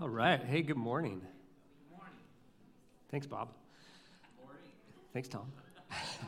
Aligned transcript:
All 0.00 0.08
right. 0.08 0.42
Hey, 0.42 0.62
good 0.62 0.78
morning. 0.78 1.20
Good 1.20 1.94
morning. 1.94 2.14
Thanks, 3.10 3.26
Bob. 3.26 3.50
Good 4.38 4.46
morning. 4.46 4.62
Thanks, 5.12 5.28
Tom. 5.28 5.52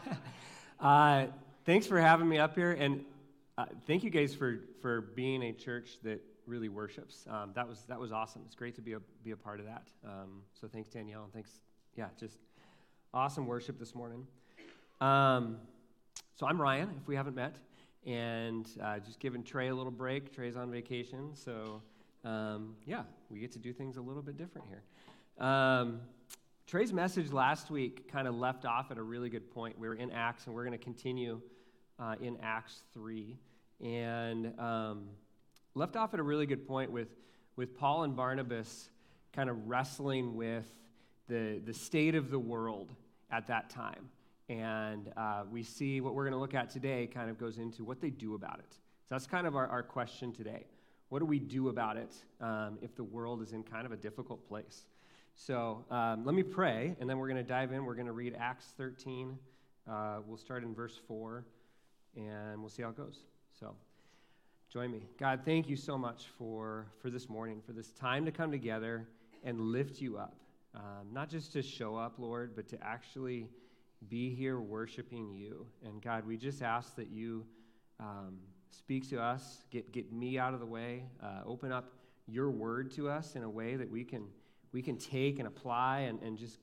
uh, 0.81 1.29
thanks 1.65 1.87
for 1.87 1.99
having 1.99 2.29
me 2.29 2.37
up 2.37 2.55
here, 2.55 2.73
and 2.73 3.03
uh, 3.57 3.65
thank 3.87 4.05
you 4.05 4.11
guys 4.11 4.35
for 4.35 4.59
for 4.83 5.01
being 5.01 5.45
a 5.45 5.53
church 5.55 5.93
that 6.03 6.21
really 6.47 6.69
worships. 6.69 7.25
Um, 7.31 7.53
that 7.55 7.67
was 7.67 7.85
that 7.89 7.99
was 7.99 8.13
awesome. 8.13 8.43
It's 8.45 8.55
great 8.55 8.75
to 8.75 8.83
be 8.83 8.93
a 8.93 9.01
be 9.25 9.31
a 9.31 9.39
part 9.39 9.59
of 9.59 9.65
that. 9.65 9.89
Um, 10.07 10.43
so 10.53 10.69
thanks, 10.69 10.91
Danielle, 10.91 11.25
and 11.25 11.33
thanks. 11.33 11.53
Yeah, 11.97 12.09
just 12.21 12.37
awesome 13.15 13.47
worship 13.47 13.79
this 13.79 13.95
morning. 13.95 14.27
Um, 15.01 15.57
so 16.35 16.47
I'm 16.47 16.61
Ryan. 16.61 16.91
If 17.01 17.09
we 17.09 17.17
haven't 17.17 17.37
met, 17.37 17.57
and 18.05 18.69
uh, 18.83 18.99
just 18.99 19.19
giving 19.19 19.43
Trey 19.43 19.69
a 19.69 19.75
little 19.75 19.91
break. 19.91 20.35
Trey's 20.35 20.57
on 20.57 20.71
vacation, 20.71 21.31
so 21.35 21.81
um, 22.25 22.77
yeah, 22.87 23.03
we 23.31 23.41
get 23.41 23.53
to 23.53 23.59
do 23.59 23.73
things 23.73 23.97
a 23.97 24.01
little 24.01 24.23
bit 24.23 24.37
different 24.37 24.67
here. 24.69 24.83
Um, 25.45 26.01
Trey's 26.67 26.93
message 26.93 27.33
last 27.33 27.71
week 27.71 28.11
kind 28.11 28.29
of 28.29 28.35
left 28.35 28.65
off 28.65 28.91
at 28.91 28.99
a 28.99 29.03
really 29.03 29.29
good 29.29 29.51
point. 29.51 29.79
We 29.79 29.89
were 29.89 29.95
in 29.95 30.11
Acts, 30.11 30.47
and 30.47 30.55
we're 30.55 30.65
going 30.65 30.79
to 30.79 30.83
continue 30.83 31.41
uh, 31.99 32.15
in 32.21 32.39
Acts 32.43 32.85
3. 32.95 33.37
And 33.81 34.59
um, 34.59 35.09
left 35.75 35.97
off 35.97 36.15
at 36.15 36.21
a 36.21 36.23
really 36.23 36.47
good 36.47 36.67
point 36.67 36.91
with, 36.91 37.09
with 37.57 37.77
Paul 37.77 38.05
and 38.05 38.15
Barnabas 38.15 38.91
kind 39.33 39.51
of 39.51 39.69
wrestling 39.69 40.37
with 40.37 40.73
the, 41.29 41.61
the 41.65 41.75
state 41.75 42.15
of 42.15 42.31
the 42.31 42.39
world 42.39 42.93
at 43.31 43.47
that 43.49 43.71
time. 43.71 44.09
And 44.49 45.13
uh, 45.17 45.45
we 45.51 45.63
see 45.63 46.01
what 46.01 46.15
we're 46.15 46.25
going 46.25 46.35
to 46.35 46.39
look 46.39 46.55
at 46.55 46.71
today 46.71 47.07
kind 47.07 47.31
of 47.31 47.39
goes 47.39 47.59
into 47.59 47.85
what 47.85 48.01
they 48.01 48.11
do 48.11 48.35
about 48.35 48.59
it. 48.59 48.73
So 49.09 49.15
that's 49.15 49.27
kind 49.27 49.47
of 49.47 49.57
our, 49.57 49.67
our 49.67 49.83
question 49.83 50.33
today. 50.33 50.67
What 51.13 51.19
do 51.19 51.27
we 51.27 51.39
do 51.39 51.69
about 51.69 51.99
it 51.99 52.15
um, 52.41 52.79
if 52.81 52.97
the 52.97 53.05
world 53.05 53.43
is 53.43 53.53
in 53.53 53.65
kind 53.65 53.85
of 53.85 53.93
a 53.93 53.99
difficult 53.99 54.49
place? 54.49 54.87
So 55.35 55.85
um, 55.91 56.25
let 56.25 56.35
me 56.35 56.43
pray, 56.43 56.97
and 56.99 57.11
then 57.11 57.19
we're 57.19 57.29
going 57.29 57.37
to 57.37 57.43
dive 57.43 57.71
in. 57.71 57.85
We're 57.85 57.97
going 57.97 58.07
to 58.07 58.15
read 58.15 58.35
Acts 58.41 58.73
13. 58.79 59.39
Uh, 59.87 60.21
we'll 60.27 60.39
start 60.39 60.63
in 60.63 60.75
verse 60.75 60.99
4, 61.07 61.45
and 62.17 62.61
we'll 62.61 62.71
see 62.71 62.83
how 62.83 62.89
it 62.89 62.97
goes. 62.97 63.25
So 63.61 63.75
join 64.73 64.91
me. 64.91 65.03
God, 65.21 65.41
thank 65.45 65.69
you 65.69 65.77
so 65.77 65.99
much 65.99 66.29
for, 66.39 66.87
for 67.03 67.11
this 67.11 67.29
morning, 67.29 67.61
for 67.67 67.73
this 67.75 67.91
time 67.91 68.25
to 68.25 68.33
come 68.33 68.51
together 68.51 69.07
and 69.45 69.61
lift 69.61 70.01
you 70.01 70.17
up. 70.17 70.39
Um, 70.75 71.09
not 71.13 71.29
just 71.29 71.53
to 71.53 71.61
show 71.61 71.95
up, 71.95 72.15
Lord, 72.17 72.57
but 72.57 72.69
to 72.69 72.83
actually 72.83 73.51
be 74.09 74.35
here 74.35 74.61
worshiping 74.61 75.31
you. 75.35 75.67
And 75.85 76.01
God, 76.01 76.27
we 76.27 76.39
just 76.39 76.63
ask 76.63 76.97
that 76.97 77.11
you 77.11 77.45
um, 78.01 78.39
speak 78.73 79.09
to 79.11 79.21
us, 79.21 79.65
get, 79.71 79.93
get 79.93 80.13
me 80.13 80.39
out 80.39 80.55
of 80.55 80.61
the 80.61 80.67
way, 80.67 81.05
uh, 81.23 81.41
open 81.47 81.71
up 81.71 81.93
your 82.27 82.51
word 82.51 82.91
to 82.93 83.09
us 83.09 83.37
in 83.37 83.43
a 83.43 83.51
way 83.51 83.77
that 83.77 83.91
we 83.91 84.05
can, 84.05 84.27
we 84.73 84.83
can 84.83 84.97
take 84.97 85.39
and 85.39 85.47
apply 85.47 86.01
and, 86.01 86.21
and 86.23 86.39
just, 86.39 86.59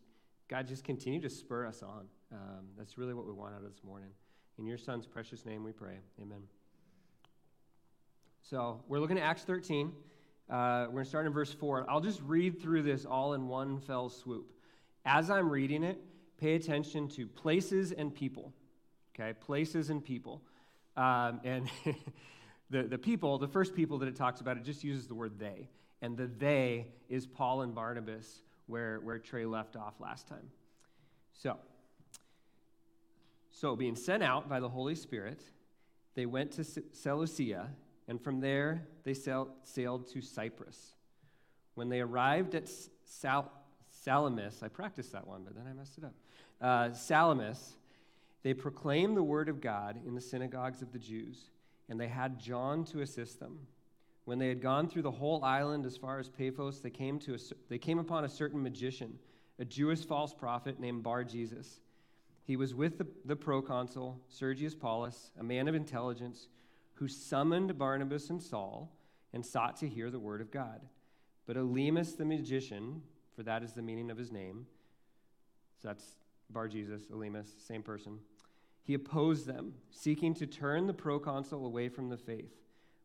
God, 0.47 0.67
just 0.67 0.83
continue 0.83 1.21
to 1.21 1.29
spur 1.29 1.65
us 1.65 1.83
on. 1.83 2.07
Um, 2.31 2.65
that's 2.77 2.97
really 2.97 3.13
what 3.13 3.25
we 3.25 3.33
want 3.33 3.53
out 3.53 3.63
of 3.63 3.69
this 3.69 3.83
morning. 3.83 4.09
In 4.57 4.65
your 4.65 4.77
son's 4.77 5.05
precious 5.05 5.45
name 5.45 5.63
we 5.63 5.71
pray. 5.71 5.99
Amen. 6.21 6.41
So 8.41 8.83
we're 8.87 8.99
looking 8.99 9.17
at 9.17 9.23
Acts 9.23 9.43
13. 9.43 9.91
Uh, 10.49 10.85
we're 10.87 10.93
going 10.93 11.03
to 11.03 11.09
start 11.09 11.27
in 11.27 11.33
verse 11.33 11.53
4. 11.53 11.85
I'll 11.87 12.01
just 12.01 12.21
read 12.23 12.59
through 12.59 12.81
this 12.81 13.05
all 13.05 13.33
in 13.33 13.47
one 13.47 13.79
fell 13.79 14.09
swoop. 14.09 14.51
As 15.05 15.29
I'm 15.29 15.49
reading 15.49 15.83
it, 15.83 16.01
pay 16.39 16.55
attention 16.55 17.07
to 17.09 17.27
places 17.27 17.91
and 17.91 18.13
people. 18.13 18.51
Okay, 19.15 19.33
places 19.33 19.89
and 19.91 20.03
people. 20.03 20.41
Um, 20.99 21.39
and 21.45 21.71
the, 22.69 22.83
the 22.83 22.97
people, 22.97 23.37
the 23.37 23.47
first 23.47 23.73
people 23.73 23.97
that 23.99 24.09
it 24.09 24.17
talks 24.17 24.41
about, 24.41 24.57
it 24.57 24.65
just 24.65 24.83
uses 24.83 25.07
the 25.07 25.15
word 25.15 25.39
they. 25.39 25.69
And 26.01 26.17
the 26.17 26.27
they 26.27 26.87
is 27.07 27.25
Paul 27.25 27.61
and 27.61 27.73
Barnabas, 27.73 28.41
where, 28.67 28.99
where 28.99 29.17
Trey 29.17 29.45
left 29.45 29.77
off 29.77 29.93
last 30.01 30.27
time. 30.27 30.49
So, 31.33 31.57
so 33.49 33.77
being 33.77 33.95
sent 33.95 34.23
out 34.23 34.49
by 34.49 34.59
the 34.59 34.67
Holy 34.67 34.95
Spirit, 34.95 35.41
they 36.15 36.25
went 36.25 36.51
to 36.53 36.65
Seleucia, 36.91 37.69
and 38.09 38.21
from 38.21 38.41
there 38.41 38.85
they 39.05 39.13
sailed 39.13 40.07
to 40.13 40.21
Cyprus. 40.21 40.95
When 41.75 41.87
they 41.87 42.01
arrived 42.01 42.55
at 42.55 42.69
Sal- 43.05 43.53
Salamis, 43.89 44.61
I 44.61 44.67
practiced 44.67 45.13
that 45.13 45.25
one, 45.25 45.43
but 45.45 45.55
then 45.55 45.65
I 45.65 45.71
messed 45.71 45.97
it 45.97 46.03
up. 46.03 46.13
Uh, 46.59 46.93
Salamis, 46.93 47.75
they 48.43 48.53
proclaimed 48.53 49.17
the 49.17 49.23
word 49.23 49.49
of 49.49 49.61
God 49.61 49.99
in 50.05 50.15
the 50.15 50.21
synagogues 50.21 50.81
of 50.81 50.91
the 50.91 50.99
Jews, 50.99 51.49
and 51.89 51.99
they 51.99 52.07
had 52.07 52.39
John 52.39 52.83
to 52.85 53.01
assist 53.01 53.39
them. 53.39 53.59
When 54.25 54.39
they 54.39 54.47
had 54.47 54.61
gone 54.61 54.87
through 54.87 55.01
the 55.01 55.11
whole 55.11 55.43
island 55.43 55.85
as 55.85 55.97
far 55.97 56.19
as 56.19 56.29
Paphos, 56.29 56.79
they 56.79 56.89
came, 56.89 57.19
to 57.19 57.33
a, 57.33 57.37
they 57.67 57.77
came 57.77 57.99
upon 57.99 58.23
a 58.23 58.29
certain 58.29 58.61
magician, 58.61 59.17
a 59.57 59.65
Jewish 59.65 60.05
false 60.05 60.33
prophet 60.33 60.79
named 60.79 61.03
Bar 61.03 61.23
Jesus. 61.23 61.81
He 62.43 62.55
was 62.55 62.73
with 62.73 62.97
the, 62.97 63.07
the 63.25 63.35
proconsul, 63.35 64.19
Sergius 64.27 64.75
Paulus, 64.75 65.31
a 65.39 65.43
man 65.43 65.67
of 65.67 65.75
intelligence, 65.75 66.47
who 66.93 67.07
summoned 67.07 67.77
Barnabas 67.77 68.29
and 68.29 68.41
Saul 68.41 68.91
and 69.33 69.45
sought 69.45 69.77
to 69.77 69.87
hear 69.87 70.09
the 70.09 70.19
word 70.19 70.41
of 70.41 70.51
God. 70.51 70.81
But 71.45 71.57
Elymas 71.57 72.17
the 72.17 72.25
magician, 72.25 73.01
for 73.35 73.43
that 73.43 73.63
is 73.63 73.73
the 73.73 73.81
meaning 73.81 74.11
of 74.11 74.17
his 74.17 74.31
name, 74.31 74.67
so 75.81 75.87
that's 75.87 76.15
Bar 76.49 76.67
Jesus, 76.67 77.03
Elymas, 77.11 77.47
same 77.65 77.83
person. 77.83 78.19
He 78.83 78.95
opposed 78.95 79.45
them, 79.45 79.73
seeking 79.91 80.33
to 80.35 80.47
turn 80.47 80.87
the 80.87 80.93
proconsul 80.93 81.65
away 81.65 81.89
from 81.89 82.09
the 82.09 82.17
faith. 82.17 82.55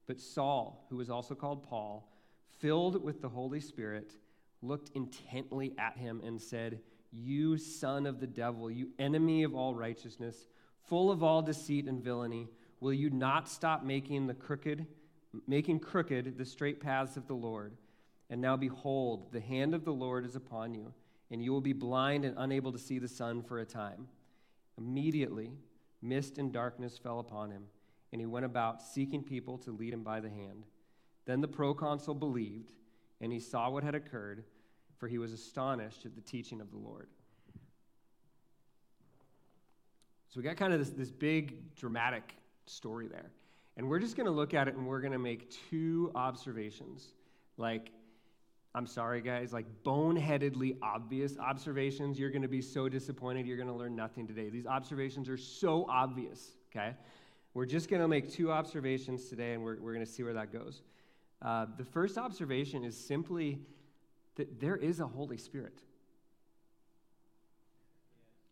But 0.06 0.20
Saul, 0.20 0.86
who 0.88 0.96
was 0.96 1.10
also 1.10 1.34
called 1.34 1.62
Paul, 1.62 2.08
filled 2.58 3.02
with 3.02 3.20
the 3.20 3.28
Holy 3.28 3.60
Spirit, 3.60 4.12
looked 4.62 4.90
intently 4.94 5.74
at 5.78 5.96
him 5.96 6.22
and 6.24 6.40
said, 6.40 6.80
You 7.12 7.58
son 7.58 8.06
of 8.06 8.20
the 8.20 8.26
devil, 8.26 8.70
you 8.70 8.88
enemy 8.98 9.42
of 9.42 9.54
all 9.54 9.74
righteousness, 9.74 10.46
full 10.88 11.10
of 11.10 11.22
all 11.22 11.42
deceit 11.42 11.86
and 11.86 12.02
villainy, 12.02 12.48
will 12.80 12.92
you 12.92 13.10
not 13.10 13.48
stop 13.48 13.84
making 13.84 14.26
the 14.26 14.34
crooked, 14.34 14.86
making 15.46 15.80
crooked 15.80 16.38
the 16.38 16.44
straight 16.44 16.80
paths 16.80 17.16
of 17.16 17.26
the 17.26 17.34
Lord? 17.34 17.76
And 18.30 18.40
now 18.40 18.56
behold, 18.56 19.32
the 19.32 19.40
hand 19.40 19.74
of 19.74 19.84
the 19.84 19.92
Lord 19.92 20.24
is 20.24 20.34
upon 20.34 20.74
you 20.74 20.94
and 21.34 21.42
you 21.42 21.50
will 21.50 21.60
be 21.60 21.72
blind 21.72 22.24
and 22.24 22.36
unable 22.38 22.70
to 22.70 22.78
see 22.78 23.00
the 23.00 23.08
sun 23.08 23.42
for 23.42 23.58
a 23.58 23.64
time. 23.64 24.06
Immediately, 24.78 25.50
mist 26.00 26.38
and 26.38 26.52
darkness 26.52 26.96
fell 26.96 27.18
upon 27.18 27.50
him, 27.50 27.64
and 28.12 28.20
he 28.20 28.26
went 28.26 28.46
about 28.46 28.80
seeking 28.80 29.20
people 29.20 29.58
to 29.58 29.72
lead 29.72 29.92
him 29.92 30.04
by 30.04 30.20
the 30.20 30.28
hand. 30.28 30.64
Then 31.24 31.40
the 31.40 31.48
proconsul 31.48 32.14
believed, 32.14 32.70
and 33.20 33.32
he 33.32 33.40
saw 33.40 33.68
what 33.68 33.82
had 33.82 33.96
occurred, 33.96 34.44
for 34.96 35.08
he 35.08 35.18
was 35.18 35.32
astonished 35.32 36.06
at 36.06 36.14
the 36.14 36.20
teaching 36.20 36.60
of 36.60 36.70
the 36.70 36.78
Lord. 36.78 37.08
So 40.28 40.38
we 40.38 40.44
got 40.44 40.56
kind 40.56 40.72
of 40.72 40.78
this, 40.78 40.90
this 40.90 41.10
big 41.10 41.74
dramatic 41.74 42.36
story 42.66 43.08
there. 43.08 43.32
And 43.76 43.88
we're 43.88 43.98
just 43.98 44.16
going 44.16 44.26
to 44.26 44.32
look 44.32 44.54
at 44.54 44.68
it 44.68 44.76
and 44.76 44.86
we're 44.86 45.00
going 45.00 45.12
to 45.12 45.18
make 45.18 45.52
two 45.68 46.12
observations. 46.14 47.08
Like, 47.56 47.90
I'm 48.74 48.86
sorry, 48.86 49.20
guys, 49.20 49.52
like 49.52 49.66
boneheadedly 49.84 50.78
obvious 50.82 51.38
observations. 51.38 52.18
You're 52.18 52.30
going 52.30 52.42
to 52.42 52.48
be 52.48 52.60
so 52.60 52.88
disappointed. 52.88 53.46
You're 53.46 53.56
going 53.56 53.68
to 53.68 53.74
learn 53.74 53.94
nothing 53.94 54.26
today. 54.26 54.48
These 54.48 54.66
observations 54.66 55.28
are 55.28 55.36
so 55.36 55.86
obvious, 55.88 56.56
okay? 56.70 56.94
We're 57.54 57.66
just 57.66 57.88
going 57.88 58.02
to 58.02 58.08
make 58.08 58.32
two 58.32 58.50
observations 58.50 59.28
today, 59.28 59.52
and 59.52 59.62
we're, 59.62 59.80
we're 59.80 59.94
going 59.94 60.04
to 60.04 60.10
see 60.10 60.24
where 60.24 60.32
that 60.34 60.52
goes. 60.52 60.82
Uh, 61.40 61.66
the 61.78 61.84
first 61.84 62.18
observation 62.18 62.84
is 62.84 62.96
simply 62.96 63.60
that 64.34 64.58
there 64.58 64.76
is 64.76 64.98
a 64.98 65.06
Holy 65.06 65.38
Spirit. 65.38 65.80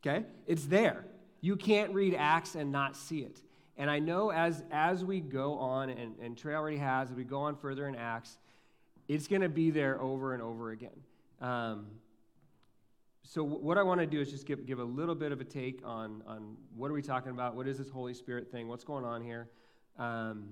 Okay? 0.07 0.25
It's 0.47 0.67
there. 0.67 1.05
You 1.41 1.57
can't 1.57 1.93
read 1.93 2.15
Acts 2.17 2.55
and 2.55 2.71
not 2.71 2.97
see 2.97 3.21
it. 3.21 3.41
And 3.77 3.91
I 3.91 3.99
know 3.99 4.31
as, 4.31 4.63
as 4.71 5.05
we 5.05 5.19
go 5.19 5.55
on, 5.55 5.91
and, 5.91 6.15
and 6.21 6.37
Trey 6.37 6.55
already 6.55 6.77
has, 6.77 7.11
as 7.11 7.17
we 7.17 7.25
go 7.25 7.41
on 7.41 7.57
further 7.57 7.89
in 7.89 7.97
Acts, 7.97 8.39
it's 9.09 9.27
going 9.27 9.43
to 9.43 9.49
be 9.49 9.71
there 9.71 10.01
over 10.01 10.35
and 10.35 10.43
over 10.43 10.71
again. 10.71 11.01
Um, 11.41 11.87
so 13.23 13.43
what 13.43 13.79
I 13.79 13.83
want 13.83 14.01
to 14.01 14.07
do 14.07 14.21
is 14.21 14.31
just 14.31 14.47
give, 14.47 14.67
give 14.67 14.79
a 14.79 14.85
little 14.85 15.15
bit 15.15 15.33
of 15.33 15.41
a 15.41 15.45
take 15.45 15.81
on, 15.85 16.23
on 16.27 16.57
what 16.77 16.91
are 16.91 16.95
we 16.95 17.03
talking 17.03 17.33
about? 17.33 17.55
What 17.55 17.67
is 17.67 17.79
this 17.79 17.89
Holy 17.89 18.15
Spirit 18.15 18.51
thing? 18.51 18.69
What's 18.69 18.85
going 18.85 19.05
on 19.05 19.23
here? 19.23 19.49
Um, 19.99 20.51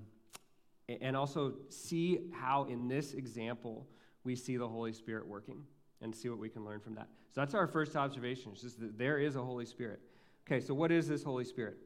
and 0.87 1.15
also 1.15 1.53
see 1.69 2.31
how 2.33 2.65
in 2.65 2.87
this 2.87 3.13
example 3.13 3.87
we 4.23 4.35
see 4.35 4.57
the 4.57 4.67
Holy 4.67 4.93
Spirit 4.93 5.27
working 5.27 5.63
and 6.01 6.15
see 6.15 6.29
what 6.29 6.39
we 6.39 6.49
can 6.49 6.65
learn 6.65 6.79
from 6.79 6.95
that. 6.95 7.07
So 7.33 7.41
that's 7.41 7.53
our 7.53 7.67
first 7.67 7.95
observation. 7.95 8.51
It's 8.53 8.61
just 8.61 8.79
that 8.79 8.97
there 8.97 9.19
is 9.19 9.35
a 9.35 9.43
Holy 9.43 9.65
Spirit. 9.65 9.99
Okay, 10.47 10.59
so 10.59 10.73
what 10.73 10.91
is 10.91 11.07
this 11.07 11.23
Holy 11.23 11.45
Spirit? 11.45 11.77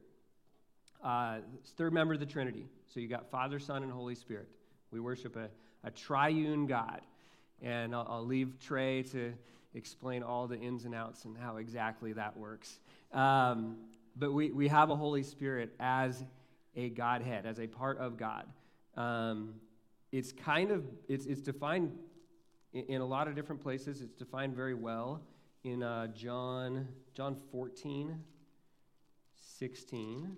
Uh, 1.04 1.38
third 1.76 1.92
member 1.92 2.14
of 2.14 2.20
the 2.20 2.26
Trinity. 2.26 2.66
So 2.88 3.00
you 3.00 3.08
got 3.08 3.30
Father, 3.30 3.58
Son, 3.58 3.82
and 3.82 3.92
Holy 3.92 4.14
Spirit. 4.14 4.48
We 4.90 4.98
worship 5.00 5.36
a, 5.36 5.48
a 5.86 5.90
triune 5.90 6.66
God. 6.66 7.00
And 7.62 7.94
I'll, 7.94 8.06
I'll, 8.10 8.26
leave 8.26 8.58
Trey 8.60 9.02
to 9.04 9.32
explain 9.74 10.22
all 10.22 10.46
the 10.46 10.58
ins 10.58 10.84
and 10.84 10.94
outs 10.94 11.24
and 11.24 11.38
how 11.38 11.56
exactly 11.56 12.12
that 12.12 12.36
works. 12.36 12.78
Um, 13.12 13.76
but 14.16 14.32
we, 14.32 14.50
we 14.50 14.68
have 14.68 14.90
a 14.90 14.96
Holy 14.96 15.22
Spirit 15.22 15.74
as 15.78 16.24
a 16.74 16.90
Godhead, 16.90 17.46
as 17.46 17.60
a 17.60 17.66
part 17.66 17.98
of 17.98 18.18
God. 18.18 18.46
Um, 18.96 19.54
it's 20.12 20.32
kind 20.32 20.70
of, 20.70 20.84
it's, 21.08 21.26
it's 21.26 21.40
defined 21.40 21.96
in, 22.72 22.84
in 22.86 23.00
a 23.00 23.06
lot 23.06 23.28
of 23.28 23.34
different 23.34 23.62
places. 23.62 24.02
It's 24.02 24.14
defined 24.14 24.54
very 24.54 24.74
well 24.74 25.22
in 25.64 25.82
uh, 25.82 26.08
John, 26.08 26.88
John 27.14 27.36
14, 27.52 28.18
16, 29.58 30.36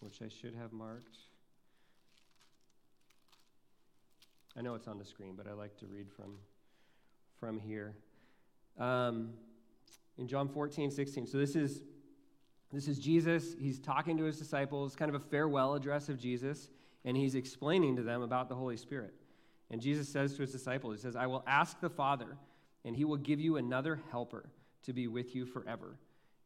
which 0.00 0.22
I 0.22 0.28
should 0.28 0.54
have 0.54 0.72
marked. 0.72 1.16
I 4.58 4.60
know 4.60 4.74
it's 4.74 4.88
on 4.88 4.98
the 4.98 5.04
screen, 5.04 5.34
but 5.36 5.46
I 5.46 5.52
like 5.52 5.76
to 5.76 5.86
read 5.86 6.10
from, 6.10 6.34
from 7.38 7.60
here. 7.60 7.94
Um, 8.76 9.30
in 10.18 10.26
John 10.26 10.48
14, 10.48 10.90
16. 10.90 11.28
So 11.28 11.38
this 11.38 11.54
is, 11.54 11.84
this 12.72 12.88
is 12.88 12.98
Jesus. 12.98 13.54
He's 13.56 13.78
talking 13.78 14.16
to 14.16 14.24
his 14.24 14.36
disciples, 14.36 14.96
kind 14.96 15.14
of 15.14 15.14
a 15.14 15.24
farewell 15.24 15.74
address 15.74 16.08
of 16.08 16.18
Jesus, 16.18 16.70
and 17.04 17.16
he's 17.16 17.36
explaining 17.36 17.94
to 17.96 18.02
them 18.02 18.20
about 18.22 18.48
the 18.48 18.56
Holy 18.56 18.76
Spirit. 18.76 19.14
And 19.70 19.80
Jesus 19.80 20.08
says 20.08 20.34
to 20.34 20.42
his 20.42 20.50
disciples, 20.50 20.96
He 20.96 21.02
says, 21.02 21.14
I 21.14 21.26
will 21.28 21.44
ask 21.46 21.80
the 21.80 21.90
Father, 21.90 22.36
and 22.84 22.96
he 22.96 23.04
will 23.04 23.16
give 23.16 23.38
you 23.38 23.58
another 23.58 24.00
helper 24.10 24.50
to 24.86 24.92
be 24.92 25.06
with 25.06 25.36
you 25.36 25.46
forever. 25.46 26.00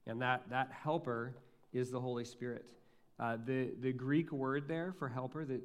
And 0.06 0.20
that, 0.20 0.43
that 0.50 0.70
helper 0.70 1.35
is 1.73 1.91
the 1.91 2.00
Holy 2.00 2.26
Spirit. 2.26 2.73
Uh, 3.19 3.38
the, 3.43 3.70
the 3.81 3.93
Greek 3.93 4.32
word 4.32 4.69
there 4.69 4.93
for 4.99 5.09
helper 5.09 5.47
that, 5.47 5.62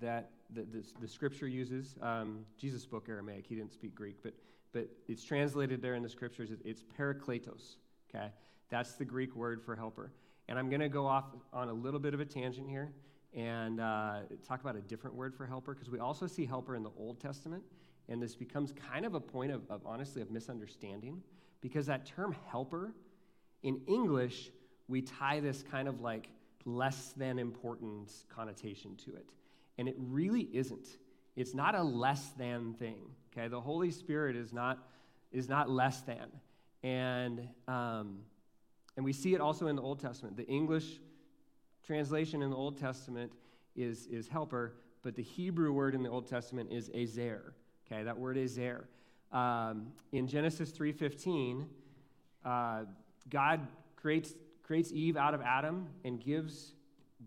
that, 0.00 0.30
that 0.54 0.72
the, 0.72 0.84
the 1.00 1.08
scripture 1.08 1.48
uses, 1.48 1.96
um, 2.02 2.44
Jesus 2.58 2.82
spoke 2.82 3.08
Aramaic, 3.08 3.46
he 3.46 3.54
didn't 3.54 3.72
speak 3.72 3.94
Greek, 3.94 4.16
but, 4.22 4.34
but 4.72 4.88
it's 5.08 5.24
translated 5.24 5.82
there 5.82 5.94
in 5.94 6.02
the 6.02 6.08
scriptures, 6.08 6.50
it's 6.64 6.84
parakletos, 6.98 7.76
okay? 8.08 8.28
That's 8.70 8.92
the 8.94 9.04
Greek 9.04 9.36
word 9.36 9.62
for 9.62 9.76
helper. 9.76 10.12
And 10.48 10.58
I'm 10.58 10.68
going 10.68 10.80
to 10.80 10.88
go 10.88 11.06
off 11.06 11.26
on 11.52 11.68
a 11.68 11.72
little 11.72 12.00
bit 12.00 12.14
of 12.14 12.20
a 12.20 12.24
tangent 12.24 12.68
here 12.68 12.92
and 13.34 13.80
uh, 13.80 14.20
talk 14.46 14.60
about 14.60 14.76
a 14.76 14.80
different 14.80 15.16
word 15.16 15.34
for 15.34 15.46
helper 15.46 15.74
because 15.74 15.90
we 15.90 15.98
also 15.98 16.26
see 16.26 16.44
helper 16.44 16.74
in 16.74 16.82
the 16.82 16.90
Old 16.98 17.20
Testament. 17.20 17.62
And 18.08 18.20
this 18.20 18.34
becomes 18.34 18.72
kind 18.92 19.06
of 19.06 19.14
a 19.14 19.20
point 19.20 19.52
of, 19.52 19.62
of 19.70 19.80
honestly 19.86 20.20
of 20.20 20.30
misunderstanding 20.30 21.22
because 21.60 21.86
that 21.86 22.04
term 22.04 22.34
helper 22.50 22.92
in 23.62 23.80
English, 23.86 24.50
we 24.88 25.02
tie 25.02 25.40
this 25.40 25.62
kind 25.62 25.88
of 25.88 26.00
like 26.00 26.28
less 26.64 27.12
than 27.16 27.38
important 27.38 28.10
connotation 28.28 28.96
to 28.96 29.14
it. 29.14 29.26
And 29.78 29.88
it 29.88 29.96
really 29.98 30.48
isn't. 30.52 30.86
It's 31.34 31.54
not 31.54 31.74
a 31.74 31.82
less 31.82 32.28
than 32.38 32.74
thing. 32.74 32.98
Okay, 33.32 33.48
the 33.48 33.60
Holy 33.60 33.90
Spirit 33.90 34.36
is 34.36 34.52
not 34.52 34.78
is 35.32 35.48
not 35.48 35.70
less 35.70 36.02
than, 36.02 36.28
and 36.82 37.48
um, 37.66 38.18
and 38.96 39.04
we 39.04 39.14
see 39.14 39.32
it 39.34 39.40
also 39.40 39.68
in 39.68 39.76
the 39.76 39.80
Old 39.80 39.98
Testament. 39.98 40.36
The 40.36 40.46
English 40.46 41.00
translation 41.86 42.42
in 42.42 42.50
the 42.50 42.56
Old 42.56 42.76
Testament 42.76 43.32
is 43.74 44.06
is 44.08 44.28
helper, 44.28 44.74
but 45.02 45.14
the 45.14 45.22
Hebrew 45.22 45.72
word 45.72 45.94
in 45.94 46.02
the 46.02 46.10
Old 46.10 46.28
Testament 46.28 46.70
is 46.70 46.90
ezer. 46.94 47.54
Okay, 47.86 48.02
that 48.02 48.18
word 48.18 48.36
ezer. 48.36 48.86
Um, 49.32 49.92
in 50.12 50.28
Genesis 50.28 50.70
three 50.70 50.92
fifteen, 50.92 51.66
uh, 52.44 52.84
God 53.30 53.66
creates 53.96 54.34
creates 54.62 54.92
Eve 54.92 55.16
out 55.16 55.32
of 55.32 55.40
Adam 55.40 55.88
and 56.04 56.20
gives 56.20 56.74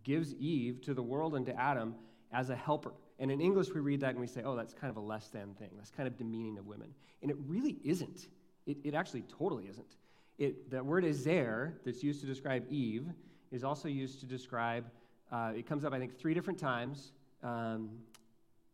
gives 0.03 0.35
Eve 0.35 0.81
to 0.81 0.93
the 0.93 1.01
world 1.01 1.33
and 1.33 1.47
to 1.47 1.59
Adam 1.59 1.95
as 2.35 2.49
a 2.49 2.55
helper. 2.55 2.91
And 3.17 3.31
in 3.31 3.39
English, 3.39 3.69
we 3.73 3.79
read 3.79 4.01
that 4.01 4.09
and 4.09 4.19
we 4.19 4.27
say, 4.27 4.41
oh, 4.43 4.55
that's 4.55 4.73
kind 4.73 4.91
of 4.91 4.97
a 4.97 5.05
less 5.05 5.29
than 5.29 5.53
thing. 5.53 5.69
That's 5.77 5.89
kind 5.89 6.05
of 6.05 6.17
demeaning 6.17 6.57
of 6.57 6.67
women. 6.67 6.93
And 7.21 7.31
it 7.31 7.37
really 7.47 7.77
isn't. 7.83 8.27
It, 8.67 8.77
it 8.83 8.93
actually 8.93 9.21
totally 9.23 9.67
isn't. 9.69 9.95
It, 10.37 10.69
the 10.69 10.83
word 10.83 11.05
ezer 11.05 11.79
that's 11.85 12.03
used 12.03 12.19
to 12.21 12.27
describe 12.27 12.65
Eve 12.69 13.07
is 13.51 13.63
also 13.63 13.87
used 13.87 14.19
to 14.19 14.25
describe, 14.25 14.85
uh, 15.31 15.53
it 15.55 15.65
comes 15.65 15.85
up, 15.85 15.93
I 15.93 15.99
think, 15.99 16.19
three 16.19 16.33
different 16.33 16.59
times 16.59 17.13
um, 17.41 17.89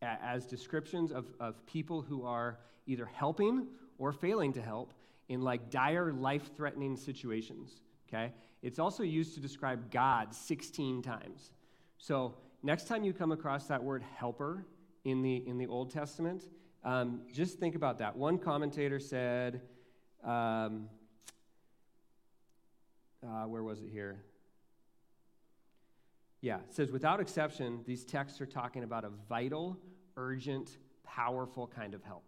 as 0.02 0.44
descriptions 0.46 1.12
of, 1.12 1.26
of 1.38 1.64
people 1.66 2.02
who 2.02 2.26
are 2.26 2.58
either 2.86 3.06
helping 3.06 3.68
or 3.98 4.12
failing 4.12 4.52
to 4.54 4.60
help 4.60 4.92
in 5.28 5.40
like 5.40 5.70
dire 5.70 6.12
life 6.12 6.50
threatening 6.56 6.96
situations. 6.96 7.80
Okay? 8.08 8.32
It's 8.62 8.80
also 8.80 9.04
used 9.04 9.34
to 9.34 9.40
describe 9.40 9.88
God 9.92 10.34
16 10.34 11.02
times. 11.02 11.52
So 11.98 12.34
next 12.62 12.88
time 12.88 13.04
you 13.04 13.12
come 13.12 13.32
across 13.32 13.66
that 13.66 13.82
word 13.82 14.02
helper 14.16 14.66
in 15.04 15.22
the, 15.22 15.36
in 15.46 15.58
the 15.58 15.66
Old 15.66 15.90
Testament, 15.90 16.44
um, 16.84 17.22
just 17.32 17.58
think 17.58 17.74
about 17.74 17.98
that. 17.98 18.16
One 18.16 18.38
commentator 18.38 18.98
said, 18.98 19.60
um, 20.24 20.88
uh, 23.24 23.44
where 23.44 23.62
was 23.62 23.80
it 23.80 23.88
here? 23.90 24.24
Yeah, 26.40 26.56
it 26.56 26.74
says, 26.74 26.90
without 26.90 27.20
exception, 27.20 27.80
these 27.86 28.04
texts 28.04 28.40
are 28.40 28.46
talking 28.46 28.82
about 28.82 29.04
a 29.04 29.10
vital, 29.28 29.78
urgent, 30.16 30.78
powerful 31.04 31.68
kind 31.68 31.94
of 31.94 32.02
help. 32.02 32.24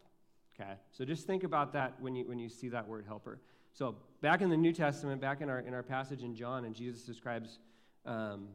Okay, 0.55 0.75
so 0.93 1.05
just 1.05 1.27
think 1.27 1.43
about 1.43 1.73
that 1.73 1.95
when 2.01 2.15
you, 2.15 2.29
when 2.29 2.39
you 2.39 2.49
see 2.49 2.69
that 2.69 2.87
word 2.87 3.05
helper. 3.09 3.41
So 3.73 3.97
back 4.21 4.41
in 4.41 4.51
the 4.51 4.57
New 4.57 4.73
Testament, 4.73 5.21
back 5.21 5.41
in 5.41 5.51
our, 5.51 5.59
in 5.59 5.75
our 5.75 5.83
passage 5.83 6.23
in 6.23 6.37
John, 6.37 6.65
and 6.65 6.77
Jesus 6.77 7.03
describes 7.03 7.59
um, 8.07 8.47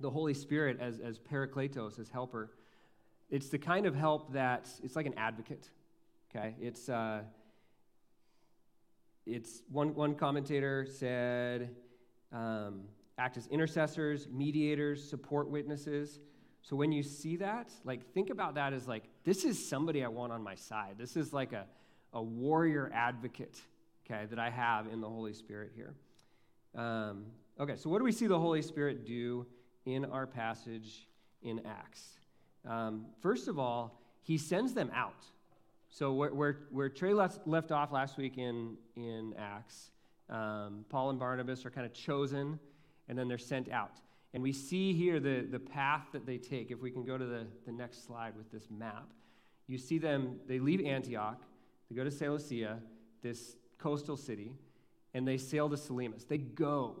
the 0.00 0.10
Holy 0.10 0.34
Spirit 0.34 0.78
as, 0.80 0.98
as 1.00 1.18
parakletos, 1.18 1.98
as 1.98 2.08
helper, 2.08 2.50
it's 3.30 3.48
the 3.48 3.58
kind 3.58 3.86
of 3.86 3.94
help 3.94 4.32
that 4.32 4.68
it's 4.82 4.96
like 4.96 5.06
an 5.06 5.14
advocate. 5.16 5.70
Okay, 6.30 6.54
it's 6.60 6.88
uh, 6.88 7.22
it's 9.26 9.62
one 9.70 9.94
one 9.94 10.14
commentator 10.14 10.86
said 10.86 11.70
um, 12.32 12.82
act 13.18 13.36
as 13.36 13.46
intercessors, 13.48 14.28
mediators, 14.30 15.08
support 15.08 15.48
witnesses. 15.48 16.20
So 16.62 16.76
when 16.76 16.92
you 16.92 17.02
see 17.02 17.36
that, 17.36 17.70
like 17.84 18.12
think 18.12 18.30
about 18.30 18.54
that 18.56 18.72
as 18.72 18.88
like 18.88 19.04
this 19.24 19.44
is 19.44 19.64
somebody 19.64 20.04
I 20.04 20.08
want 20.08 20.32
on 20.32 20.42
my 20.42 20.54
side. 20.54 20.96
This 20.98 21.16
is 21.16 21.32
like 21.32 21.52
a 21.52 21.66
a 22.12 22.22
warrior 22.22 22.90
advocate, 22.92 23.60
okay, 24.04 24.26
that 24.26 24.38
I 24.38 24.50
have 24.50 24.88
in 24.88 25.00
the 25.00 25.08
Holy 25.08 25.32
Spirit 25.32 25.72
here. 25.74 25.94
Um, 26.74 27.26
okay, 27.58 27.76
so 27.76 27.88
what 27.88 27.98
do 27.98 28.04
we 28.04 28.12
see 28.12 28.26
the 28.26 28.38
Holy 28.38 28.62
Spirit 28.62 29.06
do? 29.06 29.46
In 29.86 30.04
our 30.04 30.26
passage 30.26 31.06
in 31.42 31.60
Acts. 31.66 32.18
Um, 32.68 33.06
first 33.20 33.48
of 33.48 33.58
all, 33.58 34.00
he 34.22 34.36
sends 34.36 34.74
them 34.74 34.90
out. 34.94 35.24
So, 35.88 36.12
where, 36.12 36.32
where, 36.32 36.58
where 36.70 36.88
Trey 36.88 37.12
left, 37.12 37.46
left 37.46 37.72
off 37.72 37.90
last 37.90 38.16
week 38.16 38.38
in, 38.38 38.76
in 38.94 39.34
Acts, 39.38 39.90
um, 40.28 40.84
Paul 40.88 41.10
and 41.10 41.18
Barnabas 41.18 41.66
are 41.66 41.70
kind 41.70 41.86
of 41.86 41.92
chosen 41.92 42.60
and 43.08 43.18
then 43.18 43.26
they're 43.26 43.38
sent 43.38 43.68
out. 43.70 44.00
And 44.32 44.42
we 44.42 44.52
see 44.52 44.92
here 44.92 45.18
the, 45.18 45.40
the 45.50 45.58
path 45.58 46.06
that 46.12 46.24
they 46.24 46.38
take. 46.38 46.70
If 46.70 46.80
we 46.80 46.92
can 46.92 47.04
go 47.04 47.18
to 47.18 47.24
the, 47.24 47.46
the 47.66 47.72
next 47.72 48.06
slide 48.06 48.36
with 48.36 48.52
this 48.52 48.68
map, 48.70 49.08
you 49.66 49.78
see 49.78 49.98
them, 49.98 50.38
they 50.46 50.60
leave 50.60 50.84
Antioch, 50.84 51.42
they 51.88 51.96
go 51.96 52.04
to 52.04 52.10
Seleucia, 52.10 52.78
this 53.22 53.56
coastal 53.78 54.16
city, 54.16 54.52
and 55.14 55.26
they 55.26 55.36
sail 55.36 55.68
to 55.68 55.76
Salamis. 55.76 56.24
They 56.24 56.38
go. 56.38 56.96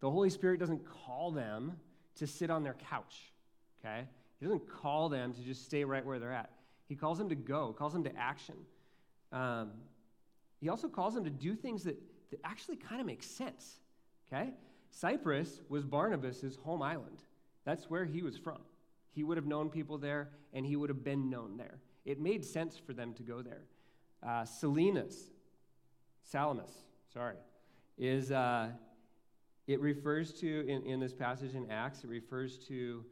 The 0.00 0.10
Holy 0.10 0.28
Spirit 0.28 0.60
doesn't 0.60 0.84
call 0.84 1.30
them 1.30 1.76
to 2.16 2.26
sit 2.26 2.50
on 2.50 2.62
their 2.62 2.76
couch, 2.90 3.32
okay? 3.80 4.06
He 4.38 4.46
doesn't 4.46 4.68
call 4.68 5.08
them 5.08 5.32
to 5.32 5.40
just 5.40 5.64
stay 5.64 5.84
right 5.84 6.04
where 6.04 6.18
they're 6.18 6.32
at. 6.32 6.50
He 6.88 6.96
calls 6.96 7.18
them 7.18 7.28
to 7.28 7.34
go, 7.34 7.72
calls 7.72 7.92
them 7.92 8.04
to 8.04 8.16
action. 8.16 8.56
Um, 9.30 9.70
he 10.60 10.68
also 10.68 10.88
calls 10.88 11.14
them 11.14 11.24
to 11.24 11.30
do 11.30 11.54
things 11.54 11.84
that, 11.84 11.96
that 12.30 12.40
actually 12.44 12.76
kind 12.76 13.00
of 13.00 13.06
make 13.06 13.22
sense, 13.22 13.80
okay? 14.28 14.50
Cyprus 14.90 15.62
was 15.68 15.84
Barnabas' 15.84 16.56
home 16.62 16.82
island. 16.82 17.22
That's 17.64 17.88
where 17.88 18.04
he 18.04 18.22
was 18.22 18.36
from. 18.36 18.58
He 19.12 19.22
would 19.22 19.36
have 19.36 19.46
known 19.46 19.70
people 19.70 19.98
there, 19.98 20.30
and 20.52 20.66
he 20.66 20.76
would 20.76 20.88
have 20.90 21.04
been 21.04 21.30
known 21.30 21.56
there. 21.56 21.78
It 22.04 22.20
made 22.20 22.44
sense 22.44 22.76
for 22.76 22.92
them 22.92 23.14
to 23.14 23.22
go 23.22 23.42
there. 23.42 23.62
Uh, 24.22 24.44
Salinas, 24.44 25.30
Salamis, 26.24 26.70
sorry, 27.12 27.36
is, 27.98 28.32
uh, 28.32 28.68
it 29.66 29.80
refers 29.80 30.32
to, 30.40 30.66
in, 30.68 30.82
in 30.84 31.00
this 31.00 31.12
passage 31.12 31.54
in 31.54 31.70
Acts, 31.70 32.04
it 32.04 32.08
refers 32.08 32.58
to 32.68 33.04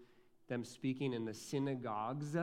them 0.49 0.65
speaking 0.65 1.13
in 1.13 1.25
the 1.25 1.35
synagogues, 1.35 2.37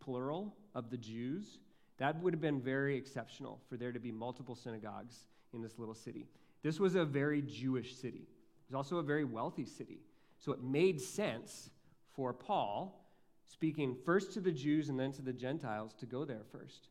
plural, 0.00 0.54
of 0.74 0.90
the 0.90 0.96
Jews. 0.96 1.58
That 1.98 2.20
would 2.22 2.34
have 2.34 2.40
been 2.40 2.60
very 2.60 2.96
exceptional 2.96 3.60
for 3.68 3.76
there 3.76 3.92
to 3.92 4.00
be 4.00 4.12
multiple 4.12 4.54
synagogues 4.54 5.26
in 5.52 5.62
this 5.62 5.78
little 5.78 5.94
city. 5.94 6.26
This 6.62 6.80
was 6.80 6.94
a 6.94 7.04
very 7.04 7.40
Jewish 7.42 7.96
city. 7.96 8.26
It 8.26 8.72
was 8.72 8.76
also 8.76 8.98
a 8.98 9.02
very 9.02 9.24
wealthy 9.24 9.64
city. 9.64 10.00
So 10.38 10.52
it 10.52 10.62
made 10.62 11.00
sense 11.00 11.70
for 12.14 12.32
Paul, 12.32 13.06
speaking 13.46 13.96
first 14.04 14.32
to 14.32 14.40
the 14.40 14.52
Jews 14.52 14.88
and 14.88 14.98
then 14.98 15.12
to 15.12 15.22
the 15.22 15.32
Gentiles, 15.32 15.94
to 16.00 16.06
go 16.06 16.24
there 16.24 16.42
first. 16.52 16.88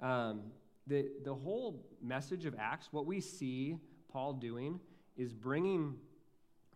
Um, 0.00 0.44
the, 0.86 1.08
the 1.24 1.34
whole 1.34 1.86
message 2.02 2.44
of 2.46 2.54
Acts, 2.58 2.88
what 2.90 3.06
we 3.06 3.20
see 3.20 3.76
Paul 4.10 4.32
doing, 4.32 4.80
is 5.16 5.32
bringing 5.32 5.96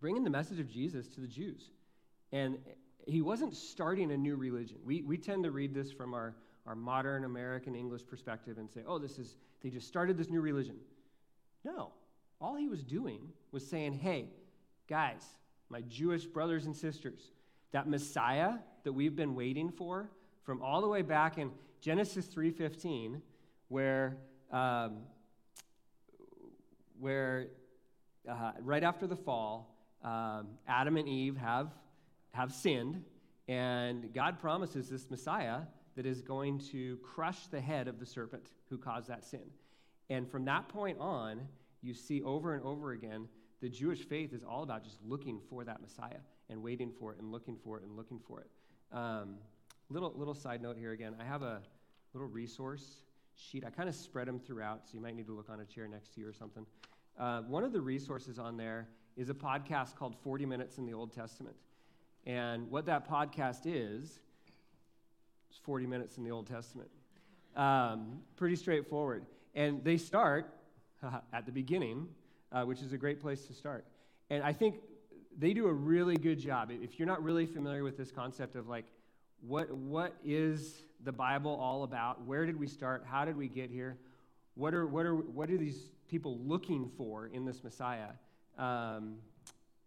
bringing 0.03 0.25
the 0.25 0.31
message 0.31 0.59
of 0.59 0.69
Jesus 0.69 1.07
to 1.07 1.21
the 1.21 1.29
Jews. 1.29 1.71
And 2.33 2.59
he 3.07 3.23
wasn't 3.23 3.55
starting 3.55 4.11
a 4.11 4.17
new 4.17 4.35
religion. 4.35 4.79
We, 4.85 5.01
we 5.03 5.17
tend 5.17 5.45
to 5.45 5.53
read 5.53 5.73
this 5.73 5.93
from 5.93 6.13
our, 6.13 6.35
our 6.67 6.75
modern 6.75 7.25
American 7.25 7.77
English 7.77 8.05
perspective 8.05 8.59
and 8.59 8.69
say, 8.69 8.81
oh, 8.85 8.99
this 8.99 9.17
is, 9.21 9.37
they 9.63 9.71
just 9.71 9.87
started 9.87 10.19
this 10.19 10.29
new 10.29 10.41
religion. 10.41 10.75
No. 11.65 11.93
All 12.41 12.57
he 12.57 12.69
was 12.69 12.83
doing 12.83 13.29
was 13.53 13.65
saying, 13.65 13.93
hey, 13.95 14.27
guys, 14.89 15.23
my 15.69 15.83
Jewish 15.83 16.27
brothers 16.27 16.67
and 16.67 16.75
sisters, 16.75 17.31
that 17.71 17.89
Messiah 17.89 18.55
that 18.83 18.93
we've 18.93 19.15
been 19.15 19.37
waiting 19.37 19.71
for 19.71 20.11
from 20.43 20.61
all 20.63 20.81
the 20.81 20.89
way 20.89 21.03
back 21.03 21.39
in, 21.39 21.53
Genesis 21.81 22.27
3:15, 22.27 23.21
where 23.69 24.17
um, 24.51 24.99
where 26.99 27.49
uh, 28.29 28.53
right 28.61 28.83
after 28.83 29.07
the 29.07 29.17
fall, 29.17 29.72
um, 30.03 30.49
Adam 30.67 30.97
and 30.97 31.09
Eve 31.09 31.37
have 31.37 31.73
have 32.33 32.53
sinned, 32.53 33.05
and 33.47 34.13
God 34.15 34.41
promises 34.41 34.89
this 34.89 35.11
Messiah 35.11 35.61
that 35.97 36.07
is 36.07 36.23
going 36.23 36.59
to 36.71 36.97
crush 36.99 37.47
the 37.49 37.61
head 37.61 37.89
of 37.89 38.01
the 38.01 38.07
serpent 38.07 38.49
who 38.71 38.79
caused 38.79 39.09
that 39.09 39.25
sin. 39.25 39.45
And 40.09 40.27
from 40.31 40.47
that 40.47 40.69
point 40.69 40.99
on, 40.99 41.43
you 41.83 41.93
see 41.93 42.23
over 42.23 42.55
and 42.55 42.65
over 42.65 42.93
again 42.93 43.29
the 43.61 43.69
Jewish 43.69 44.01
faith 44.01 44.33
is 44.33 44.43
all 44.43 44.63
about 44.63 44.83
just 44.83 44.99
looking 45.05 45.41
for 45.49 45.65
that 45.65 45.81
Messiah 45.81 46.21
and 46.49 46.63
waiting 46.63 46.91
for 46.99 47.13
it 47.13 47.19
and 47.19 47.31
looking 47.31 47.57
for 47.63 47.77
it 47.77 47.85
and 47.85 47.97
looking 47.97 48.19
for 48.27 48.41
it. 48.41 48.51
Um, 48.97 49.37
little 49.89 50.13
little 50.17 50.35
side 50.35 50.63
note 50.63 50.77
here 50.77 50.93
again. 50.93 51.15
I 51.21 51.25
have 51.25 51.43
a 51.43 51.61
little 52.15 52.29
resource 52.29 53.03
sheet. 53.35 53.65
I 53.67 53.71
kind 53.71 53.89
of 53.89 53.95
spread 53.95 54.27
them 54.27 54.39
throughout, 54.39 54.87
so 54.87 54.95
you 54.95 55.01
might 55.01 55.15
need 55.15 55.27
to 55.27 55.33
look 55.33 55.51
on 55.51 55.61
a 55.61 55.65
chair 55.65 55.87
next 55.87 56.15
to 56.15 56.21
you 56.21 56.29
or 56.29 56.33
something. 56.33 56.67
Uh, 57.19 57.43
one 57.43 57.63
of 57.63 57.73
the 57.73 57.81
resources 57.81 58.39
on 58.39 58.57
there 58.57 58.89
is 59.17 59.29
a 59.31 59.35
podcast 59.35 59.97
called 59.97 60.17
40 60.23 60.47
Minutes 60.47 60.79
in 60.79 60.87
the 60.87 60.95
Old 60.95 61.13
Testament. 61.13 61.57
And 62.27 62.71
what 62.71 62.87
that 62.87 63.09
podcast 63.09 63.61
is, 63.65 64.21
is 65.51 65.59
40 65.63 65.87
minutes 65.87 66.17
in 66.17 66.25
the 66.25 66.31
Old 66.31 66.47
Testament. 66.47 66.89
Um, 67.57 68.21
pretty 68.37 68.57
straightforward. 68.57 69.27
And 69.55 69.85
they 69.85 69.97
start 69.97 70.53
at 71.33 71.47
the 71.47 71.53
beginning, 71.53 72.09
uh, 72.51 72.65
which 72.65 72.81
is 72.81 72.93
a 72.93 72.99
great 72.99 73.21
place 73.21 73.47
to 73.47 73.53
start. 73.53 73.85
And 74.31 74.43
I 74.43 74.53
think 74.53 74.77
they 75.37 75.53
do 75.53 75.67
a 75.67 75.73
really 75.73 76.17
good 76.17 76.39
job. 76.39 76.71
If 76.71 76.99
you're 76.99 77.09
not 77.09 77.23
really 77.23 77.47
familiar 77.47 77.83
with 77.83 77.97
this 77.97 78.11
concept 78.11 78.55
of 78.57 78.69
like, 78.69 78.87
what, 79.41 79.71
what 79.75 80.15
is 80.25 80.83
the 81.03 81.13
Bible 81.13 81.55
all 81.55 81.83
about? 81.83 82.25
Where 82.25 82.47
did 82.47 82.59
we 82.59 82.69
start? 82.69 83.05
How 83.05 83.25
did 83.25 83.37
we 83.37 83.49
get 83.49 83.71
here? 83.71 83.99
What 84.55 84.75
are, 84.75 84.87
what 84.87 85.07
are, 85.07 85.17
what 85.17 85.51
are 85.51 85.57
these 85.57 85.91
people 86.09 86.39
looking 86.45 86.91
for 86.97 87.27
in 87.27 87.45
this 87.45 87.65
Messiah? 87.65 88.11
Um, 88.59 89.17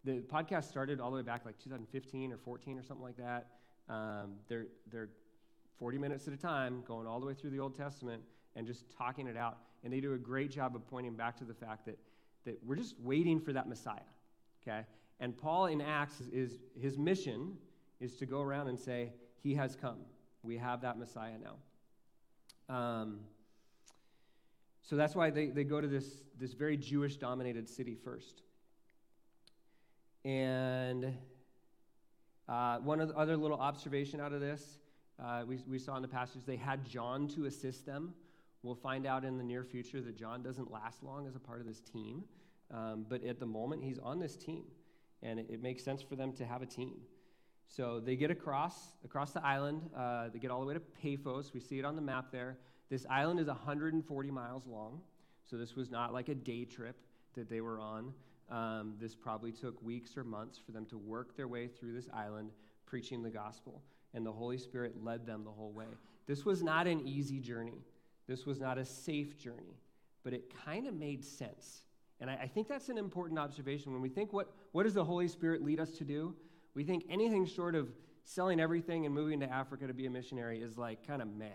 the 0.03 0.22
podcast 0.22 0.65
started 0.65 1.00
all 1.00 1.10
the 1.10 1.17
way 1.17 1.24
back 1.24 1.45
like 1.45 1.57
2015 1.60 2.31
or 2.31 2.38
14 2.38 2.77
or 2.77 2.84
something 2.84 3.03
like 3.03 3.17
that. 3.17 3.48
Um, 3.89 4.36
they're, 4.48 4.67
they're 4.91 5.10
40 5.79 5.98
minutes 5.98 6.27
at 6.27 6.34
a 6.34 6.38
time, 6.38 6.84
going 6.88 7.07
all 7.07 7.19
the 7.19 7.25
way 7.25 7.34
through 7.34 7.51
the 7.51 7.60
Old 7.60 7.75
Testament 7.75 8.22
and 8.55 8.65
just 8.65 8.86
talking 8.95 9.27
it 9.27 9.38
out. 9.38 9.57
And 9.84 9.91
they 9.91 10.00
do 10.00 10.13
a 10.13 10.17
great 10.17 10.51
job 10.51 10.75
of 10.75 10.88
pointing 10.88 11.13
back 11.15 11.38
to 11.38 11.43
the 11.43 11.53
fact 11.53 11.86
that, 11.86 11.98
that 12.45 12.60
we're 12.63 12.75
just 12.75 12.95
waiting 13.00 13.39
for 13.39 13.53
that 13.53 13.67
Messiah. 13.67 14.00
Okay? 14.62 14.86
And 15.19 15.38
Paul 15.38 15.67
in 15.67 15.81
Acts 15.81 16.19
is, 16.19 16.29
is 16.29 16.60
his 16.79 16.98
mission 16.98 17.53
is 18.00 18.15
to 18.17 18.25
go 18.25 18.41
around 18.41 18.67
and 18.67 18.79
say, 18.79 19.12
He 19.41 19.55
has 19.55 19.75
come. 19.75 19.98
We 20.43 20.57
have 20.57 20.81
that 20.81 20.98
Messiah 20.98 21.38
now. 21.41 22.75
Um, 22.75 23.19
so 24.81 24.95
that's 24.95 25.15
why 25.15 25.29
they, 25.29 25.48
they 25.48 25.63
go 25.63 25.81
to 25.81 25.88
this, 25.88 26.24
this 26.39 26.53
very 26.53 26.77
Jewish 26.77 27.17
dominated 27.17 27.67
city 27.67 27.95
first. 27.95 28.41
And 30.25 31.13
uh, 32.50 32.79
one 32.79 33.00
other 33.15 33.38
little 33.38 33.60
observation 33.60 34.20
out 34.20 34.34
of 34.34 34.41
this 34.41 34.79
uh, 35.24 35.44
we, 35.48 35.60
we 35.67 35.79
saw 35.79 35.96
in 35.96 36.01
the 36.01 36.08
passage, 36.08 36.41
they 36.46 36.58
had 36.58 36.86
John 36.86 37.27
to 37.29 37.46
assist 37.46 37.86
them. 37.86 38.13
We'll 38.63 38.75
find 38.75 39.05
out 39.05 39.24
in 39.24 39.38
the 39.38 39.44
near 39.44 39.63
future 39.63 40.01
that 40.01 40.17
John 40.17 40.44
doesn't 40.44 40.72
last 40.72 41.03
long 41.03 41.27
as 41.27 41.36
a 41.36 41.39
part 41.39 41.62
of 41.62 41.67
this 41.67 41.79
team. 41.79 42.24
Um, 42.72 43.05
but 43.08 43.24
at 43.24 43.39
the 43.39 43.46
moment, 43.46 43.84
he's 43.84 44.00
on 44.00 44.20
this 44.20 44.36
team. 44.36 44.63
And 45.22 45.39
it, 45.39 45.48
it, 45.50 45.62
makes 45.62 45.84
sense 45.84 46.01
for 46.01 46.15
them 46.15 46.34
to 46.34 46.46
have 46.46 46.62
a 46.62 46.65
team. 46.65 46.98
So 47.67 48.00
they 48.00 48.15
get 48.15 48.32
across, 48.32 48.75
across 49.03 49.32
the 49.32 49.44
island. 49.46 49.89
Uh, 49.96 50.29
they 50.34 50.39
get 50.39 50.51
all 50.51 50.60
the 50.60 50.65
way 50.65 50.74
to 50.74 50.79
Paphos. 50.79 51.53
We 51.53 51.60
see 51.60 51.79
it 51.79 51.86
on 51.86 51.96
the 51.96 52.01
map 52.01 52.32
there. 52.32 52.58
This 52.89 53.05
island 53.10 53.39
is 53.39 53.48
140 53.48 54.32
miles 54.32 54.67
long. 54.67 55.01
So 55.50 55.58
this 55.58 55.75
was 55.75 55.89
not 55.89 56.12
like 56.12 56.27
a 56.29 56.36
day 56.36 56.65
trip 56.65 56.98
that 57.36 57.50
they 57.50 57.62
were 57.62 57.79
on. 57.79 58.13
Um, 58.50 58.94
this 59.00 59.16
probably 59.16 59.52
took 59.52 59.82
weeks 59.82 60.16
or 60.16 60.24
months 60.24 60.60
for 60.64 60.72
them 60.72 60.86
to 60.88 60.98
work 60.98 61.36
their 61.36 61.48
way 61.48 61.68
through 61.68 61.94
this 61.94 62.08
island 62.14 62.52
preaching 62.86 63.24
the 63.24 63.32
gospel 63.32 63.82
and 64.16 64.25
the 64.25 64.32
Holy 64.32 64.58
Spirit 64.58 65.04
led 65.04 65.25
them 65.25 65.44
the 65.44 65.52
whole 65.52 65.72
way. 65.72 65.86
This 66.25 66.46
was 66.46 66.64
not 66.64 66.88
an 66.88 67.06
easy 67.06 67.40
journey, 67.40 67.84
this 68.28 68.46
was 68.46 68.60
not 68.60 68.80
a 68.80 68.86
safe 68.86 69.38
journey, 69.38 69.78
but 70.24 70.34
it 70.34 70.52
kind 70.66 70.88
of 70.88 70.96
made 70.96 71.24
sense. 71.24 71.84
And 72.22 72.30
I, 72.30 72.36
I, 72.44 72.48
think 72.48 72.70
that's 72.70 72.88
an 72.88 72.98
important 72.98 73.38
observation. 73.38 73.92
When 73.92 74.02
we 74.02 74.08
think, 74.08 74.32
what, 74.32 74.50
what 74.72 74.84
does 74.84 74.94
the 74.94 75.04
Holy 75.04 75.28
Spirit 75.28 75.62
lead 75.62 75.82
us 75.82 75.92
to 75.98 76.06
do? 76.06 76.34
We 76.74 76.86
think 76.86 77.04
anything 77.10 77.46
short 77.46 77.75
of 77.75 77.90
selling 78.24 78.60
everything 78.60 79.06
and 79.06 79.14
moving 79.14 79.42
to 79.42 79.52
Africa 79.52 79.86
to 79.86 79.94
be 79.94 80.06
a 80.06 80.10
missionary 80.10 80.62
is 80.62 80.78
like 80.78 81.06
kind 81.06 81.22
of 81.22 81.28
meh. 81.28 81.50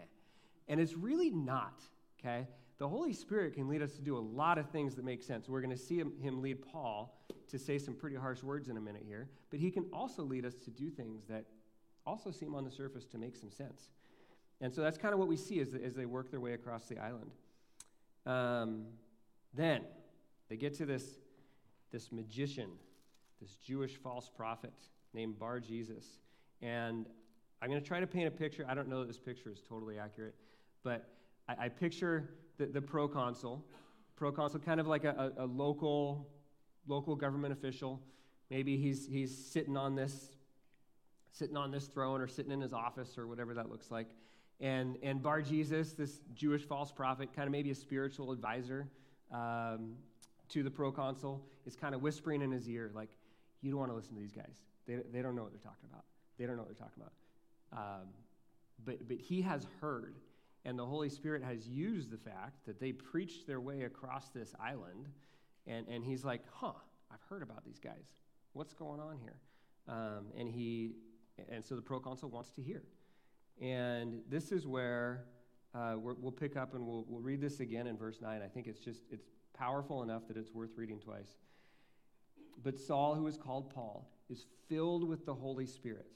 And 0.68 0.78
it's 0.78 0.94
really 0.94 1.30
not, 1.30 1.82
okay? 2.20 2.47
The 2.80 2.88
Holy 2.88 3.12
Spirit 3.12 3.52
can 3.52 3.68
lead 3.68 3.82
us 3.82 3.92
to 3.92 4.00
do 4.00 4.16
a 4.16 4.18
lot 4.18 4.56
of 4.56 4.70
things 4.70 4.94
that 4.94 5.04
make 5.04 5.22
sense. 5.22 5.50
We're 5.50 5.60
going 5.60 5.76
to 5.76 5.76
see 5.76 5.99
him, 5.99 6.14
him 6.18 6.40
lead 6.40 6.66
Paul 6.66 7.14
to 7.49 7.58
say 7.58 7.76
some 7.76 7.92
pretty 7.92 8.16
harsh 8.16 8.42
words 8.42 8.70
in 8.70 8.78
a 8.78 8.80
minute 8.80 9.04
here, 9.06 9.28
but 9.50 9.60
he 9.60 9.70
can 9.70 9.84
also 9.92 10.22
lead 10.22 10.46
us 10.46 10.54
to 10.64 10.70
do 10.70 10.88
things 10.88 11.25
that 11.28 11.44
also 12.06 12.30
seem 12.30 12.54
on 12.54 12.64
the 12.64 12.70
surface 12.70 13.04
to 13.08 13.18
make 13.18 13.37
some 13.37 13.50
sense. 13.50 13.90
And 14.62 14.72
so 14.72 14.80
that's 14.80 14.96
kind 14.96 15.12
of 15.12 15.20
what 15.20 15.28
we 15.28 15.37
see 15.37 15.60
as, 15.60 15.75
as 15.75 15.94
they 15.94 16.06
work 16.06 16.30
their 16.30 16.40
way 16.40 16.54
across 16.54 16.87
the 16.87 16.99
island. 16.99 17.30
Um, 18.25 18.87
then 19.52 19.82
they 20.49 20.56
get 20.56 20.75
to 20.78 20.87
this, 20.87 21.04
this 21.92 22.10
magician, 22.10 22.70
this 23.42 23.56
Jewish 23.56 23.96
false 23.96 24.30
prophet 24.34 24.72
named 25.12 25.38
Bar 25.38 25.60
Jesus. 25.60 26.06
And 26.62 27.04
I'm 27.60 27.68
going 27.68 27.80
to 27.80 27.87
try 27.87 28.00
to 28.00 28.06
paint 28.06 28.26
a 28.26 28.30
picture. 28.30 28.64
I 28.66 28.72
don't 28.72 28.88
know 28.88 29.00
that 29.00 29.08
this 29.08 29.18
picture 29.18 29.50
is 29.50 29.60
totally 29.68 29.99
accurate, 29.99 30.34
but 30.82 31.10
I, 31.46 31.66
I 31.66 31.68
picture 31.68 32.30
the, 32.60 32.66
the 32.66 32.82
proconsul, 32.82 33.64
proconsul 34.16 34.60
kind 34.60 34.80
of 34.80 34.86
like 34.86 35.04
a, 35.04 35.32
a, 35.38 35.46
local, 35.46 36.28
local 36.86 37.16
government 37.16 37.52
official. 37.52 38.00
Maybe 38.50 38.76
he's, 38.76 39.06
he's 39.06 39.36
sitting 39.36 39.76
on 39.76 39.94
this 39.94 40.28
sitting 41.32 41.56
on 41.56 41.70
this 41.70 41.86
throne 41.86 42.20
or 42.20 42.26
sitting 42.26 42.50
in 42.50 42.60
his 42.60 42.72
office 42.72 43.16
or 43.16 43.28
whatever 43.28 43.54
that 43.54 43.70
looks 43.70 43.90
like. 43.90 44.08
And, 44.60 44.98
and 45.00 45.22
Bar 45.22 45.42
Jesus, 45.42 45.92
this 45.92 46.20
Jewish 46.34 46.64
false 46.64 46.90
prophet, 46.90 47.30
kind 47.34 47.46
of 47.46 47.52
maybe 47.52 47.70
a 47.70 47.74
spiritual 47.74 48.32
advisor 48.32 48.88
um, 49.32 49.94
to 50.48 50.64
the 50.64 50.70
proconsul, 50.70 51.40
is 51.66 51.76
kind 51.76 51.94
of 51.94 52.02
whispering 52.02 52.42
in 52.42 52.50
his 52.50 52.68
ear, 52.68 52.90
like, 52.92 53.10
you 53.62 53.70
don't 53.70 53.78
want 53.78 53.92
to 53.92 53.96
listen 53.96 54.16
to 54.16 54.20
these 54.20 54.32
guys. 54.32 54.64
They, 54.88 54.96
they 55.12 55.22
don't 55.22 55.36
know 55.36 55.44
what 55.44 55.52
they're 55.52 55.60
talking 55.60 55.88
about. 55.88 56.04
They 56.36 56.46
don't 56.46 56.56
know 56.56 56.62
what 56.62 56.76
they're 56.76 56.86
talking 56.86 57.00
about. 57.00 57.12
Um, 57.78 58.08
but, 58.84 59.06
but 59.06 59.18
he 59.18 59.40
has 59.42 59.66
heard, 59.80 60.16
and 60.64 60.78
the 60.78 60.84
Holy 60.84 61.08
Spirit 61.08 61.42
has 61.42 61.66
used 61.66 62.10
the 62.10 62.18
fact 62.18 62.66
that 62.66 62.80
they 62.80 62.92
preached 62.92 63.46
their 63.46 63.60
way 63.60 63.82
across 63.82 64.28
this 64.28 64.54
island, 64.60 65.08
and, 65.66 65.88
and 65.88 66.04
he's 66.04 66.24
like, 66.24 66.42
huh, 66.52 66.72
I've 67.10 67.22
heard 67.28 67.42
about 67.42 67.64
these 67.64 67.78
guys. 67.78 68.12
What's 68.52 68.74
going 68.74 69.00
on 69.00 69.18
here? 69.18 69.36
Um, 69.88 70.26
and 70.36 70.48
he 70.48 70.92
and 71.48 71.64
so 71.64 71.74
the 71.74 71.82
proconsul 71.82 72.28
wants 72.28 72.50
to 72.52 72.62
hear. 72.62 72.82
And 73.60 74.20
this 74.28 74.52
is 74.52 74.66
where 74.66 75.24
uh, 75.74 75.94
we 75.98 76.14
will 76.20 76.32
pick 76.32 76.56
up 76.56 76.74
and 76.74 76.86
we'll, 76.86 77.04
we'll 77.08 77.20
read 77.20 77.40
this 77.40 77.60
again 77.60 77.86
in 77.86 77.96
verse 77.96 78.20
9. 78.20 78.42
I 78.42 78.48
think 78.48 78.66
it's 78.66 78.80
just, 78.80 79.02
it's 79.10 79.26
powerful 79.54 80.02
enough 80.02 80.26
that 80.28 80.36
it's 80.36 80.52
worth 80.52 80.70
reading 80.76 80.98
twice. 80.98 81.36
But 82.62 82.78
Saul, 82.78 83.14
who 83.14 83.26
is 83.26 83.36
called 83.36 83.70
Paul, 83.70 84.10
is 84.28 84.46
filled 84.68 85.06
with 85.06 85.24
the 85.26 85.34
Holy 85.34 85.66
Spirit. 85.66 86.06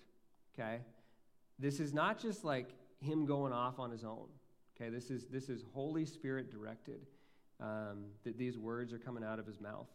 Okay? 0.55 0.81
This 1.59 1.81
is 1.81 1.93
not 1.93 2.21
just 2.21 2.45
like 2.45 2.71
him 3.05 3.27
going 3.27 3.53
off 3.53 3.79
on 3.79 3.91
his 3.91 4.05
own. 4.05 4.27
Okay? 4.77 4.91
This 4.91 5.11
is, 5.11 5.27
this 5.27 5.49
is 5.49 5.63
Holy 5.73 6.05
Spirit 6.05 6.51
directed 6.51 7.07
um, 7.61 8.07
that 8.25 8.37
these 8.37 8.59
words 8.59 8.93
are 8.93 8.99
coming 8.99 9.23
out 9.23 9.39
of 9.39 9.47
his 9.47 9.61
mouth. 9.61 9.89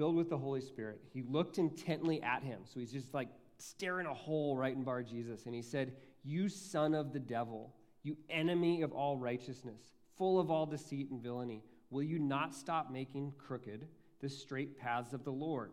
filled 0.00 0.16
with 0.16 0.30
the 0.30 0.38
Holy 0.38 0.62
Spirit, 0.62 0.98
he 1.12 1.20
looked 1.20 1.58
intently 1.58 2.22
at 2.22 2.42
him. 2.42 2.60
So 2.64 2.80
he's 2.80 2.90
just 2.90 3.12
like 3.12 3.28
staring 3.58 4.06
a 4.06 4.14
hole 4.14 4.56
right 4.56 4.74
in 4.74 4.82
Bar 4.82 5.02
Jesus. 5.02 5.44
And 5.44 5.54
he 5.54 5.60
said, 5.60 5.92
You 6.24 6.48
son 6.48 6.94
of 6.94 7.12
the 7.12 7.18
devil, 7.18 7.74
you 8.02 8.16
enemy 8.30 8.80
of 8.80 8.92
all 8.92 9.18
righteousness, 9.18 9.92
full 10.16 10.40
of 10.40 10.50
all 10.50 10.64
deceit 10.64 11.10
and 11.10 11.22
villainy, 11.22 11.62
will 11.90 12.02
you 12.02 12.18
not 12.18 12.54
stop 12.54 12.90
making 12.90 13.34
crooked 13.36 13.86
the 14.22 14.28
straight 14.30 14.78
paths 14.78 15.12
of 15.12 15.22
the 15.22 15.32
Lord? 15.32 15.72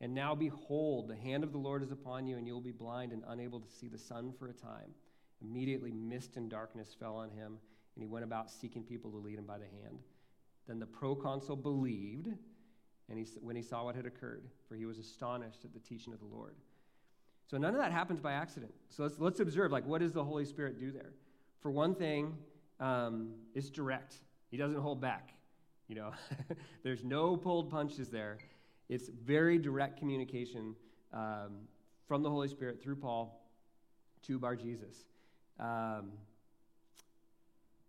And 0.00 0.14
now 0.14 0.34
behold, 0.34 1.08
the 1.08 1.16
hand 1.16 1.42
of 1.42 1.52
the 1.52 1.58
Lord 1.58 1.82
is 1.82 1.90
upon 1.90 2.26
you, 2.26 2.36
and 2.36 2.46
you 2.46 2.52
will 2.52 2.60
be 2.60 2.72
blind 2.72 3.12
and 3.12 3.22
unable 3.28 3.60
to 3.60 3.68
see 3.68 3.88
the 3.88 3.98
sun 3.98 4.32
for 4.38 4.48
a 4.48 4.52
time. 4.52 4.90
Immediately, 5.42 5.92
mist 5.92 6.36
and 6.36 6.50
darkness 6.50 6.94
fell 6.98 7.16
on 7.16 7.30
him, 7.30 7.58
and 7.94 8.02
he 8.02 8.06
went 8.06 8.24
about 8.24 8.50
seeking 8.50 8.82
people 8.82 9.10
to 9.10 9.16
lead 9.16 9.38
him 9.38 9.46
by 9.46 9.58
the 9.58 9.64
hand. 9.64 9.98
Then 10.66 10.78
the 10.78 10.86
proconsul 10.86 11.56
believed 11.56 12.28
and 13.08 13.18
he, 13.18 13.26
when 13.40 13.54
he 13.54 13.62
saw 13.62 13.84
what 13.84 13.94
had 13.94 14.06
occurred, 14.06 14.44
for 14.68 14.74
he 14.74 14.84
was 14.84 14.98
astonished 14.98 15.64
at 15.64 15.72
the 15.72 15.78
teaching 15.78 16.12
of 16.12 16.18
the 16.18 16.26
Lord. 16.26 16.56
So 17.48 17.56
none 17.56 17.74
of 17.74 17.80
that 17.80 17.92
happens 17.92 18.20
by 18.20 18.32
accident. 18.32 18.72
So 18.88 19.04
let's, 19.04 19.18
let's 19.18 19.40
observe, 19.40 19.70
like, 19.70 19.86
what 19.86 20.00
does 20.00 20.12
the 20.12 20.24
Holy 20.24 20.44
Spirit 20.44 20.80
do 20.80 20.90
there? 20.90 21.12
For 21.60 21.70
one 21.70 21.94
thing, 21.94 22.36
um, 22.80 23.34
it's 23.54 23.70
direct. 23.70 24.16
He 24.50 24.56
doesn't 24.56 24.80
hold 24.80 25.00
back. 25.00 25.34
You 25.86 25.94
know, 25.94 26.10
there's 26.82 27.04
no 27.04 27.36
pulled 27.36 27.70
punches 27.70 28.08
there. 28.08 28.38
It's 28.88 29.08
very 29.08 29.58
direct 29.58 29.98
communication 29.98 30.74
um, 31.12 31.66
from 32.06 32.22
the 32.22 32.30
Holy 32.30 32.48
Spirit 32.48 32.82
through 32.82 32.96
Paul 32.96 33.48
to 34.22 34.38
Bar 34.38 34.56
Jesus. 34.56 35.04
Um, 35.58 36.12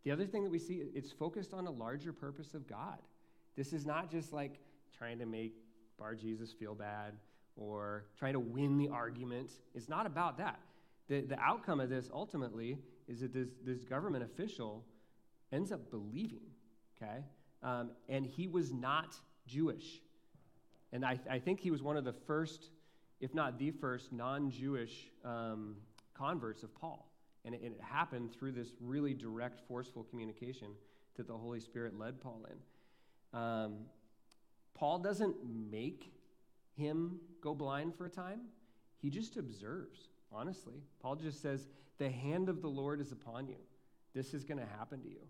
the 0.03 0.11
other 0.11 0.25
thing 0.25 0.43
that 0.43 0.49
we 0.49 0.59
see, 0.59 0.83
it's 0.95 1.11
focused 1.11 1.53
on 1.53 1.67
a 1.67 1.71
larger 1.71 2.13
purpose 2.13 2.53
of 2.53 2.67
God. 2.67 2.97
This 3.55 3.73
is 3.73 3.85
not 3.85 4.09
just 4.09 4.31
like 4.31 4.59
trying 4.97 5.19
to 5.19 5.25
make 5.25 5.55
Bar 5.99 6.15
Jesus 6.15 6.53
feel 6.53 6.73
bad 6.75 7.13
or 7.55 8.05
trying 8.17 8.33
to 8.33 8.39
win 8.39 8.77
the 8.77 8.87
argument. 8.87 9.51
It's 9.75 9.89
not 9.89 10.05
about 10.05 10.37
that. 10.37 10.59
The, 11.07 11.21
the 11.21 11.39
outcome 11.39 11.79
of 11.79 11.89
this 11.89 12.09
ultimately 12.13 12.77
is 13.07 13.21
that 13.21 13.33
this, 13.33 13.49
this 13.65 13.83
government 13.83 14.23
official 14.23 14.83
ends 15.51 15.71
up 15.71 15.89
believing, 15.89 16.41
okay? 16.95 17.23
Um, 17.63 17.91
and 18.09 18.25
he 18.25 18.47
was 18.47 18.71
not 18.71 19.15
Jewish. 19.47 20.01
And 20.91 21.06
I, 21.06 21.20
I, 21.29 21.39
think 21.39 21.60
he 21.60 21.72
was 21.72 21.82
one 21.82 21.98
of 21.98 22.06
the 22.06 22.13
first, 22.13 22.70
if 23.20 23.34
not 23.34 23.60
the 23.60 23.72
first, 23.72 24.13
non 24.13 24.51
Jewish 24.51 25.12
um, 25.25 25.75
converts 26.13 26.63
of 26.63 26.74
Paul. 26.74 27.12
And 27.46 27.53
it, 27.53 27.62
and 27.62 27.74
it, 27.74 27.82
happened 27.82 28.34
through 28.34 28.53
this 28.53 28.70
really 28.82 29.13
direct, 29.13 29.62
forceful 29.67 30.03
communication 30.03 30.67
that 31.15 31.27
the 31.27 31.38
Holy 31.38 31.60
Spirit 31.60 31.98
led 31.98 32.22
Paul 32.22 32.46
in. 32.50 33.39
Um, 33.39 33.75
Paul 34.74 35.00
doesn't 35.00 35.36
make 35.72 36.13
him 36.77 37.20
go 37.41 37.56
blind 37.56 37.96
for 37.96 38.06
a 38.06 38.10
time, 38.10 38.41
he 39.01 39.10
just 39.10 39.38
observes, 39.38 40.10
honestly. 40.32 40.82
Paul 41.01 41.15
just 41.15 41.41
says, 41.41 41.67
The 41.98 42.10
hand 42.10 42.50
of 42.50 42.62
the 42.62 42.67
Lord 42.67 43.00
is 43.00 43.12
upon 43.12 43.48
you. 43.48 43.58
This 44.13 44.34
is 44.34 44.44
going 44.44 44.60
to 44.60 44.65
happen 44.77 45.01
to 45.01 45.10
you. 45.10 45.22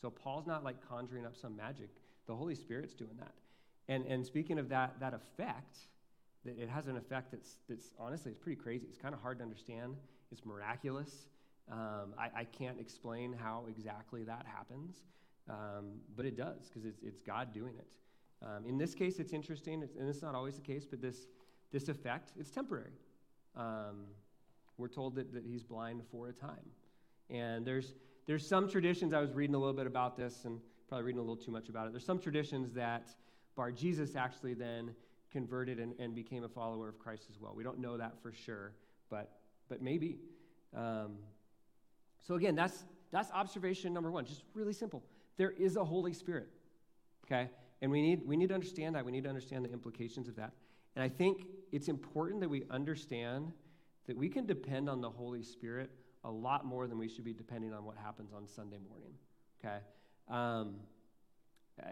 So 0.00 0.10
Paul's 0.10 0.46
not 0.46 0.64
like 0.64 0.76
conjuring 0.88 1.24
up 1.24 1.36
some 1.36 1.56
magic. 1.56 1.88
The 2.26 2.34
Holy 2.34 2.54
Spirit's 2.54 2.94
doing 2.94 3.16
that. 3.18 3.32
And, 3.88 4.04
and 4.06 4.24
speaking 4.26 4.58
of 4.58 4.68
that, 4.70 4.98
that 5.00 5.14
effect, 5.14 5.78
that 6.44 6.58
it 6.58 6.68
has 6.68 6.86
an 6.86 6.96
effect 6.96 7.32
that's, 7.32 7.58
that's 7.68 7.90
honestly, 7.98 8.30
it's 8.30 8.38
pretty 8.38 8.60
crazy. 8.60 8.86
It's 8.88 8.98
kind 8.98 9.14
of 9.14 9.20
hard 9.20 9.38
to 9.38 9.44
understand. 9.44 9.96
It's 10.32 10.44
miraculous. 10.44 11.26
Um, 11.70 12.14
I, 12.18 12.40
I, 12.40 12.44
can't 12.44 12.78
explain 12.78 13.32
how 13.32 13.64
exactly 13.68 14.22
that 14.22 14.46
happens, 14.46 15.02
um, 15.50 15.94
but 16.16 16.24
it 16.24 16.36
does 16.36 16.68
because 16.68 16.84
it's, 16.84 17.02
it's 17.02 17.20
God 17.20 17.52
doing 17.52 17.74
it. 17.76 17.88
Um, 18.40 18.64
in 18.64 18.78
this 18.78 18.94
case, 18.94 19.18
it's 19.18 19.32
interesting, 19.32 19.82
it's, 19.82 19.96
and 19.96 20.08
it's 20.08 20.22
not 20.22 20.36
always 20.36 20.54
the 20.54 20.60
case, 20.60 20.84
but 20.88 21.02
this, 21.02 21.26
this 21.72 21.88
effect, 21.88 22.30
it's 22.38 22.50
temporary. 22.50 22.92
Um, 23.56 24.04
we're 24.78 24.86
told 24.86 25.16
that, 25.16 25.32
that 25.32 25.44
he's 25.44 25.64
blind 25.64 26.02
for 26.12 26.28
a 26.28 26.32
time. 26.32 26.70
And 27.30 27.66
there's, 27.66 27.94
there's 28.26 28.46
some 28.46 28.68
traditions, 28.68 29.12
I 29.12 29.20
was 29.20 29.32
reading 29.32 29.56
a 29.56 29.58
little 29.58 29.74
bit 29.74 29.88
about 29.88 30.16
this 30.16 30.44
and 30.44 30.60
probably 30.88 31.06
reading 31.06 31.18
a 31.18 31.22
little 31.22 31.36
too 31.36 31.50
much 31.50 31.68
about 31.68 31.88
it. 31.88 31.92
There's 31.92 32.06
some 32.06 32.20
traditions 32.20 32.72
that 32.74 33.08
Bar 33.56 33.72
Jesus 33.72 34.14
actually 34.16 34.54
then 34.54 34.94
converted 35.32 35.78
and, 35.78 35.94
and 35.98 36.14
became 36.14 36.44
a 36.44 36.48
follower 36.48 36.88
of 36.88 36.98
Christ 36.98 37.26
as 37.30 37.40
well. 37.40 37.52
We 37.54 37.64
don't 37.64 37.78
know 37.78 37.96
that 37.96 38.20
for 38.22 38.32
sure, 38.32 38.72
but, 39.10 39.32
but 39.68 39.82
maybe. 39.82 40.18
Um, 40.74 41.16
so 42.26 42.34
again, 42.34 42.54
that's, 42.54 42.84
that's 43.10 43.30
observation 43.32 43.92
number 43.92 44.10
one, 44.10 44.24
just 44.24 44.44
really 44.54 44.72
simple. 44.72 45.02
There 45.36 45.50
is 45.50 45.76
a 45.76 45.84
Holy 45.84 46.12
Spirit, 46.12 46.48
okay? 47.24 47.50
And 47.82 47.90
we 47.90 48.02
need, 48.02 48.26
we 48.26 48.36
need 48.36 48.48
to 48.48 48.54
understand 48.54 48.94
that. 48.94 49.04
We 49.04 49.12
need 49.12 49.24
to 49.24 49.28
understand 49.28 49.64
the 49.64 49.72
implications 49.72 50.28
of 50.28 50.36
that. 50.36 50.52
And 50.94 51.02
I 51.02 51.08
think 51.08 51.46
it's 51.72 51.88
important 51.88 52.40
that 52.40 52.48
we 52.48 52.64
understand 52.70 53.52
that 54.06 54.16
we 54.16 54.28
can 54.28 54.46
depend 54.46 54.88
on 54.88 55.00
the 55.00 55.10
Holy 55.10 55.42
Spirit 55.42 55.90
a 56.24 56.30
lot 56.30 56.64
more 56.64 56.86
than 56.86 56.98
we 56.98 57.08
should 57.08 57.24
be 57.24 57.32
depending 57.32 57.72
on 57.72 57.84
what 57.84 57.96
happens 57.96 58.32
on 58.32 58.46
Sunday 58.46 58.78
morning. 58.88 59.12
Okay? 59.60 59.78
Um, 60.28 60.76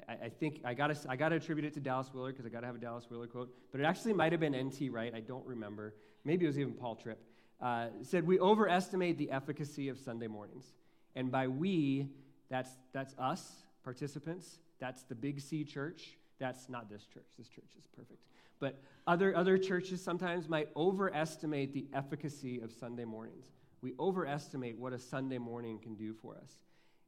I, 0.09 0.13
I, 0.25 0.29
think 0.29 0.61
I 0.65 0.73
got 0.75 0.97
I 1.09 1.17
gotta 1.17 1.37
attribute 1.37 1.67
it 1.67 1.75
to 1.75 1.81
Dallas 1.81 2.11
Willard 2.13 2.35
because 2.35 2.47
I 2.47 2.49
got 2.49 2.61
to 2.61 2.67
have 2.67 2.77
a 2.77 2.79
Dallas 2.79 3.05
Willard 3.11 3.31
quote, 3.31 3.55
but 3.71 3.81
it 3.81 3.85
actually 3.85 4.15
might 4.15 4.33
have 4.33 4.41
been 4.41 4.55
N.T. 4.55 4.89
Wright. 4.89 5.13
I 5.15 5.21
don't 5.21 5.47
remember. 5.47 5.95
Maybe 6.25 6.45
it 6.45 6.49
was 6.49 6.59
even 6.59 6.73
Paul 6.73 6.97
Tripp. 6.97 7.23
Uh, 7.61 7.89
said, 8.03 8.27
We 8.27 8.41
overestimate 8.41 9.19
the 9.19 9.31
efficacy 9.31 9.89
of 9.89 9.99
Sunday 9.99 10.27
mornings. 10.27 10.73
And 11.15 11.31
by 11.31 11.49
we, 11.49 12.09
that's, 12.51 12.71
that's 12.93 13.15
us, 13.19 13.53
participants. 13.85 14.59
That's 14.81 15.03
the 15.05 15.15
Big 15.15 15.41
C 15.41 15.65
church. 15.65 16.17
That's 16.39 16.69
not 16.69 16.91
this 16.91 17.05
church. 17.07 17.29
This 17.39 17.49
church 17.49 17.71
is 17.79 17.87
perfect. 17.87 18.25
But 18.59 18.81
other, 19.07 19.37
other 19.37 19.59
churches 19.59 20.03
sometimes 20.03 20.49
might 20.49 20.69
overestimate 20.75 21.73
the 21.73 21.87
efficacy 21.93 22.61
of 22.61 22.73
Sunday 22.73 23.05
mornings 23.05 23.47
we 23.85 23.93
overestimate 24.01 24.79
what 24.79 24.95
a 24.95 24.99
Sunday 24.99 25.37
morning 25.37 25.79
can 25.79 25.95
do 25.95 26.15
for 26.15 26.35
us. 26.37 26.51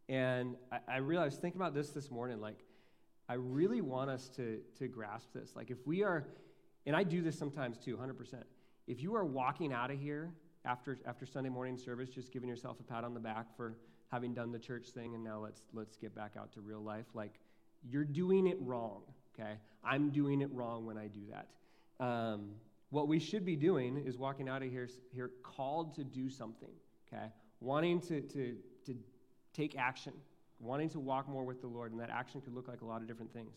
And 0.08 0.56
I, 0.70 0.78
I 0.88 0.96
realized, 0.98 1.40
thinking 1.40 1.60
about 1.60 1.74
this 1.74 1.90
this 1.90 2.10
morning, 2.10 2.40
like, 2.40 2.58
I 3.28 3.34
really 3.34 3.80
want 3.80 4.10
us 4.10 4.28
to, 4.36 4.60
to 4.78 4.88
grasp 4.88 5.32
this. 5.34 5.56
Like, 5.56 5.70
if 5.70 5.84
we 5.86 6.02
are, 6.04 6.26
and 6.86 6.94
I 6.94 7.02
do 7.02 7.22
this 7.22 7.38
sometimes 7.38 7.78
too, 7.78 7.96
100%. 7.96 8.42
If 8.86 9.02
you 9.02 9.16
are 9.16 9.24
walking 9.24 9.72
out 9.72 9.90
of 9.90 10.00
here 10.00 10.30
after, 10.64 10.98
after 11.06 11.26
Sunday 11.26 11.50
morning 11.50 11.76
service, 11.76 12.08
just 12.10 12.32
giving 12.32 12.48
yourself 12.48 12.78
a 12.78 12.84
pat 12.84 13.02
on 13.02 13.14
the 13.14 13.20
back 13.20 13.56
for 13.56 13.76
having 14.12 14.32
done 14.32 14.52
the 14.52 14.58
church 14.58 14.88
thing, 14.90 15.14
and 15.16 15.24
now 15.24 15.40
let's, 15.40 15.62
let's 15.72 15.96
get 15.96 16.14
back 16.14 16.32
out 16.38 16.52
to 16.52 16.60
real 16.60 16.80
life, 16.80 17.06
like, 17.14 17.40
you're 17.88 18.04
doing 18.04 18.46
it 18.46 18.56
wrong, 18.60 19.02
okay? 19.34 19.54
I'm 19.84 20.10
doing 20.10 20.40
it 20.40 20.50
wrong 20.52 20.86
when 20.86 20.96
I 20.96 21.08
do 21.08 21.20
that. 21.30 21.48
Um, 22.04 22.50
what 22.90 23.08
we 23.08 23.18
should 23.18 23.44
be 23.44 23.56
doing 23.56 23.96
is 23.96 24.16
walking 24.16 24.48
out 24.48 24.62
of 24.62 24.70
here, 24.70 24.88
here 25.12 25.30
called 25.42 25.94
to 25.96 26.04
do 26.04 26.30
something, 26.30 26.70
okay? 27.06 27.26
Wanting 27.60 28.00
to, 28.02 28.20
to, 28.20 28.56
to 28.86 28.96
take 29.56 29.76
action, 29.76 30.12
wanting 30.58 30.90
to 30.90 31.00
walk 31.00 31.28
more 31.28 31.44
with 31.44 31.60
the 31.60 31.66
Lord, 31.66 31.92
and 31.92 32.00
that 32.00 32.10
action 32.10 32.40
could 32.40 32.54
look 32.54 32.68
like 32.68 32.82
a 32.82 32.86
lot 32.86 33.00
of 33.00 33.08
different 33.08 33.32
things. 33.32 33.54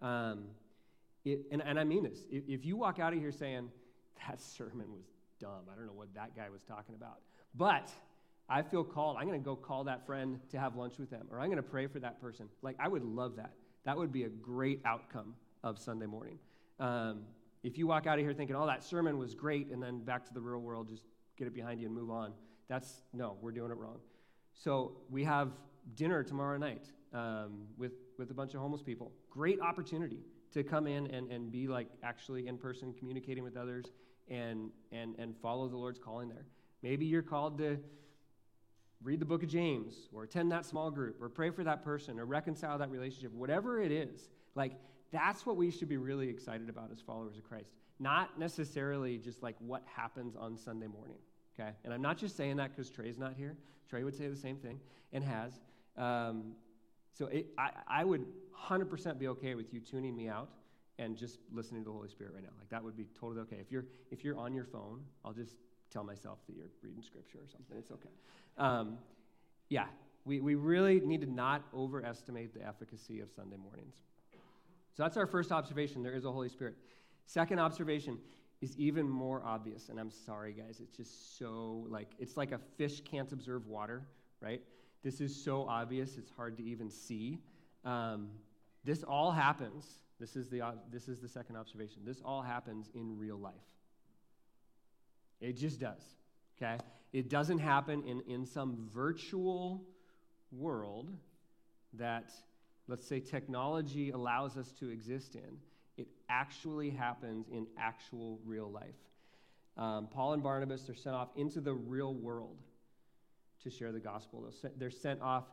Um, 0.00 0.44
it, 1.24 1.40
and, 1.50 1.62
and 1.62 1.78
I 1.78 1.84
mean 1.84 2.04
this. 2.04 2.24
If, 2.30 2.44
if 2.48 2.64
you 2.64 2.76
walk 2.76 2.98
out 2.98 3.12
of 3.12 3.18
here 3.18 3.32
saying, 3.32 3.70
that 4.28 4.40
sermon 4.40 4.92
was 4.92 5.04
dumb, 5.40 5.64
I 5.72 5.76
don't 5.76 5.86
know 5.86 5.92
what 5.92 6.14
that 6.14 6.36
guy 6.36 6.48
was 6.50 6.62
talking 6.62 6.94
about, 6.94 7.20
but 7.54 7.90
I 8.48 8.62
feel 8.62 8.84
called, 8.84 9.16
I'm 9.18 9.26
going 9.26 9.40
to 9.40 9.44
go 9.44 9.56
call 9.56 9.84
that 9.84 10.04
friend 10.06 10.38
to 10.50 10.58
have 10.58 10.76
lunch 10.76 10.98
with 10.98 11.10
them, 11.10 11.26
or 11.30 11.40
I'm 11.40 11.46
going 11.46 11.56
to 11.56 11.62
pray 11.62 11.86
for 11.86 11.98
that 12.00 12.20
person. 12.20 12.48
Like, 12.62 12.76
I 12.78 12.88
would 12.88 13.04
love 13.04 13.36
that. 13.36 13.52
That 13.84 13.96
would 13.96 14.12
be 14.12 14.24
a 14.24 14.28
great 14.28 14.80
outcome 14.84 15.34
of 15.62 15.78
Sunday 15.78 16.06
morning. 16.06 16.38
Um, 16.78 17.22
if 17.62 17.78
you 17.78 17.86
walk 17.86 18.06
out 18.06 18.18
of 18.18 18.24
here 18.24 18.34
thinking, 18.34 18.56
oh, 18.56 18.66
that 18.66 18.84
sermon 18.84 19.16
was 19.16 19.34
great, 19.34 19.68
and 19.70 19.82
then 19.82 20.00
back 20.00 20.26
to 20.26 20.34
the 20.34 20.40
real 20.40 20.60
world, 20.60 20.88
just 20.90 21.04
get 21.38 21.46
it 21.46 21.54
behind 21.54 21.80
you 21.80 21.86
and 21.86 21.94
move 21.94 22.10
on, 22.10 22.32
that's 22.68 23.02
no, 23.12 23.36
we're 23.40 23.52
doing 23.52 23.70
it 23.70 23.76
wrong. 23.76 23.98
So 24.54 24.92
we 25.10 25.24
have 25.24 25.50
dinner 25.94 26.22
tomorrow 26.22 26.56
night 26.56 26.86
um, 27.12 27.66
with, 27.76 27.92
with 28.18 28.30
a 28.30 28.34
bunch 28.34 28.54
of 28.54 28.60
homeless 28.60 28.82
people. 28.82 29.12
Great 29.30 29.60
opportunity 29.60 30.20
to 30.52 30.62
come 30.62 30.86
in 30.86 31.06
and, 31.08 31.30
and 31.30 31.50
be 31.50 31.68
like 31.68 31.88
actually 32.02 32.46
in 32.46 32.56
person 32.56 32.94
communicating 32.98 33.42
with 33.42 33.56
others 33.56 33.86
and, 34.28 34.70
and, 34.92 35.14
and 35.18 35.36
follow 35.42 35.68
the 35.68 35.76
Lord's 35.76 35.98
calling 35.98 36.28
there. 36.28 36.46
Maybe 36.82 37.06
you're 37.06 37.22
called 37.22 37.58
to 37.58 37.78
read 39.02 39.20
the 39.20 39.26
book 39.26 39.42
of 39.42 39.48
James 39.48 40.08
or 40.12 40.24
attend 40.24 40.50
that 40.52 40.64
small 40.64 40.90
group 40.90 41.20
or 41.20 41.28
pray 41.28 41.50
for 41.50 41.64
that 41.64 41.84
person 41.84 42.18
or 42.18 42.24
reconcile 42.24 42.78
that 42.78 42.90
relationship, 42.90 43.32
whatever 43.32 43.80
it 43.80 43.92
is. 43.92 44.30
Like, 44.54 44.72
that's 45.12 45.44
what 45.44 45.56
we 45.56 45.70
should 45.70 45.88
be 45.88 45.96
really 45.96 46.28
excited 46.28 46.68
about 46.68 46.90
as 46.90 47.00
followers 47.00 47.36
of 47.36 47.44
Christ. 47.44 47.70
Not 48.00 48.38
necessarily 48.38 49.18
just 49.18 49.42
like 49.42 49.56
what 49.58 49.82
happens 49.86 50.34
on 50.36 50.56
Sunday 50.56 50.86
morning, 50.86 51.18
okay? 51.58 51.70
And 51.84 51.92
I'm 51.92 52.02
not 52.02 52.18
just 52.18 52.36
saying 52.36 52.56
that 52.56 52.70
because 52.70 52.90
Trey's 52.90 53.18
not 53.18 53.34
here. 53.34 53.56
Trey 53.88 54.04
would 54.04 54.14
say 54.14 54.28
the 54.28 54.36
same 54.36 54.56
thing 54.56 54.80
and 55.12 55.22
has. 55.24 55.60
Um, 55.96 56.54
so 57.12 57.26
it, 57.26 57.46
I, 57.56 57.70
I 57.88 58.04
would 58.04 58.24
100% 58.68 59.18
be 59.18 59.28
okay 59.28 59.54
with 59.54 59.72
you 59.72 59.80
tuning 59.80 60.16
me 60.16 60.28
out 60.28 60.48
and 60.98 61.16
just 61.16 61.38
listening 61.52 61.82
to 61.82 61.90
the 61.90 61.92
Holy 61.92 62.08
Spirit 62.08 62.34
right 62.34 62.42
now. 62.42 62.50
Like 62.58 62.68
that 62.70 62.82
would 62.82 62.96
be 62.96 63.06
totally 63.18 63.40
okay. 63.42 63.56
If 63.60 63.70
you're 63.70 63.84
if 64.10 64.24
you're 64.24 64.38
on 64.38 64.54
your 64.54 64.64
phone, 64.64 65.00
I'll 65.24 65.32
just 65.32 65.56
tell 65.90 66.04
myself 66.04 66.38
that 66.46 66.56
you're 66.56 66.70
reading 66.82 67.02
scripture 67.02 67.38
or 67.38 67.48
something. 67.48 67.76
It's 67.76 67.90
okay. 67.90 68.08
Um, 68.58 68.98
yeah, 69.68 69.86
we, 70.24 70.40
we 70.40 70.54
really 70.54 71.00
need 71.00 71.20
to 71.20 71.30
not 71.30 71.62
overestimate 71.74 72.54
the 72.54 72.66
efficacy 72.66 73.20
of 73.20 73.30
Sunday 73.30 73.56
mornings. 73.56 73.96
So 74.96 75.02
that's 75.02 75.16
our 75.16 75.26
first 75.26 75.52
observation. 75.52 76.02
There 76.02 76.14
is 76.14 76.24
a 76.24 76.32
Holy 76.32 76.48
Spirit. 76.48 76.74
Second 77.26 77.58
observation 77.58 78.18
is 78.60 78.76
even 78.78 79.08
more 79.08 79.42
obvious. 79.44 79.88
And 79.88 79.98
I'm 79.98 80.10
sorry, 80.10 80.52
guys. 80.52 80.80
It's 80.80 80.96
just 80.96 81.38
so 81.38 81.86
like, 81.88 82.08
it's 82.18 82.36
like 82.36 82.52
a 82.52 82.58
fish 82.76 83.00
can't 83.00 83.30
observe 83.32 83.66
water, 83.66 84.06
right? 84.40 84.62
This 85.02 85.20
is 85.20 85.34
so 85.34 85.68
obvious, 85.68 86.16
it's 86.16 86.30
hard 86.30 86.56
to 86.56 86.64
even 86.64 86.90
see. 86.90 87.38
Um, 87.84 88.28
this 88.84 89.02
all 89.02 89.30
happens. 89.30 89.98
This 90.18 90.36
is, 90.36 90.48
the, 90.48 90.62
this 90.90 91.08
is 91.08 91.20
the 91.20 91.28
second 91.28 91.56
observation. 91.56 92.02
This 92.04 92.22
all 92.24 92.40
happens 92.40 92.90
in 92.94 93.18
real 93.18 93.36
life. 93.36 93.54
It 95.40 95.56
just 95.58 95.80
does, 95.80 96.02
okay? 96.56 96.78
It 97.12 97.28
doesn't 97.28 97.58
happen 97.58 98.02
in, 98.04 98.22
in 98.22 98.46
some 98.46 98.88
virtual 98.94 99.84
world 100.50 101.10
that 101.92 102.32
let's 102.88 103.06
say 103.06 103.20
technology 103.20 104.10
allows 104.10 104.56
us 104.56 104.72
to 104.72 104.88
exist 104.88 105.34
in, 105.34 105.58
it 105.96 106.08
actually 106.28 106.90
happens 106.90 107.46
in 107.48 107.66
actual 107.78 108.40
real 108.44 108.70
life. 108.70 108.94
Um, 109.76 110.08
Paul 110.12 110.34
and 110.34 110.42
Barnabas 110.42 110.88
are 110.88 110.94
sent 110.94 111.16
off 111.16 111.28
into 111.36 111.60
the 111.60 111.74
real 111.74 112.14
world 112.14 112.58
to 113.62 113.70
share 113.70 113.92
the 113.92 114.00
gospel. 114.00 114.48
They're 114.76 114.90
sent 114.90 115.20
off 115.20 115.44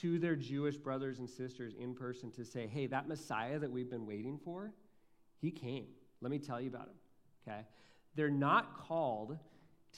to 0.00 0.18
their 0.18 0.36
Jewish 0.36 0.76
brothers 0.76 1.18
and 1.18 1.28
sisters 1.28 1.74
in 1.78 1.94
person 1.94 2.30
to 2.32 2.44
say, 2.44 2.66
hey, 2.66 2.86
that 2.86 3.08
Messiah 3.08 3.58
that 3.58 3.70
we've 3.70 3.90
been 3.90 4.06
waiting 4.06 4.38
for, 4.44 4.72
he 5.40 5.50
came. 5.50 5.86
Let 6.20 6.30
me 6.30 6.38
tell 6.38 6.60
you 6.60 6.68
about 6.68 6.88
him. 6.88 7.48
Okay? 7.48 7.60
They're 8.14 8.30
not 8.30 8.76
called 8.86 9.38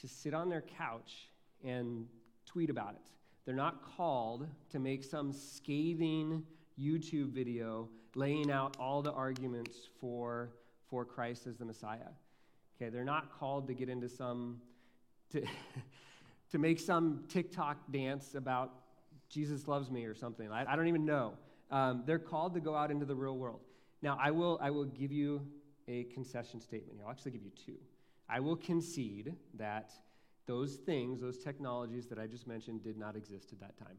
to 0.01 0.09
sit 0.09 0.35
on 0.35 0.49
their 0.49 0.63
couch 0.63 1.29
and 1.65 2.07
tweet 2.47 2.71
about 2.71 2.95
it. 2.95 3.11
They're 3.45 3.55
not 3.55 3.83
called 3.97 4.47
to 4.71 4.79
make 4.79 5.03
some 5.03 5.33
scathing 5.33 6.45
YouTube 6.81 7.31
video 7.31 7.89
laying 8.15 8.51
out 8.51 8.77
all 8.79 9.03
the 9.03 9.13
arguments 9.13 9.89
for, 10.01 10.51
for 10.89 11.05
Christ 11.05 11.47
as 11.47 11.57
the 11.57 11.65
Messiah. 11.65 12.11
Okay, 12.77 12.91
they're 12.91 13.05
not 13.05 13.39
called 13.39 13.67
to 13.69 13.75
get 13.75 13.89
into 13.89 14.09
some, 14.09 14.61
to, 15.31 15.43
to 16.51 16.59
make 16.59 16.81
some 16.81 17.25
TikTok 17.29 17.79
dance 17.91 18.35
about 18.35 18.73
Jesus 19.29 19.67
loves 19.67 19.91
me 19.91 20.05
or 20.05 20.15
something. 20.15 20.51
I, 20.51 20.71
I 20.71 20.77
don't 20.77 20.89
even 20.89 21.05
know. 21.05 21.35
Um, 21.71 22.03
they're 22.07 22.19
called 22.19 22.55
to 22.55 22.61
go 22.61 22.75
out 22.75 22.91
into 22.91 23.07
the 23.07 23.15
real 23.15 23.37
world. 23.37 23.61
Now, 24.03 24.19
I 24.21 24.31
will, 24.31 24.59
I 24.61 24.71
will 24.71 24.85
give 24.85 25.11
you 25.13 25.47
a 25.89 26.05
concession 26.05 26.61
statement 26.61 26.97
here. 26.97 27.05
I'll 27.07 27.13
actually 27.13 27.33
give 27.33 27.45
you 27.45 27.53
two. 27.65 27.79
I 28.29 28.41
will 28.41 28.57
concede 28.57 29.35
that 29.55 29.93
those 30.47 30.75
things, 30.75 31.21
those 31.21 31.39
technologies 31.39 32.07
that 32.09 32.19
I 32.19 32.27
just 32.27 32.47
mentioned, 32.47 32.83
did 32.83 32.99
not 32.99 33.17
exist 33.17 33.53
at 33.53 33.61
that 33.61 33.79
time. 33.79 33.97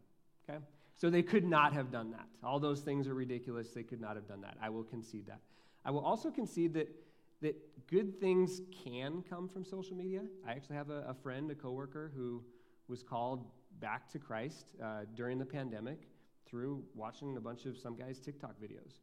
Okay? 0.48 0.60
So 0.96 1.10
they 1.10 1.24
could 1.24 1.46
not 1.46 1.74
have 1.74 1.92
done 1.92 2.12
that. 2.12 2.28
All 2.44 2.60
those 2.60 2.82
things 2.82 3.08
are 3.08 3.14
ridiculous. 3.16 3.72
They 3.72 3.84
could 3.84 4.00
not 4.00 4.16
have 4.16 4.28
done 4.28 4.42
that. 4.42 4.58
I 4.62 4.70
will 4.70 4.84
concede 4.84 5.28
that. 5.28 5.40
I 5.84 5.92
will 5.92 6.06
also 6.06 6.30
concede 6.30 6.74
that, 6.76 6.90
that 7.42 7.56
good 7.88 8.20
things 8.20 8.62
can 8.84 9.24
come 9.30 9.50
from 9.50 9.66
social 9.66 9.98
media. 9.98 10.22
I 10.48 10.52
actually 10.52 10.76
have 10.78 10.90
a, 10.90 11.06
a 11.08 11.14
friend, 11.14 11.52
a 11.52 11.56
coworker, 11.56 12.12
who 12.16 12.44
was 12.88 13.04
called 13.04 13.46
back 13.80 14.10
to 14.12 14.20
Christ 14.20 14.68
uh, 14.82 15.02
during 15.16 15.40
the 15.40 15.46
pandemic 15.46 16.08
through 16.46 16.84
watching 16.94 17.36
a 17.38 17.42
bunch 17.42 17.66
of 17.66 17.78
some 17.78 17.96
guy's 17.96 18.20
TikTok 18.20 18.56
videos. 18.62 19.00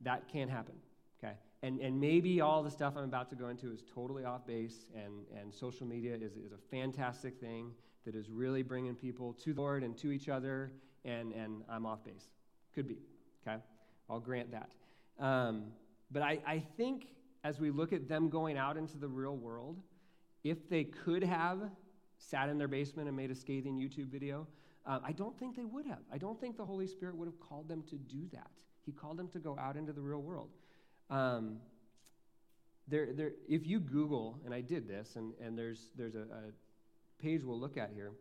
That 0.00 0.28
can 0.28 0.48
happen, 0.48 0.74
okay? 1.22 1.34
And, 1.62 1.80
and 1.80 2.00
maybe 2.00 2.40
all 2.40 2.62
the 2.62 2.70
stuff 2.70 2.94
I'm 2.96 3.04
about 3.04 3.28
to 3.30 3.36
go 3.36 3.48
into 3.48 3.70
is 3.72 3.82
totally 3.94 4.24
off 4.24 4.46
base, 4.46 4.86
and, 4.94 5.24
and 5.38 5.52
social 5.52 5.86
media 5.86 6.14
is, 6.14 6.36
is 6.36 6.52
a 6.52 6.58
fantastic 6.70 7.38
thing 7.38 7.72
that 8.06 8.14
is 8.14 8.30
really 8.30 8.62
bringing 8.62 8.94
people 8.94 9.34
to 9.34 9.52
the 9.52 9.60
Lord 9.60 9.82
and 9.82 9.96
to 9.98 10.10
each 10.10 10.28
other, 10.28 10.72
and, 11.04 11.32
and 11.32 11.62
I'm 11.68 11.86
off 11.86 12.04
base. 12.04 12.28
Could 12.74 12.88
be, 12.88 12.98
okay? 13.46 13.58
I'll 14.08 14.20
grant 14.20 14.50
that. 14.52 14.70
Um, 15.18 15.64
but 16.10 16.22
I, 16.22 16.38
I 16.46 16.62
think 16.76 17.08
as 17.44 17.60
we 17.60 17.70
look 17.70 17.92
at 17.92 18.08
them 18.08 18.28
going 18.28 18.56
out 18.56 18.76
into 18.76 18.98
the 18.98 19.08
real 19.08 19.36
world, 19.36 19.80
if 20.44 20.68
they 20.68 20.84
could 20.84 21.22
have 21.22 21.58
sat 22.18 22.48
in 22.48 22.58
their 22.58 22.68
basement 22.68 23.08
and 23.08 23.16
made 23.16 23.30
a 23.30 23.34
scathing 23.34 23.76
YouTube 23.76 24.08
video, 24.08 24.46
uh, 24.86 25.00
I 25.04 25.12
don't 25.12 25.38
think 25.38 25.56
they 25.56 25.64
would 25.64 25.86
have. 25.86 26.00
I 26.12 26.18
don't 26.18 26.40
think 26.40 26.56
the 26.56 26.64
Holy 26.64 26.86
Spirit 26.86 27.16
would 27.16 27.26
have 27.26 27.38
called 27.40 27.68
them 27.68 27.82
to 27.90 27.96
do 27.96 28.28
that. 28.32 28.50
He 28.86 28.92
called 28.92 29.18
them 29.18 29.28
to 29.28 29.38
go 29.38 29.56
out 29.58 29.76
into 29.76 29.92
the 29.92 30.00
real 30.00 30.22
world. 30.22 30.48
Um, 31.10 31.58
there, 32.86 33.12
there, 33.12 33.32
if 33.48 33.66
you 33.66 33.80
Google, 33.80 34.40
and 34.44 34.54
I 34.54 34.62
did 34.62 34.88
this, 34.88 35.16
and, 35.16 35.34
and 35.44 35.58
there's, 35.58 35.90
there's 35.94 36.14
a, 36.14 36.20
a 36.20 37.22
page 37.22 37.44
we'll 37.44 37.60
look 37.60 37.76
at 37.76 37.90
here. 37.94 38.12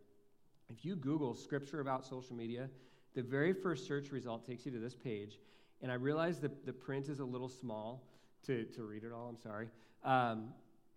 If 0.69 0.84
you 0.84 0.95
Google 0.95 1.34
scripture 1.34 1.80
about 1.80 2.06
social 2.06 2.36
media, 2.36 2.69
the 3.15 3.21
very 3.21 3.53
first 3.53 3.88
search 3.88 4.12
result 4.12 4.45
takes 4.45 4.65
you 4.65 4.71
to 4.71 4.80
this 4.80 4.95
page. 4.95 5.39
And 5.82 5.91
I 5.91 5.95
realize 5.95 6.39
that 6.39 6.65
the 6.65 6.73
print 6.73 7.08
is 7.10 7.19
a 7.19 7.25
little 7.25 7.49
small 7.49 8.03
to, 8.45 8.65
to 8.65 8.84
read 8.84 9.03
it 9.03 9.12
all, 9.12 9.30
I'm 9.30 9.38
sorry. 9.38 9.69
Um, 10.03 10.49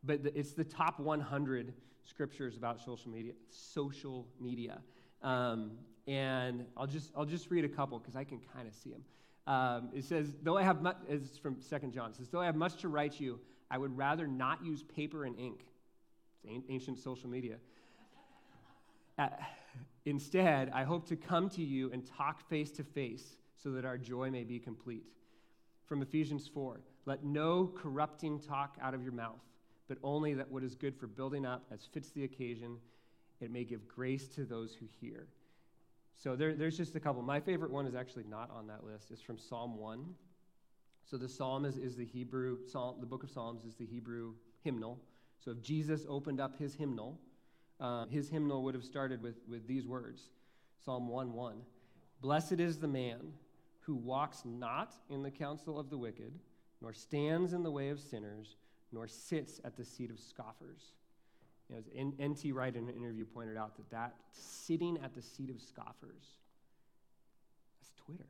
but 0.02 0.24
the, 0.24 0.38
it's 0.38 0.52
the 0.52 0.64
top 0.64 0.98
100 0.98 1.72
scriptures 2.04 2.56
about 2.56 2.80
social 2.80 3.10
media. 3.10 3.32
Social 3.48 4.26
media. 4.40 4.80
Um, 5.22 5.72
and 6.06 6.64
I'll 6.76 6.86
just, 6.86 7.12
I'll 7.16 7.24
just 7.24 7.50
read 7.50 7.64
a 7.64 7.68
couple 7.68 7.98
because 7.98 8.16
I 8.16 8.24
can 8.24 8.40
kind 8.54 8.66
of 8.66 8.74
see 8.74 8.90
them. 8.90 9.04
Um, 9.46 9.90
it 9.94 10.04
says, 10.04 10.36
though 10.42 10.56
I 10.56 10.62
have 10.62 10.82
much, 10.82 10.96
it's 11.08 11.38
from 11.38 11.60
Second 11.60 11.92
John, 11.92 12.10
it 12.10 12.16
says, 12.16 12.28
though 12.28 12.40
I 12.40 12.46
have 12.46 12.56
much 12.56 12.76
to 12.82 12.88
write 12.88 13.20
you, 13.20 13.38
I 13.70 13.78
would 13.78 13.96
rather 13.96 14.26
not 14.26 14.64
use 14.64 14.82
paper 14.82 15.24
and 15.24 15.38
ink. 15.38 15.64
It's 16.44 16.66
ancient 16.68 16.98
social 16.98 17.28
media. 17.28 17.56
Instead, 20.04 20.70
I 20.74 20.84
hope 20.84 21.06
to 21.08 21.16
come 21.16 21.48
to 21.50 21.62
you 21.62 21.92
and 21.92 22.06
talk 22.06 22.48
face 22.48 22.70
to 22.72 22.84
face 22.84 23.36
so 23.56 23.70
that 23.72 23.84
our 23.84 23.98
joy 23.98 24.30
may 24.30 24.44
be 24.44 24.58
complete. 24.58 25.04
From 25.84 26.02
Ephesians 26.02 26.48
4, 26.48 26.80
let 27.06 27.24
no 27.24 27.66
corrupting 27.66 28.40
talk 28.40 28.76
out 28.80 28.94
of 28.94 29.02
your 29.02 29.12
mouth, 29.12 29.40
but 29.88 29.98
only 30.02 30.34
that 30.34 30.50
what 30.50 30.62
is 30.62 30.74
good 30.74 30.96
for 30.96 31.06
building 31.06 31.44
up 31.44 31.64
as 31.72 31.86
fits 31.92 32.10
the 32.10 32.24
occasion, 32.24 32.78
it 33.40 33.50
may 33.50 33.64
give 33.64 33.86
grace 33.88 34.28
to 34.28 34.44
those 34.44 34.74
who 34.74 34.86
hear. 35.00 35.26
So 36.16 36.36
there, 36.36 36.54
there's 36.54 36.76
just 36.76 36.94
a 36.96 37.00
couple. 37.00 37.22
My 37.22 37.40
favorite 37.40 37.70
one 37.70 37.86
is 37.86 37.94
actually 37.94 38.24
not 38.28 38.50
on 38.50 38.66
that 38.66 38.84
list. 38.84 39.10
It's 39.10 39.22
from 39.22 39.38
Psalm 39.38 39.78
1. 39.78 40.04
So 41.04 41.16
the 41.16 41.28
psalm 41.28 41.64
is, 41.64 41.76
is 41.76 41.96
the 41.96 42.04
Hebrew, 42.04 42.58
psalm, 42.66 42.96
the 43.00 43.06
book 43.06 43.22
of 43.22 43.30
Psalms 43.30 43.64
is 43.64 43.74
the 43.74 43.86
Hebrew 43.86 44.34
hymnal. 44.62 45.00
So 45.42 45.50
if 45.50 45.62
Jesus 45.62 46.04
opened 46.08 46.40
up 46.40 46.58
his 46.58 46.74
hymnal, 46.74 47.18
uh, 47.80 48.06
his 48.06 48.28
hymnal 48.28 48.62
would 48.62 48.74
have 48.74 48.84
started 48.84 49.22
with, 49.22 49.36
with 49.48 49.66
these 49.66 49.86
words 49.86 50.28
Psalm 50.84 51.08
1 51.08 51.32
1. 51.32 51.56
Blessed 52.20 52.60
is 52.60 52.78
the 52.78 52.88
man 52.88 53.32
who 53.80 53.94
walks 53.94 54.42
not 54.44 54.94
in 55.08 55.22
the 55.22 55.30
counsel 55.30 55.78
of 55.78 55.90
the 55.90 55.98
wicked, 55.98 56.38
nor 56.80 56.92
stands 56.92 57.52
in 57.52 57.62
the 57.62 57.70
way 57.70 57.88
of 57.88 57.98
sinners, 57.98 58.56
nor 58.92 59.08
sits 59.08 59.60
at 59.64 59.76
the 59.76 59.84
seat 59.84 60.10
of 60.10 60.18
scoffers. 60.18 60.92
You 61.68 61.76
know, 61.76 61.78
as 61.78 62.12
N.T. 62.18 62.52
Wright 62.52 62.74
in 62.74 62.88
an 62.88 62.94
interview 62.94 63.24
pointed 63.24 63.56
out 63.56 63.76
that 63.76 63.90
that 63.90 64.14
sitting 64.32 64.98
at 65.02 65.14
the 65.14 65.22
seat 65.22 65.50
of 65.50 65.60
scoffers, 65.60 66.24
that's 67.78 67.92
Twitter. 68.04 68.26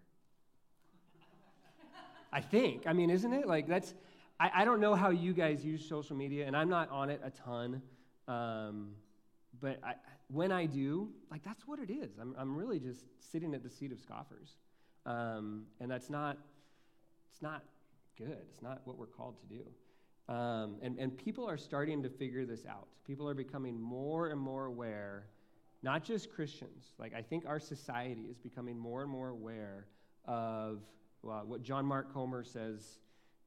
I 2.32 2.40
think. 2.40 2.86
I 2.86 2.92
mean, 2.92 3.10
isn't 3.10 3.32
it? 3.32 3.46
Like, 3.46 3.66
that's, 3.66 3.94
I, 4.38 4.50
I, 4.56 4.64
don't 4.64 4.80
know 4.80 4.94
how 4.94 5.10
you 5.10 5.32
guys 5.32 5.64
use 5.64 5.88
social 5.88 6.16
media, 6.16 6.46
and 6.46 6.56
I'm 6.56 6.68
not 6.68 6.90
on 6.90 7.10
it 7.10 7.20
a 7.24 7.30
ton. 7.30 7.82
Um, 8.28 8.90
but 9.60 9.78
I, 9.84 9.94
when 10.28 10.52
I 10.52 10.66
do, 10.66 11.10
like, 11.30 11.42
that's 11.44 11.66
what 11.66 11.78
it 11.78 11.90
is. 11.90 12.18
I'm, 12.20 12.34
I'm 12.38 12.56
really 12.56 12.78
just 12.78 13.04
sitting 13.18 13.54
at 13.54 13.62
the 13.62 13.70
seat 13.70 13.92
of 13.92 14.00
scoffers. 14.00 14.56
Um, 15.06 15.64
and 15.80 15.90
that's 15.90 16.10
not, 16.10 16.38
it's 17.32 17.42
not 17.42 17.64
good. 18.16 18.38
It's 18.50 18.62
not 18.62 18.80
what 18.84 18.98
we're 18.98 19.06
called 19.06 19.36
to 19.40 19.46
do. 19.46 20.32
Um, 20.32 20.76
and, 20.82 20.98
and 20.98 21.16
people 21.16 21.48
are 21.48 21.56
starting 21.56 22.02
to 22.02 22.08
figure 22.08 22.46
this 22.46 22.64
out. 22.66 22.86
People 23.06 23.28
are 23.28 23.34
becoming 23.34 23.80
more 23.80 24.28
and 24.28 24.40
more 24.40 24.66
aware, 24.66 25.26
not 25.82 26.04
just 26.04 26.30
Christians. 26.30 26.94
Like, 26.98 27.14
I 27.14 27.22
think 27.22 27.44
our 27.46 27.58
society 27.58 28.26
is 28.30 28.38
becoming 28.38 28.78
more 28.78 29.02
and 29.02 29.10
more 29.10 29.30
aware 29.30 29.86
of 30.26 30.82
well, 31.22 31.42
what 31.46 31.62
John 31.62 31.84
Mark 31.84 32.12
Comer 32.12 32.44
says 32.44 32.98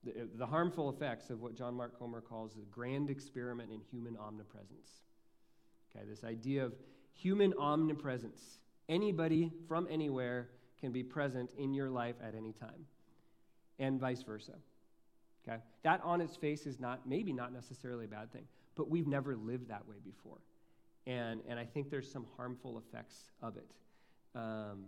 the, 0.03 0.27
the 0.35 0.45
harmful 0.45 0.89
effects 0.89 1.29
of 1.29 1.41
what 1.41 1.55
John 1.55 1.75
Mark 1.75 1.97
Comer 1.97 2.21
calls 2.21 2.53
the 2.55 2.65
grand 2.69 3.09
experiment 3.09 3.71
in 3.71 3.79
human 3.79 4.17
omnipresence. 4.17 5.03
Okay, 5.95 6.05
this 6.07 6.23
idea 6.23 6.65
of 6.65 6.73
human 7.13 7.53
omnipresence. 7.57 8.59
Anybody 8.89 9.51
from 9.67 9.87
anywhere 9.89 10.49
can 10.79 10.91
be 10.91 11.03
present 11.03 11.51
in 11.57 11.73
your 11.73 11.89
life 11.89 12.15
at 12.21 12.35
any 12.35 12.51
time, 12.51 12.85
and 13.79 13.99
vice 13.99 14.23
versa. 14.23 14.53
Okay? 15.47 15.61
That 15.83 16.01
on 16.03 16.21
its 16.21 16.35
face 16.35 16.65
is 16.65 16.79
not, 16.79 17.07
maybe 17.07 17.33
not 17.33 17.53
necessarily 17.53 18.05
a 18.05 18.07
bad 18.07 18.31
thing, 18.31 18.45
but 18.75 18.89
we've 18.89 19.07
never 19.07 19.35
lived 19.35 19.69
that 19.69 19.87
way 19.87 19.97
before. 20.03 20.39
And, 21.05 21.41
and 21.47 21.59
I 21.59 21.65
think 21.65 21.89
there's 21.89 22.09
some 22.09 22.25
harmful 22.37 22.77
effects 22.77 23.31
of 23.41 23.57
it. 23.57 23.69
Um, 24.35 24.85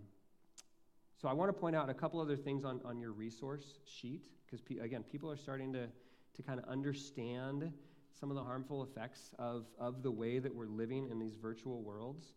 so 1.21 1.27
I 1.27 1.33
want 1.33 1.49
to 1.49 1.53
point 1.53 1.75
out 1.75 1.89
a 1.89 1.93
couple 1.93 2.19
other 2.21 2.37
things 2.37 2.63
on, 2.63 2.81
on 2.85 2.99
your 2.99 3.11
resource 3.11 3.79
sheet, 3.85 4.25
because 4.45 4.61
pe- 4.61 4.77
again, 4.77 5.03
people 5.03 5.29
are 5.29 5.37
starting 5.37 5.73
to, 5.73 5.87
to 6.35 6.43
kind 6.43 6.59
of 6.59 6.65
understand 6.69 7.71
some 8.19 8.31
of 8.31 8.35
the 8.35 8.43
harmful 8.43 8.83
effects 8.83 9.31
of, 9.37 9.65
of 9.77 10.01
the 10.01 10.11
way 10.11 10.39
that 10.39 10.53
we're 10.53 10.67
living 10.67 11.09
in 11.11 11.19
these 11.19 11.35
virtual 11.35 11.81
worlds. 11.81 12.33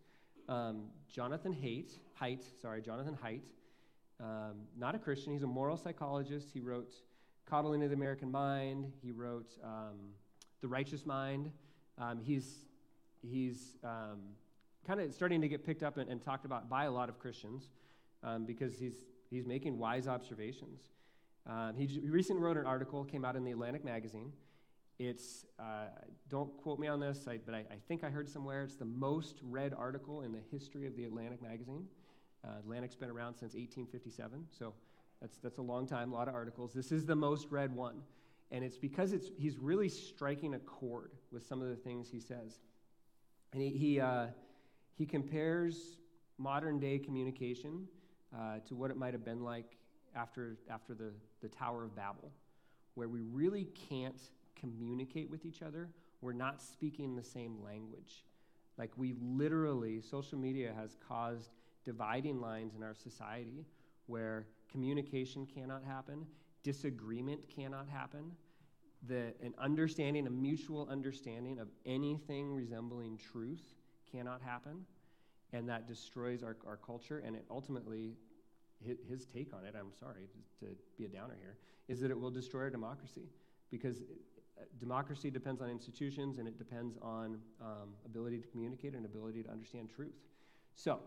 Um, 0.49 0.87
Jonathan 1.09 1.53
Haidt, 1.53 1.93
Haidt, 2.21 2.45
sorry, 2.61 2.83
Jonathan 2.83 3.17
Haidt, 3.23 3.51
um, 4.21 4.57
not 4.77 4.95
a 4.95 4.99
Christian, 4.99 5.33
he's 5.33 5.43
a 5.43 5.47
moral 5.47 5.77
psychologist. 5.77 6.49
He 6.53 6.61
wrote 6.61 6.93
Coddling 7.47 7.83
of 7.83 7.91
the 7.91 7.97
American 7.97 8.31
Mind. 8.31 8.91
He 9.03 9.12
wrote 9.12 9.53
um, 9.62 10.12
The 10.61 10.69
Righteous 10.69 11.07
Mind. 11.07 11.51
Um, 11.99 12.21
he's 12.21 12.64
he's 13.23 13.77
um, 13.85 14.21
kind 14.87 15.01
of 15.01 15.12
starting 15.12 15.41
to 15.41 15.49
get 15.49 15.64
picked 15.64 15.83
up 15.83 15.97
and, 15.97 16.11
and, 16.11 16.23
talked 16.23 16.45
about 16.45 16.69
by 16.69 16.85
a 16.85 16.91
lot 16.91 17.09
of 17.09 17.19
Christians 17.19 17.69
um, 18.23 18.45
because 18.47 18.79
he's, 18.79 18.95
he's 19.29 19.45
making 19.45 19.77
wise 19.77 20.07
observations. 20.07 20.81
He, 21.77 22.01
recently 22.09 22.43
wrote 22.43 22.57
an 22.59 22.67
article, 22.67 23.05
came 23.05 23.25
out 23.25 23.35
in 23.35 23.43
the 23.43 23.51
Atlantic 23.51 23.85
magazine. 23.85 24.33
It's, 24.98 25.46
uh, 25.61 25.87
don't 26.28 26.56
quote 26.56 26.80
me 26.80 26.88
on 26.88 26.98
this, 26.98 27.26
I, 27.28 27.38
but 27.38 27.54
I, 27.54 27.58
I, 27.58 27.76
think 27.87 28.02
I 28.02 28.11
heard 28.11 28.28
somewhere 28.28 28.64
it's 28.64 28.74
the 28.74 28.84
most 28.84 29.37
read 29.42 29.72
article 29.72 30.22
in 30.22 30.32
the 30.32 30.40
history 30.50 30.88
of 30.88 30.96
the 30.96 31.04
Atlantic 31.04 31.40
magazine. 31.40 31.87
Uh, 32.44 32.58
Atlantic's 32.58 32.96
been 32.96 33.11
around 33.11 33.34
since 33.34 33.54
1857, 33.54 34.46
so 34.50 34.74
that's, 35.20 35.37
that's 35.38 35.58
a 35.58 35.62
long 35.62 35.87
time, 35.87 36.12
a 36.12 36.14
lot 36.14 36.26
of 36.26 36.34
articles. 36.34 36.72
This 36.72 36.90
is 36.90 37.06
the 37.06 37.14
most 37.14 37.48
read 37.50 37.72
one. 37.74 38.02
And 38.50 38.64
it's 38.64 38.76
because 38.76 39.12
it's, 39.12 39.30
he's 39.38 39.56
really 39.58 39.88
striking 39.88 40.54
a 40.54 40.58
chord 40.58 41.12
with 41.30 41.46
some 41.46 41.62
of 41.62 41.68
the 41.68 41.76
things 41.76 42.08
he 42.11 42.20
says. 42.20 42.58
And 43.52 43.62
he, 43.62 43.70
he, 43.70 44.00
uh, 44.00 44.26
he 44.96 45.06
compares 45.06 45.98
modern 46.38 46.80
day 46.80 46.98
communication 46.98 47.87
uh, 48.37 48.58
to 48.66 48.74
what 48.74 48.90
it 48.90 48.96
might 48.96 49.12
have 49.12 49.24
been 49.24 49.44
like 49.44 49.76
after, 50.16 50.56
after 50.70 50.94
the, 50.94 51.12
the 51.40 51.48
Tower 51.48 51.84
of 51.84 51.94
Babel, 51.94 52.32
where 52.94 53.08
we 53.08 53.20
really 53.20 53.68
can't 53.88 54.20
communicate 54.59 55.31
with 55.31 55.44
each 55.44 55.62
other. 55.62 55.88
We're 56.21 56.33
not 56.33 56.61
speaking 56.61 57.14
the 57.14 57.23
same 57.23 57.62
language. 57.62 58.25
Like, 58.77 58.90
we 58.97 59.14
literally, 59.21 60.01
social 60.01 60.38
media 60.38 60.73
has 60.77 60.97
caused 61.07 61.51
dividing 61.85 62.40
lines 62.40 62.75
in 62.75 62.83
our 62.83 62.94
society 62.94 63.64
where 64.07 64.47
communication 64.71 65.47
cannot 65.47 65.83
happen, 65.85 66.27
disagreement 66.62 67.40
cannot 67.55 67.88
happen, 67.88 68.33
the, 69.07 69.33
an 69.42 69.55
understanding, 69.59 70.27
a 70.27 70.31
mutual 70.31 70.88
understanding 70.90 71.59
of 71.59 71.68
anything 71.87 72.53
resembling 72.53 73.18
truth 73.18 73.75
cannot 74.11 74.42
happen. 74.42 74.85
And 75.53 75.68
that 75.68 75.87
destroys 75.87 76.42
our, 76.42 76.57
our 76.66 76.77
culture. 76.77 77.23
And 77.25 77.35
it 77.35 77.44
ultimately, 77.51 78.16
his, 78.85 79.27
take 79.27 79.55
on 79.55 79.64
it, 79.64 79.75
I'm 79.79 79.92
sorry 79.99 80.29
to, 80.61 80.66
be 80.99 81.07
a 81.07 81.09
downer 81.09 81.37
here, 81.40 81.57
is 81.88 82.01
that 82.01 82.11
it 82.11 82.21
will 82.21 82.31
destroy 82.31 82.62
our 82.62 82.71
democracy. 82.71 83.29
Because 83.71 84.03
democracy 84.79 85.31
depends 85.31 85.61
on 85.61 85.71
institutions 85.71 86.38
and 86.38 86.49
it 86.49 86.59
depends 86.59 86.97
on 87.03 87.38
um, 87.61 87.94
ability 88.05 88.38
to 88.38 88.49
communicate 88.49 88.94
and 88.94 89.05
ability 89.05 89.42
to 89.42 89.51
understand 89.51 89.88
truth. 89.94 90.14
So, 90.75 91.01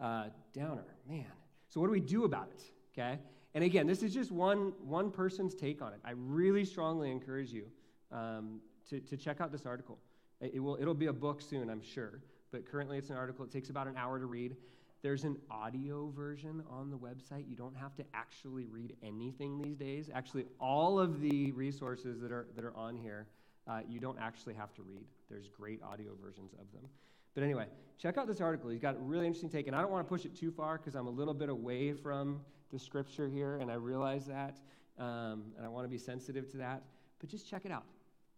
uh, 0.00 0.26
downer, 0.52 0.84
man. 1.08 1.26
So, 1.68 1.80
what 1.80 1.86
do 1.86 1.92
we 1.92 2.00
do 2.00 2.24
about 2.24 2.48
it? 2.48 2.62
Okay? 2.92 3.18
And 3.54 3.64
again, 3.64 3.86
this 3.86 4.02
is 4.02 4.12
just 4.12 4.32
one, 4.32 4.72
one 4.82 5.10
person's 5.10 5.54
take 5.54 5.82
on 5.82 5.92
it. 5.92 6.00
I 6.04 6.12
really 6.12 6.64
strongly 6.64 7.10
encourage 7.10 7.52
you 7.52 7.66
um, 8.10 8.60
to, 8.88 9.00
to 9.00 9.16
check 9.16 9.40
out 9.40 9.52
this 9.52 9.66
article. 9.66 9.98
It, 10.40 10.60
will, 10.60 10.76
it'll 10.80 10.94
be 10.94 11.06
a 11.06 11.12
book 11.12 11.40
soon, 11.40 11.70
I'm 11.70 11.82
sure, 11.82 12.20
but 12.50 12.66
currently 12.68 12.98
it's 12.98 13.10
an 13.10 13.16
article. 13.16 13.44
It 13.44 13.52
takes 13.52 13.70
about 13.70 13.86
an 13.86 13.96
hour 13.96 14.18
to 14.18 14.26
read. 14.26 14.56
There's 15.02 15.24
an 15.24 15.36
audio 15.50 16.12
version 16.14 16.62
on 16.70 16.88
the 16.88 16.96
website. 16.96 17.48
You 17.48 17.56
don't 17.56 17.76
have 17.76 17.96
to 17.96 18.04
actually 18.14 18.66
read 18.66 18.94
anything 19.02 19.58
these 19.58 19.76
days. 19.76 20.08
Actually, 20.14 20.46
all 20.60 21.00
of 21.00 21.20
the 21.20 21.50
resources 21.52 22.20
that 22.20 22.30
are, 22.30 22.46
that 22.54 22.64
are 22.64 22.76
on 22.76 22.96
here, 22.96 23.26
uh, 23.66 23.80
you 23.88 23.98
don't 23.98 24.18
actually 24.20 24.54
have 24.54 24.72
to 24.74 24.82
read. 24.82 25.04
There's 25.28 25.48
great 25.48 25.82
audio 25.82 26.12
versions 26.22 26.52
of 26.52 26.70
them. 26.72 26.88
But 27.34 27.42
anyway, 27.42 27.66
check 27.98 28.16
out 28.16 28.28
this 28.28 28.40
article. 28.40 28.70
He's 28.70 28.80
got 28.80 28.94
a 28.94 28.98
really 28.98 29.26
interesting 29.26 29.50
take, 29.50 29.66
and 29.66 29.74
I 29.74 29.80
don't 29.80 29.90
want 29.90 30.06
to 30.06 30.08
push 30.08 30.24
it 30.24 30.36
too 30.36 30.52
far 30.52 30.78
because 30.78 30.94
I'm 30.94 31.08
a 31.08 31.10
little 31.10 31.34
bit 31.34 31.48
away 31.48 31.94
from 31.94 32.40
the 32.70 32.78
scripture 32.78 33.28
here, 33.28 33.56
and 33.56 33.72
I 33.72 33.74
realize 33.74 34.26
that, 34.26 34.60
um, 34.98 35.44
and 35.56 35.64
I 35.64 35.68
want 35.68 35.84
to 35.84 35.88
be 35.88 35.98
sensitive 35.98 36.48
to 36.52 36.58
that. 36.58 36.82
But 37.18 37.28
just 37.28 37.48
check 37.50 37.64
it 37.64 37.72
out. 37.72 37.84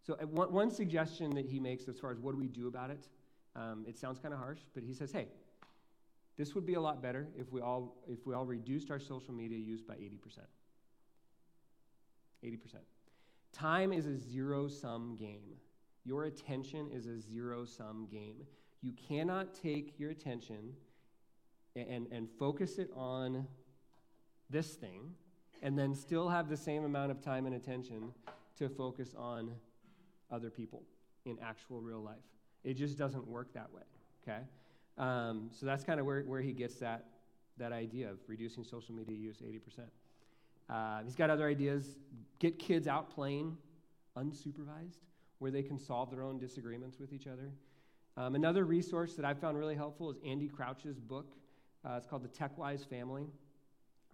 So, 0.03 0.15
uh, 0.15 0.27
one, 0.27 0.51
one 0.51 0.71
suggestion 0.71 1.31
that 1.35 1.45
he 1.45 1.61
makes 1.61 1.89
as 1.89 1.99
far 1.99 2.11
as 2.11 2.19
what 2.21 2.33
do 2.33 2.39
we 2.39 2.49
do 2.49 2.69
about 2.69 2.91
it, 2.91 3.07
um, 3.55 3.85
it 3.87 3.99
sounds 3.99 4.19
kind 4.19 4.33
of 4.33 4.41
harsh, 4.41 4.61
but 4.73 4.83
he 4.83 4.95
says, 4.95 5.13
hey, 5.13 5.29
this 6.37 6.55
would 6.55 6.67
be 6.67 6.75
a 6.75 6.81
lot 6.81 7.03
better 7.03 7.29
if 7.37 7.53
we 7.53 7.61
all 7.61 7.97
if 8.09 8.27
we 8.27 8.35
all 8.35 8.45
reduced 8.45 8.91
our 8.91 8.99
social 8.99 9.33
media 9.33 9.59
use 9.59 9.83
by 9.83 9.95
80%. 9.95 10.19
80%. 12.45 12.59
Time 13.53 13.93
is 13.93 14.07
a 14.07 14.17
zero 14.17 14.69
sum 14.69 15.17
game. 15.19 15.57
Your 16.05 16.25
attention 16.25 16.91
is 16.93 17.07
a 17.07 17.19
zero 17.19 17.65
sum 17.65 18.09
game. 18.11 18.45
You 18.83 18.93
cannot 19.09 19.55
take 19.55 19.99
your 19.99 20.11
attention 20.11 20.75
and, 21.75 22.07
and 22.13 22.29
focus 22.39 22.79
it 22.79 22.91
on 22.95 23.47
this 24.51 24.75
thing 24.75 25.15
and 25.63 25.79
then 25.79 25.95
still 25.95 26.29
have 26.29 26.49
the 26.49 26.57
same 26.57 26.85
amount 26.85 27.11
of 27.11 27.23
time 27.23 27.47
and 27.47 27.55
attention 27.55 28.13
to 28.59 28.69
focus 28.69 29.15
on 29.17 29.53
other 30.31 30.51
people 30.51 30.83
in 31.25 31.39
actual 31.43 31.81
real 31.81 32.03
life. 32.03 32.17
It 32.65 32.75
just 32.75 32.99
doesn't 32.99 33.27
work 33.27 33.55
that 33.55 33.73
way, 33.73 33.83
okay? 34.23 34.43
Um, 34.97 35.51
so 35.53 35.67
that's 35.67 35.85
kind 35.85 35.99
of 35.99 36.07
where, 36.07 36.23
where 36.23 36.41
he 36.41 36.53
gets 36.53 36.77
that, 36.77 37.07
that 37.59 37.73
idea 37.73 38.11
of 38.11 38.19
reducing 38.27 38.65
social 38.65 38.95
media 38.95 39.17
use 39.17 39.39
80%. 39.39 39.61
Uh, 40.69 41.03
he's 41.05 41.17
got 41.17 41.31
other 41.31 41.49
ideas. 41.49 41.97
Get 42.39 42.59
kids 42.59 42.87
out 42.87 43.11
playing 43.11 43.57
unsupervised, 44.17 45.01
where 45.39 45.51
they 45.51 45.63
can 45.63 45.79
solve 45.79 46.11
their 46.11 46.23
own 46.23 46.39
disagreements 46.39 46.99
with 46.99 47.13
each 47.13 47.27
other. 47.27 47.51
Um, 48.17 48.35
another 48.35 48.65
resource 48.65 49.15
that 49.15 49.25
I've 49.25 49.41
found 49.41 49.59
really 49.59 49.75
helpful 49.75 50.11
is 50.11 50.17
Andy 50.25 50.49
Crouch's 50.49 51.01
book. 51.01 51.35
Uh, 51.85 51.97
it's 51.97 52.07
called 52.07 52.23
The 52.23 52.29
TechWise 52.29 52.89
Family. 52.89 53.27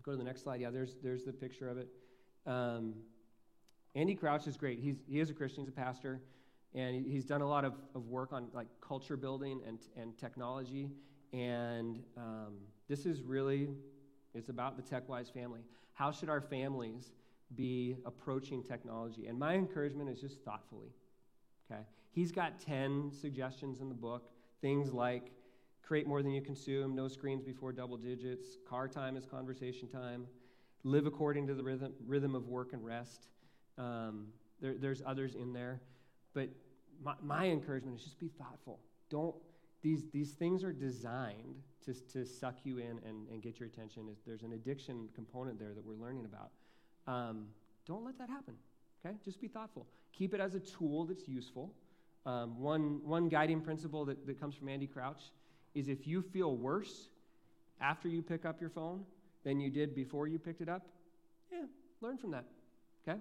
Go 0.02 0.12
to 0.12 0.16
the 0.16 0.24
next 0.24 0.42
slide. 0.42 0.60
Yeah, 0.60 0.70
there's, 0.70 0.96
there's 1.02 1.24
the 1.24 1.32
picture 1.32 1.68
of 1.68 1.76
it. 1.76 1.88
Um, 2.46 2.94
Andy 3.94 4.14
Crouch 4.14 4.46
is 4.46 4.56
great. 4.56 4.78
He's, 4.78 4.96
he 5.06 5.20
is 5.20 5.28
a 5.28 5.34
Christian, 5.34 5.64
he's 5.64 5.68
a 5.68 5.72
pastor, 5.72 6.20
and 6.74 7.04
he's 7.04 7.24
done 7.24 7.40
a 7.40 7.48
lot 7.48 7.64
of, 7.64 7.74
of 7.94 8.06
work 8.06 8.32
on 8.32 8.48
like 8.52 8.68
culture 8.80 9.16
building 9.16 9.60
and, 9.66 9.78
and 9.96 10.16
technology. 10.16 10.90
And 11.32 12.00
um, 12.16 12.58
this 12.88 13.06
is 13.06 13.22
really, 13.22 13.68
it's 14.34 14.48
about 14.48 14.76
the 14.76 14.82
TechWise 14.82 15.32
family. 15.32 15.60
How 15.94 16.10
should 16.10 16.28
our 16.28 16.40
families 16.40 17.12
be 17.56 17.96
approaching 18.06 18.62
technology? 18.62 19.26
And 19.26 19.38
my 19.38 19.54
encouragement 19.54 20.08
is 20.08 20.20
just 20.20 20.40
thoughtfully. 20.44 20.92
Okay? 21.70 21.82
He's 22.12 22.32
got 22.32 22.60
10 22.60 23.12
suggestions 23.12 23.80
in 23.80 23.88
the 23.88 23.94
book, 23.94 24.30
things 24.60 24.92
like 24.92 25.32
create 25.82 26.06
more 26.06 26.22
than 26.22 26.30
you 26.30 26.40
consume, 26.40 26.94
no 26.94 27.08
screens 27.08 27.42
before 27.42 27.72
double 27.72 27.96
digits, 27.96 28.58
car 28.68 28.86
time 28.86 29.16
is 29.16 29.26
conversation 29.26 29.88
time, 29.88 30.26
live 30.84 31.06
according 31.06 31.46
to 31.48 31.54
the 31.54 31.62
rhythm, 31.62 31.92
rhythm 32.06 32.34
of 32.34 32.48
work 32.48 32.72
and 32.72 32.84
rest. 32.84 33.26
Um, 33.76 34.28
there, 34.60 34.74
there's 34.78 35.02
others 35.04 35.34
in 35.34 35.52
there. 35.52 35.80
But 36.34 36.48
my, 37.02 37.14
my 37.22 37.46
encouragement 37.46 37.98
is 37.98 38.04
just 38.04 38.18
be 38.18 38.28
thoughtful. 38.38 38.78
Don't, 39.08 39.34
these, 39.82 40.04
these 40.12 40.32
things 40.32 40.62
are 40.62 40.72
designed 40.72 41.62
to, 41.84 41.94
to 42.12 42.26
suck 42.26 42.56
you 42.64 42.78
in 42.78 43.00
and, 43.06 43.28
and 43.30 43.42
get 43.42 43.58
your 43.58 43.68
attention. 43.68 44.04
There's 44.26 44.42
an 44.42 44.52
addiction 44.52 45.08
component 45.14 45.58
there 45.58 45.72
that 45.74 45.84
we're 45.84 45.94
learning 45.94 46.26
about. 46.26 46.50
Um, 47.06 47.46
don't 47.86 48.04
let 48.04 48.18
that 48.18 48.28
happen, 48.28 48.54
okay? 49.04 49.16
Just 49.24 49.40
be 49.40 49.48
thoughtful. 49.48 49.86
Keep 50.12 50.34
it 50.34 50.40
as 50.40 50.54
a 50.54 50.60
tool 50.60 51.06
that's 51.06 51.26
useful. 51.26 51.72
Um, 52.26 52.60
one, 52.60 53.00
one 53.04 53.28
guiding 53.28 53.62
principle 53.62 54.04
that, 54.04 54.26
that 54.26 54.38
comes 54.38 54.54
from 54.54 54.68
Andy 54.68 54.86
Crouch 54.86 55.22
is 55.74 55.88
if 55.88 56.06
you 56.06 56.20
feel 56.20 56.56
worse 56.56 57.08
after 57.80 58.08
you 58.08 58.20
pick 58.20 58.44
up 58.44 58.60
your 58.60 58.70
phone 58.70 59.04
than 59.44 59.58
you 59.58 59.70
did 59.70 59.94
before 59.94 60.28
you 60.28 60.38
picked 60.38 60.60
it 60.60 60.68
up, 60.68 60.86
yeah, 61.50 61.62
learn 62.02 62.18
from 62.18 62.32
that. 62.32 62.44
Okay? 63.08 63.18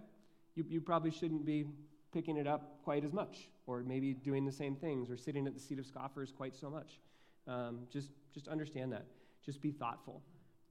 You, 0.56 0.66
you 0.68 0.82
probably 0.82 1.12
shouldn't 1.12 1.46
be 1.46 1.66
picking 2.12 2.38
it 2.38 2.48
up 2.48 2.84
quite 2.84 3.04
as 3.04 3.14
much, 3.14 3.50
or 3.68 3.82
maybe 3.82 4.14
doing 4.14 4.46
the 4.46 4.52
same 4.52 4.76
things, 4.76 5.10
or 5.10 5.18
sitting 5.18 5.48
at 5.48 5.54
the 5.54 5.60
seat 5.60 5.80
of 5.80 5.86
scoffers 5.86 6.32
quite 6.32 6.56
so 6.56 6.70
much. 6.70 7.00
Um, 7.48 7.82
just, 7.92 8.12
just 8.34 8.48
understand 8.48 8.92
that. 8.92 9.06
Just 9.46 9.62
be 9.62 9.72
thoughtful. 9.72 10.22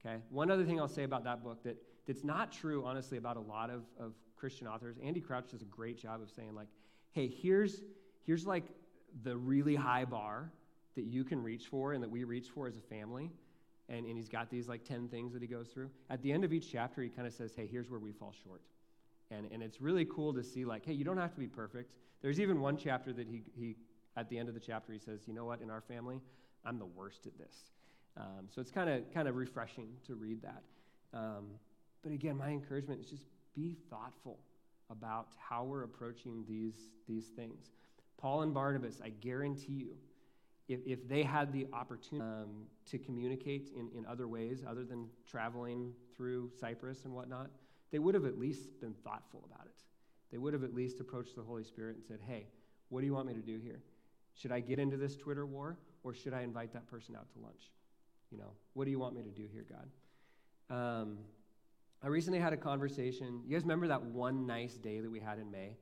Okay? 0.05 0.17
One 0.29 0.49
other 0.49 0.63
thing 0.63 0.79
I'll 0.79 0.87
say 0.87 1.03
about 1.03 1.23
that 1.25 1.43
book 1.43 1.63
that, 1.63 1.77
that's 2.07 2.23
not 2.23 2.51
true, 2.51 2.85
honestly, 2.85 3.17
about 3.17 3.37
a 3.37 3.41
lot 3.41 3.69
of, 3.69 3.83
of 3.99 4.13
Christian 4.35 4.67
authors. 4.67 4.97
Andy 5.03 5.19
Crouch 5.19 5.51
does 5.51 5.61
a 5.61 5.65
great 5.65 5.97
job 5.97 6.21
of 6.21 6.31
saying, 6.31 6.55
like, 6.55 6.67
hey, 7.11 7.27
here's, 7.27 7.81
here's 8.25 8.45
like 8.45 8.63
the 9.23 9.35
really 9.35 9.75
high 9.75 10.05
bar 10.05 10.51
that 10.95 11.03
you 11.03 11.23
can 11.23 11.41
reach 11.41 11.67
for 11.67 11.93
and 11.93 12.03
that 12.03 12.09
we 12.09 12.23
reach 12.23 12.47
for 12.53 12.67
as 12.67 12.77
a 12.77 12.81
family. 12.81 13.31
And, 13.89 14.05
and 14.05 14.15
he's 14.15 14.29
got 14.29 14.49
these 14.49 14.67
like 14.67 14.83
10 14.83 15.07
things 15.09 15.33
that 15.33 15.41
he 15.41 15.47
goes 15.47 15.67
through. 15.69 15.89
At 16.09 16.21
the 16.21 16.31
end 16.31 16.43
of 16.43 16.53
each 16.53 16.71
chapter, 16.71 17.01
he 17.01 17.09
kind 17.09 17.27
of 17.27 17.33
says, 17.33 17.53
hey, 17.55 17.67
here's 17.69 17.89
where 17.89 17.99
we 17.99 18.11
fall 18.11 18.33
short. 18.43 18.61
And, 19.31 19.47
and 19.51 19.61
it's 19.61 19.79
really 19.79 20.05
cool 20.05 20.33
to 20.33 20.43
see, 20.43 20.65
like, 20.65 20.85
hey, 20.85 20.93
you 20.93 21.03
don't 21.03 21.17
have 21.17 21.33
to 21.33 21.39
be 21.39 21.47
perfect. 21.47 21.93
There's 22.21 22.39
even 22.39 22.59
one 22.59 22.77
chapter 22.77 23.13
that 23.13 23.27
he, 23.27 23.43
he, 23.55 23.75
at 24.17 24.29
the 24.29 24.37
end 24.37 24.49
of 24.49 24.55
the 24.55 24.59
chapter, 24.59 24.91
he 24.91 24.99
says, 24.99 25.21
you 25.27 25.33
know 25.33 25.45
what, 25.45 25.61
in 25.61 25.69
our 25.69 25.81
family, 25.81 26.19
I'm 26.65 26.79
the 26.79 26.85
worst 26.85 27.27
at 27.27 27.37
this. 27.37 27.55
Um, 28.17 28.47
so 28.53 28.59
it's 28.59 28.71
kind 28.71 28.89
of 28.89 29.13
kind 29.13 29.27
of 29.27 29.35
refreshing 29.35 29.87
to 30.07 30.15
read 30.15 30.41
that. 30.41 30.63
Um, 31.13 31.45
but 32.03 32.11
again, 32.11 32.37
my 32.37 32.49
encouragement 32.49 32.99
is 32.99 33.09
just 33.09 33.23
be 33.55 33.77
thoughtful 33.89 34.39
about 34.89 35.27
how 35.37 35.63
we're 35.63 35.83
approaching 35.83 36.43
these, 36.47 36.89
these 37.07 37.27
things. 37.27 37.71
Paul 38.17 38.41
and 38.41 38.53
Barnabas, 38.53 38.99
I 39.03 39.09
guarantee 39.09 39.73
you, 39.73 39.95
if, 40.67 40.79
if 40.85 41.07
they 41.07 41.23
had 41.23 41.53
the 41.53 41.67
opportunity 41.73 42.25
um, 42.25 42.65
to 42.89 42.97
communicate 42.97 43.71
in, 43.75 43.89
in 43.97 44.05
other 44.05 44.27
ways 44.27 44.63
other 44.67 44.83
than 44.83 45.07
traveling 45.29 45.93
through 46.15 46.51
Cyprus 46.59 47.05
and 47.05 47.13
whatnot, 47.13 47.49
they 47.91 47.99
would 47.99 48.15
have 48.15 48.25
at 48.25 48.37
least 48.37 48.79
been 48.81 48.93
thoughtful 49.03 49.43
about 49.51 49.65
it. 49.65 49.75
They 50.31 50.37
would 50.37 50.53
have 50.53 50.63
at 50.63 50.73
least 50.73 50.99
approached 50.99 51.35
the 51.35 51.41
Holy 51.41 51.63
Spirit 51.63 51.95
and 51.95 52.05
said, 52.05 52.19
hey, 52.27 52.47
what 52.89 53.01
do 53.01 53.07
you 53.07 53.13
want 53.13 53.27
me 53.27 53.33
to 53.33 53.41
do 53.41 53.59
here? 53.59 53.81
Should 54.35 54.51
I 54.51 54.59
get 54.59 54.79
into 54.79 54.97
this 54.97 55.15
Twitter 55.15 55.45
war 55.45 55.77
or 56.03 56.13
should 56.13 56.33
I 56.33 56.41
invite 56.41 56.73
that 56.73 56.87
person 56.87 57.15
out 57.15 57.31
to 57.33 57.39
lunch? 57.39 57.71
You 58.31 58.37
know, 58.37 58.51
what 58.73 58.85
do 58.85 58.91
you 58.91 58.99
want 58.99 59.15
me 59.15 59.23
to 59.23 59.29
do 59.29 59.47
here, 59.51 59.65
God? 59.67 60.75
Um, 60.75 61.17
I 62.03 62.07
recently 62.07 62.39
had 62.39 62.53
a 62.53 62.57
conversation. 62.57 63.41
You 63.45 63.55
guys 63.55 63.63
remember 63.63 63.87
that 63.87 64.01
one 64.01 64.45
nice 64.45 64.75
day 64.75 64.99
that 64.99 65.11
we 65.11 65.19
had 65.19 65.39
in 65.39 65.49
May? 65.51 65.75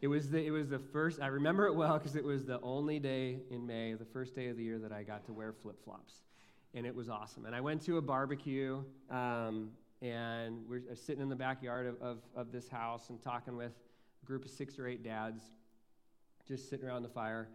It 0.00 0.08
was 0.08 0.30
the, 0.30 0.44
it 0.44 0.50
was 0.50 0.68
the 0.68 0.78
first, 0.78 1.20
I 1.20 1.26
remember 1.26 1.66
it 1.66 1.74
well 1.74 1.98
because 1.98 2.14
it 2.14 2.24
was 2.24 2.44
the 2.44 2.60
only 2.60 2.98
day 2.98 3.38
in 3.50 3.66
May, 3.66 3.94
the 3.94 4.04
first 4.04 4.34
day 4.34 4.48
of 4.48 4.56
the 4.56 4.62
year 4.62 4.78
that 4.78 4.92
I 4.92 5.02
got 5.02 5.24
to 5.26 5.32
wear 5.32 5.52
flip 5.52 5.82
flops. 5.84 6.14
And 6.74 6.86
it 6.86 6.94
was 6.94 7.08
awesome. 7.08 7.46
And 7.46 7.54
I 7.54 7.60
went 7.60 7.82
to 7.82 7.98
a 7.98 8.02
barbecue, 8.02 8.82
um, 9.10 9.70
and 10.04 10.58
we're 10.68 10.82
sitting 10.94 11.22
in 11.22 11.30
the 11.30 11.36
backyard 11.36 11.86
of, 11.86 12.02
of, 12.02 12.18
of 12.36 12.52
this 12.52 12.68
house 12.68 13.08
and 13.08 13.22
talking 13.22 13.56
with 13.56 13.72
a 14.22 14.26
group 14.26 14.44
of 14.44 14.50
six 14.50 14.78
or 14.78 14.86
eight 14.86 15.02
dads, 15.02 15.42
just 16.46 16.68
sitting 16.68 16.86
around 16.86 17.02
the 17.02 17.08
fire. 17.08 17.48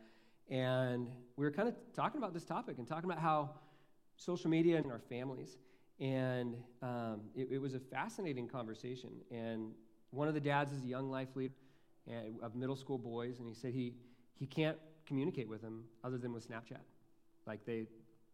And 0.50 1.08
we 1.36 1.46
were 1.46 1.52
kind 1.52 1.70
of 1.70 1.76
talking 1.96 2.18
about 2.18 2.34
this 2.34 2.44
topic 2.44 2.80
and 2.80 2.88
talking 2.88 3.08
about 3.08 3.22
how 3.22 3.52
social 4.18 4.50
media 4.50 4.78
and 4.78 4.92
our 4.92 5.00
families. 5.00 5.60
And 6.00 6.56
um, 6.82 7.22
it, 7.36 7.50
it 7.52 7.62
was 7.62 7.76
a 7.76 7.80
fascinating 7.80 8.48
conversation. 8.48 9.12
And 9.30 9.74
one 10.10 10.28
of 10.28 10.34
the 10.34 10.40
dads 10.40 10.72
is 10.72 10.84
a 10.84 10.88
young 10.88 11.12
life 11.12 11.36
leader 11.36 11.54
of 12.42 12.56
middle 12.56 12.76
school 12.76 12.98
boys, 12.98 13.38
and 13.38 13.48
he 13.48 13.54
said 13.54 13.74
he, 13.76 13.94
he 14.34 14.48
can't 14.48 14.78
communicate 15.06 15.48
with 15.48 15.62
them 15.62 15.84
other 16.04 16.18
than 16.18 16.34
with 16.34 16.50
Snapchat. 16.50 16.82
Like 17.46 17.64
they, 17.66 17.86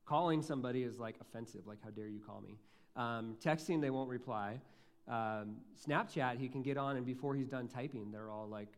calling 0.05 0.41
somebody 0.41 0.83
is 0.83 0.99
like 0.99 1.15
offensive. 1.19 1.67
Like, 1.67 1.79
how 1.83 1.89
dare 1.89 2.07
you 2.07 2.21
call 2.25 2.39
me? 2.39 2.57
Um, 2.95 3.35
texting, 3.43 3.81
they 3.81 3.89
won't 3.89 4.09
reply. 4.09 4.59
Um, 5.07 5.57
Snapchat, 5.87 6.37
he 6.37 6.47
can 6.47 6.61
get 6.61 6.77
on, 6.77 6.97
and 6.97 7.05
before 7.05 7.35
he's 7.35 7.47
done 7.47 7.67
typing, 7.67 8.11
they're 8.11 8.29
all 8.29 8.47
like 8.47 8.69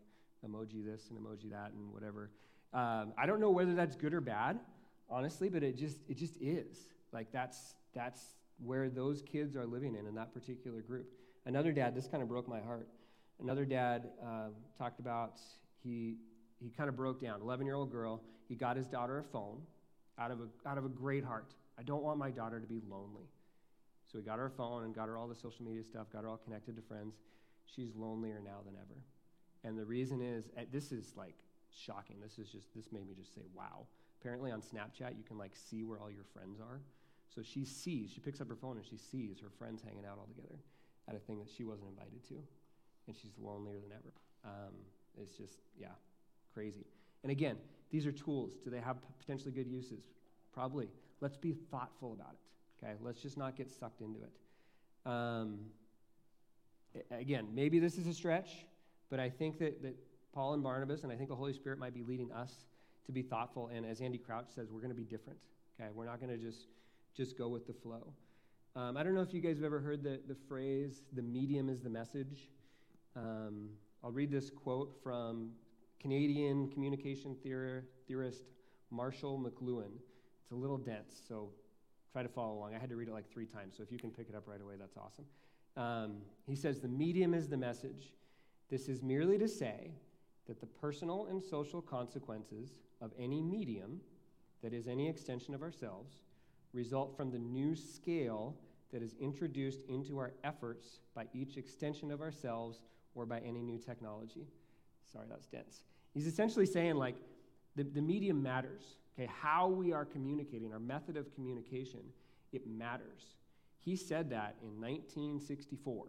emoji 0.46 0.84
this 0.86 1.10
and 1.10 1.20
emoji 1.20 1.52
that 1.52 1.72
and 1.74 1.94
whatever. 1.94 2.32
Um, 2.74 3.14
I 3.18 3.26
don't 3.26 3.40
know 3.40 3.52
whether 3.52 3.74
that's 3.74 3.96
good 3.96 4.14
or 4.14 4.22
bad, 4.22 4.60
honestly, 5.10 5.50
but 5.50 5.64
it 5.64 5.78
just 5.78 6.00
it 6.10 6.18
just 6.18 6.36
is. 6.42 6.90
Like 7.14 7.32
that's 7.32 7.76
that's 7.94 8.22
where 8.64 8.90
those 8.90 9.22
kids 9.22 9.56
are 9.56 9.66
living 9.66 9.96
in 9.96 10.06
in 10.06 10.16
that 10.16 10.34
particular 10.34 10.82
group. 10.82 11.08
Another 11.46 11.72
dad, 11.72 11.96
this 11.96 12.08
kind 12.08 12.22
of 12.22 12.28
broke 12.28 12.48
my 12.48 12.60
heart. 12.60 12.88
Another 13.42 13.66
dad 13.66 14.10
uh, 14.22 14.50
talked 14.78 15.00
about 15.00 15.40
he 15.84 16.18
he 16.60 16.70
kind 16.70 16.90
of 16.90 16.96
broke 16.96 17.22
down. 17.22 17.42
11 17.42 17.66
year 17.66 17.76
old 17.76 17.92
girl. 17.92 18.22
He 18.50 18.56
got 18.56 18.78
his 18.78 18.88
daughter 18.88 19.20
a 19.20 19.24
phone 19.24 19.62
out 20.18 20.32
of 20.32 20.40
a 20.42 20.70
out 20.70 20.78
of 20.78 20.86
a 20.86 20.90
great 20.90 21.24
heart. 21.24 21.54
I 21.80 21.84
don't 21.84 22.04
want 22.04 22.18
my 22.18 22.32
daughter 22.32 22.60
to 22.60 22.68
be 22.68 22.82
lonely. 22.90 23.30
So 24.12 24.18
we 24.18 24.24
got 24.24 24.40
her 24.40 24.50
phone 24.50 24.84
and 24.84 24.96
got 24.96 25.08
her 25.08 25.18
all 25.18 25.28
the 25.28 25.36
social 25.36 25.66
media 25.66 25.84
stuff, 25.84 26.08
got 26.12 26.24
her 26.24 26.30
all 26.30 26.38
connected 26.38 26.76
to 26.78 26.82
friends. 26.82 27.16
She's 27.66 27.96
lonelier 27.96 28.40
now 28.44 28.60
than 28.66 28.76
ever. 28.76 29.02
And 29.64 29.78
the 29.78 29.86
reason 29.86 30.22
is, 30.22 30.50
eh, 30.58 30.64
this 30.72 30.92
is 30.92 31.14
like 31.18 31.36
shocking. 31.70 32.18
This 32.22 32.40
is 32.40 32.50
just, 32.50 32.74
this 32.74 32.92
made 32.92 33.08
me 33.08 33.14
just 33.16 33.36
say, 33.36 33.42
wow. 33.54 33.86
Apparently 34.22 34.52
on 34.52 34.62
Snapchat, 34.62 35.18
you 35.18 35.24
can 35.28 35.38
like 35.38 35.52
see 35.56 35.84
where 35.84 36.00
all 36.00 36.10
your 36.10 36.24
friends 36.24 36.60
are. 36.60 36.82
So 37.34 37.42
she 37.42 37.66
sees, 37.66 38.12
she 38.12 38.22
picks 38.22 38.40
up 38.40 38.48
her 38.48 38.56
phone 38.56 38.78
and 38.78 38.86
she 38.86 38.98
sees 38.98 39.40
her 39.42 39.50
friends 39.50 39.82
hanging 39.82 40.06
out 40.06 40.18
all 40.18 40.28
together 40.28 40.56
at 41.10 41.16
a 41.16 41.20
thing 41.20 41.38
that 41.40 41.50
she 41.50 41.66
wasn't 41.66 41.90
invited 41.90 42.24
to. 42.30 42.36
And 43.08 43.16
she's 43.16 43.32
lonelier 43.38 43.80
than 43.80 43.92
ever. 43.92 44.14
Um, 44.46 44.74
it's 45.22 45.32
just, 45.32 45.60
yeah, 45.78 45.96
crazy. 46.54 46.86
And 47.24 47.32
again, 47.32 47.58
these 47.90 48.06
are 48.06 48.12
tools. 48.12 48.54
Do 48.64 48.70
they 48.70 48.80
have 48.80 48.98
potentially 49.20 49.52
good 49.52 49.68
uses? 49.68 50.04
Probably. 50.54 50.90
Let's 51.20 51.38
be 51.38 51.54
thoughtful 51.72 52.14
about 52.14 52.34
it. 52.34 52.40
Okay, 52.84 52.94
let's 53.02 53.22
just 53.22 53.38
not 53.38 53.56
get 53.56 53.70
sucked 53.72 54.02
into 54.02 54.20
it. 54.20 55.10
Um, 55.10 55.60
again, 57.12 57.48
maybe 57.54 57.80
this 57.80 57.98
is 57.98 58.08
a 58.08 58.14
stretch, 58.14 58.50
but 59.10 59.20
I 59.20 59.30
think 59.30 59.60
that, 59.60 59.82
that 59.82 59.96
Paul 60.34 60.54
and 60.54 60.62
Barnabas, 60.62 61.04
and 61.04 61.12
I 61.12 61.16
think 61.16 61.30
the 61.30 61.36
Holy 61.36 61.54
Spirit 61.54 61.80
might 61.80 61.94
be 61.94 62.04
leading 62.04 62.32
us 62.32 62.54
to 63.06 63.12
be 63.12 63.22
thoughtful. 63.22 63.70
And 63.74 63.86
as 63.86 64.02
Andy 64.02 64.18
Crouch 64.18 64.48
says, 64.54 64.70
we're 64.72 64.82
going 64.82 64.92
to 64.92 64.96
be 64.96 65.06
different. 65.06 65.40
Okay, 65.80 65.90
we're 65.94 66.06
not 66.06 66.20
going 66.20 66.32
to 66.32 66.38
just 66.38 66.68
just 67.16 67.38
go 67.38 67.48
with 67.48 67.66
the 67.66 67.74
flow. 67.74 68.14
Um, 68.76 68.96
I 68.96 69.02
don't 69.02 69.16
know 69.16 69.22
if 69.22 69.34
you 69.34 69.42
guys 69.42 69.56
have 69.56 69.66
ever 69.66 69.80
heard 69.80 70.04
the, 70.04 70.20
the 70.28 70.36
phrase, 70.48 71.02
the 71.14 71.24
medium 71.24 71.68
is 71.68 71.82
the 71.82 71.90
message. 71.90 72.50
Um, 73.16 73.70
I'll 74.04 74.12
read 74.12 74.30
this 74.30 74.52
quote 74.52 74.96
from 75.02 75.50
Canadian 76.00 76.70
communication 76.70 77.36
theorist 77.42 78.44
Marshall 78.92 79.40
McLuhan. 79.40 79.90
It's 80.44 80.52
a 80.52 80.56
little 80.56 80.78
dense, 80.78 81.20
so 81.28 81.50
try 82.12 82.24
to 82.24 82.30
follow 82.30 82.54
along. 82.54 82.76
I 82.76 82.80
had 82.80 82.90
to 82.90 82.96
read 82.96 83.08
it 83.08 83.14
like 83.14 83.30
three 83.30 83.46
times, 83.46 83.76
so 83.78 83.84
if 83.84 83.92
you 83.92 83.98
can 83.98 84.12
pick 84.12 84.30
it 84.30 84.36
up 84.36 84.48
right 84.48 84.62
away, 84.62 84.76
that's 84.80 84.98
awesome. 84.98 85.26
Um, 85.76 86.18
he 86.48 86.56
says, 86.56 86.80
The 86.80 86.88
medium 86.88 87.34
is 87.34 87.48
the 87.48 87.58
message. 87.58 88.14
This 88.70 88.90
is 88.90 89.02
merely 89.02 89.38
to 89.38 89.48
say 89.48 89.92
that 90.48 90.60
the 90.60 90.66
personal 90.66 91.28
and 91.30 91.44
social 91.44 91.82
consequences 91.82 92.80
of 93.02 93.12
any 93.20 93.42
medium, 93.42 94.02
that 94.64 94.74
is, 94.74 94.88
any 94.88 95.08
extension 95.08 95.54
of 95.54 95.62
ourselves, 95.62 96.16
result 96.74 97.16
from 97.16 97.32
the 97.32 97.40
new 97.40 97.76
scale 97.76 98.56
that 98.92 99.02
is 99.02 99.16
introduced 99.20 99.82
into 99.88 100.18
our 100.18 100.34
efforts 100.44 101.00
by 101.14 101.26
each 101.34 101.58
extension 101.58 102.12
of 102.12 102.22
ourselves 102.22 102.82
or 103.16 103.26
by 103.26 103.40
any 103.40 103.62
new 103.62 103.78
technology. 103.78 104.48
Sorry, 105.12 105.26
that's 105.30 105.48
dense. 105.48 105.84
He's 106.14 106.28
essentially 106.28 106.66
saying, 106.66 106.96
like, 106.96 107.16
the, 107.76 107.84
the 107.84 108.02
medium 108.02 108.42
matters. 108.42 108.96
Okay, 109.18 109.30
how 109.42 109.68
we 109.68 109.94
are 109.94 110.06
communicating, 110.06 110.72
our 110.72 110.80
method 110.80 111.18
of 111.18 111.34
communication, 111.34 112.02
it 112.52 112.68
matters. 112.68 113.36
He 113.80 113.96
said 113.96 114.30
that 114.30 114.56
in 114.62 114.80
1964. 114.80 116.06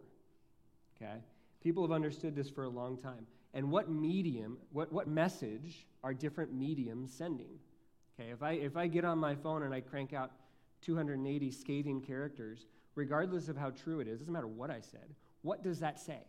Okay? 0.95 1.15
People 1.61 1.83
have 1.83 1.91
understood 1.91 2.35
this 2.35 2.49
for 2.49 2.65
a 2.65 2.69
long 2.69 2.97
time. 2.97 3.25
And 3.53 3.71
what 3.71 3.89
medium, 3.89 4.57
what, 4.71 4.91
what 4.93 5.07
message 5.07 5.87
are 6.03 6.13
different 6.13 6.53
mediums 6.53 7.11
sending? 7.11 7.57
Okay, 8.19 8.29
if 8.29 8.43
I, 8.43 8.51
if 8.51 8.77
I 8.77 8.87
get 8.87 9.05
on 9.05 9.17
my 9.17 9.33
phone 9.33 9.63
and 9.63 9.73
I 9.73 9.81
crank 9.81 10.13
out 10.13 10.31
280 10.81 11.51
scathing 11.51 12.01
characters, 12.01 12.67
regardless 12.95 13.49
of 13.49 13.57
how 13.57 13.71
true 13.71 14.01
it 14.01 14.07
is, 14.07 14.19
doesn't 14.19 14.33
matter 14.33 14.47
what 14.47 14.69
I 14.69 14.81
said, 14.81 15.15
what 15.41 15.63
does 15.63 15.79
that 15.79 15.99
say? 15.99 16.19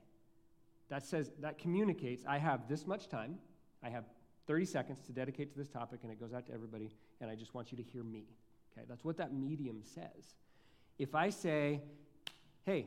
That 0.88 1.04
says, 1.04 1.30
that 1.40 1.58
communicates, 1.58 2.24
I 2.26 2.38
have 2.38 2.68
this 2.68 2.86
much 2.86 3.08
time, 3.08 3.38
I 3.82 3.90
have 3.90 4.04
30 4.50 4.64
seconds 4.64 4.98
to 5.06 5.12
dedicate 5.12 5.52
to 5.52 5.56
this 5.56 5.68
topic, 5.68 6.00
and 6.02 6.10
it 6.10 6.18
goes 6.18 6.34
out 6.34 6.44
to 6.44 6.52
everybody, 6.52 6.90
and 7.20 7.30
I 7.30 7.36
just 7.36 7.54
want 7.54 7.70
you 7.70 7.76
to 7.76 7.84
hear 7.84 8.02
me. 8.02 8.24
Okay, 8.72 8.84
that's 8.88 9.04
what 9.04 9.16
that 9.18 9.32
medium 9.32 9.80
says. 9.84 10.34
If 10.98 11.14
I 11.14 11.30
say, 11.30 11.80
hey, 12.66 12.78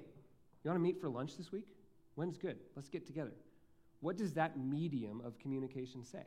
you 0.62 0.70
want 0.70 0.76
to 0.76 0.84
meet 0.84 1.00
for 1.00 1.08
lunch 1.08 1.38
this 1.38 1.54
week? 1.54 1.68
When's 2.16 2.38
good? 2.38 2.58
Let's 2.76 2.90
get 2.90 3.08
together. 3.08 3.32
What 4.02 4.18
does 4.18 4.34
that 4.34 4.60
medium 4.60 5.22
of 5.24 5.40
communication 5.40 6.04
say? 6.04 6.26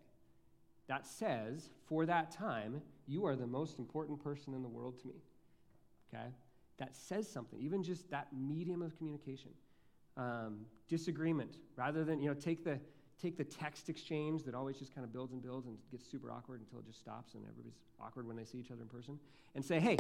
That 0.87 1.07
says, 1.07 1.69
for 1.85 2.07
that 2.07 2.31
time, 2.31 2.81
you 3.07 3.27
are 3.27 3.37
the 3.37 3.47
most 3.47 3.79
important 3.79 4.25
person 4.25 4.55
in 4.55 4.63
the 4.63 4.71
world 4.71 4.99
to 5.03 5.07
me. 5.07 5.17
Okay? 6.09 6.29
That 6.79 6.97
says 6.97 7.31
something, 7.31 7.61
even 7.61 7.83
just 7.83 8.09
that 8.11 8.29
medium 8.33 8.81
of 8.81 8.97
communication. 8.97 9.51
Um, 10.17 10.61
disagreement, 10.89 11.59
rather 11.77 12.05
than, 12.05 12.23
you 12.23 12.29
know, 12.31 12.35
take 12.35 12.65
the, 12.65 12.81
take 13.21 13.37
the 13.37 13.45
text 13.45 13.89
exchange 13.89 14.45
that 14.45 14.55
always 14.55 14.79
just 14.79 14.95
kind 14.95 15.05
of 15.05 15.13
builds 15.13 15.33
and 15.33 15.43
builds 15.43 15.67
and 15.67 15.77
gets 15.91 16.09
super 16.11 16.31
awkward 16.31 16.61
until 16.61 16.79
it 16.79 16.87
just 16.87 17.01
stops 17.01 17.35
and 17.35 17.43
everybody's 17.45 17.79
awkward 18.01 18.27
when 18.27 18.37
they 18.37 18.45
see 18.45 18.59
each 18.59 18.71
other 18.71 18.83
in 18.83 18.89
person, 18.89 19.19
and 19.55 19.65
say, 19.65 19.81
hey, 19.81 19.97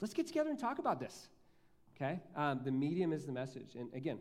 let's 0.00 0.14
get 0.14 0.26
together 0.26 0.50
and 0.50 0.58
talk 0.58 0.78
about 0.78 0.98
this. 0.98 1.28
Okay? 1.94 2.20
Um, 2.34 2.60
the 2.64 2.72
medium 2.72 3.12
is 3.12 3.24
the 3.24 3.32
message. 3.32 3.74
And 3.74 3.92
again, 3.94 4.18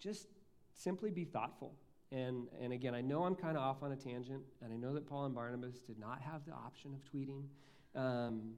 just 0.00 0.26
simply 0.74 1.10
be 1.10 1.24
thoughtful. 1.24 1.74
And, 2.10 2.48
and 2.60 2.72
again, 2.72 2.94
I 2.94 3.00
know 3.00 3.24
I'm 3.24 3.34
kind 3.34 3.56
of 3.56 3.62
off 3.62 3.82
on 3.82 3.92
a 3.92 3.96
tangent, 3.96 4.42
and 4.62 4.72
I 4.72 4.76
know 4.76 4.92
that 4.94 5.06
Paul 5.06 5.26
and 5.26 5.34
Barnabas 5.34 5.80
did 5.80 5.98
not 5.98 6.20
have 6.20 6.44
the 6.46 6.52
option 6.52 6.94
of 6.94 7.00
tweeting. 7.10 7.44
Um, 7.94 8.54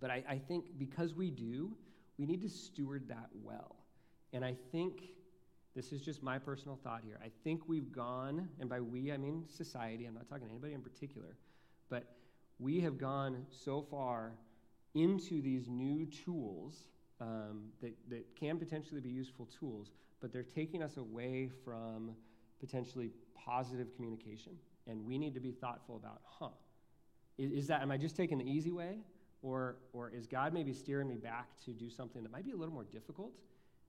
but 0.00 0.10
I, 0.10 0.24
I 0.28 0.38
think 0.38 0.78
because 0.78 1.14
we 1.14 1.30
do, 1.30 1.76
we 2.18 2.26
need 2.26 2.42
to 2.42 2.48
steward 2.48 3.08
that 3.08 3.28
well. 3.42 3.76
And 4.32 4.44
I 4.44 4.56
think 4.70 5.02
this 5.74 5.92
is 5.92 6.02
just 6.02 6.22
my 6.22 6.38
personal 6.38 6.78
thought 6.82 7.00
here. 7.04 7.18
I 7.24 7.30
think 7.44 7.62
we've 7.66 7.90
gone, 7.90 8.48
and 8.60 8.68
by 8.68 8.80
we, 8.80 9.10
I 9.10 9.16
mean 9.16 9.44
society, 9.48 10.04
I'm 10.06 10.14
not 10.14 10.28
talking 10.28 10.46
to 10.46 10.50
anybody 10.50 10.74
in 10.74 10.82
particular, 10.82 11.36
but 11.88 12.04
we 12.58 12.80
have 12.80 12.98
gone 12.98 13.46
so 13.50 13.82
far 13.90 14.32
into 14.94 15.40
these 15.40 15.68
new 15.68 16.06
tools 16.06 16.88
um, 17.20 17.64
that, 17.80 17.94
that 18.08 18.36
can 18.36 18.58
potentially 18.58 19.00
be 19.00 19.08
useful 19.08 19.48
tools, 19.58 19.92
but 20.20 20.32
they're 20.32 20.42
taking 20.42 20.82
us 20.82 20.96
away 20.98 21.48
from 21.64 22.14
potentially 22.60 23.10
positive 23.34 23.94
communication. 23.96 24.52
And 24.86 25.06
we 25.06 25.18
need 25.18 25.34
to 25.34 25.40
be 25.40 25.52
thoughtful 25.52 25.96
about, 25.96 26.20
huh, 26.24 26.48
is, 27.38 27.52
is 27.52 27.66
that, 27.68 27.80
am 27.80 27.90
I 27.90 27.96
just 27.96 28.16
taking 28.16 28.38
the 28.38 28.44
easy 28.44 28.72
way? 28.72 28.98
Or, 29.42 29.76
or 29.92 30.10
is 30.10 30.26
God 30.26 30.52
maybe 30.52 30.72
steering 30.72 31.08
me 31.08 31.16
back 31.16 31.48
to 31.64 31.70
do 31.70 31.90
something 31.90 32.22
that 32.22 32.30
might 32.30 32.44
be 32.44 32.52
a 32.52 32.56
little 32.56 32.74
more 32.74 32.84
difficult? 32.84 33.32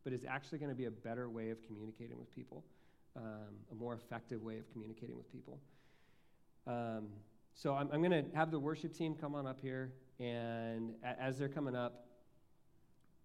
But 0.03 0.13
is 0.13 0.23
actually 0.27 0.57
going 0.59 0.69
to 0.69 0.75
be 0.75 0.85
a 0.85 0.91
better 0.91 1.29
way 1.29 1.49
of 1.49 1.61
communicating 1.65 2.17
with 2.17 2.33
people, 2.33 2.63
um, 3.15 3.55
a 3.71 3.75
more 3.75 3.93
effective 3.93 4.43
way 4.43 4.57
of 4.57 4.69
communicating 4.71 5.15
with 5.15 5.31
people. 5.31 5.59
Um, 6.67 7.07
so 7.55 7.73
I'm, 7.75 7.89
I'm 7.91 8.01
going 8.01 8.11
to 8.11 8.35
have 8.35 8.51
the 8.51 8.59
worship 8.59 8.93
team 8.93 9.15
come 9.15 9.35
on 9.35 9.45
up 9.47 9.59
here, 9.61 9.93
and 10.19 10.93
a- 11.03 11.21
as 11.21 11.37
they're 11.37 11.49
coming 11.49 11.75
up, 11.75 12.05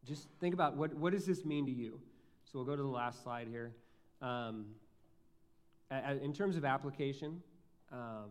just 0.04 0.28
think 0.40 0.54
about 0.54 0.76
what, 0.76 0.94
what 0.94 1.12
does 1.12 1.26
this 1.26 1.44
mean 1.44 1.66
to 1.66 1.72
you? 1.72 2.00
So 2.44 2.58
we'll 2.58 2.64
go 2.66 2.76
to 2.76 2.82
the 2.82 2.88
last 2.88 3.22
slide 3.22 3.48
here. 3.48 3.72
Um, 4.22 4.66
a- 5.90 6.12
a- 6.12 6.24
in 6.24 6.32
terms 6.32 6.56
of 6.56 6.64
application, 6.64 7.42
um, 7.92 8.30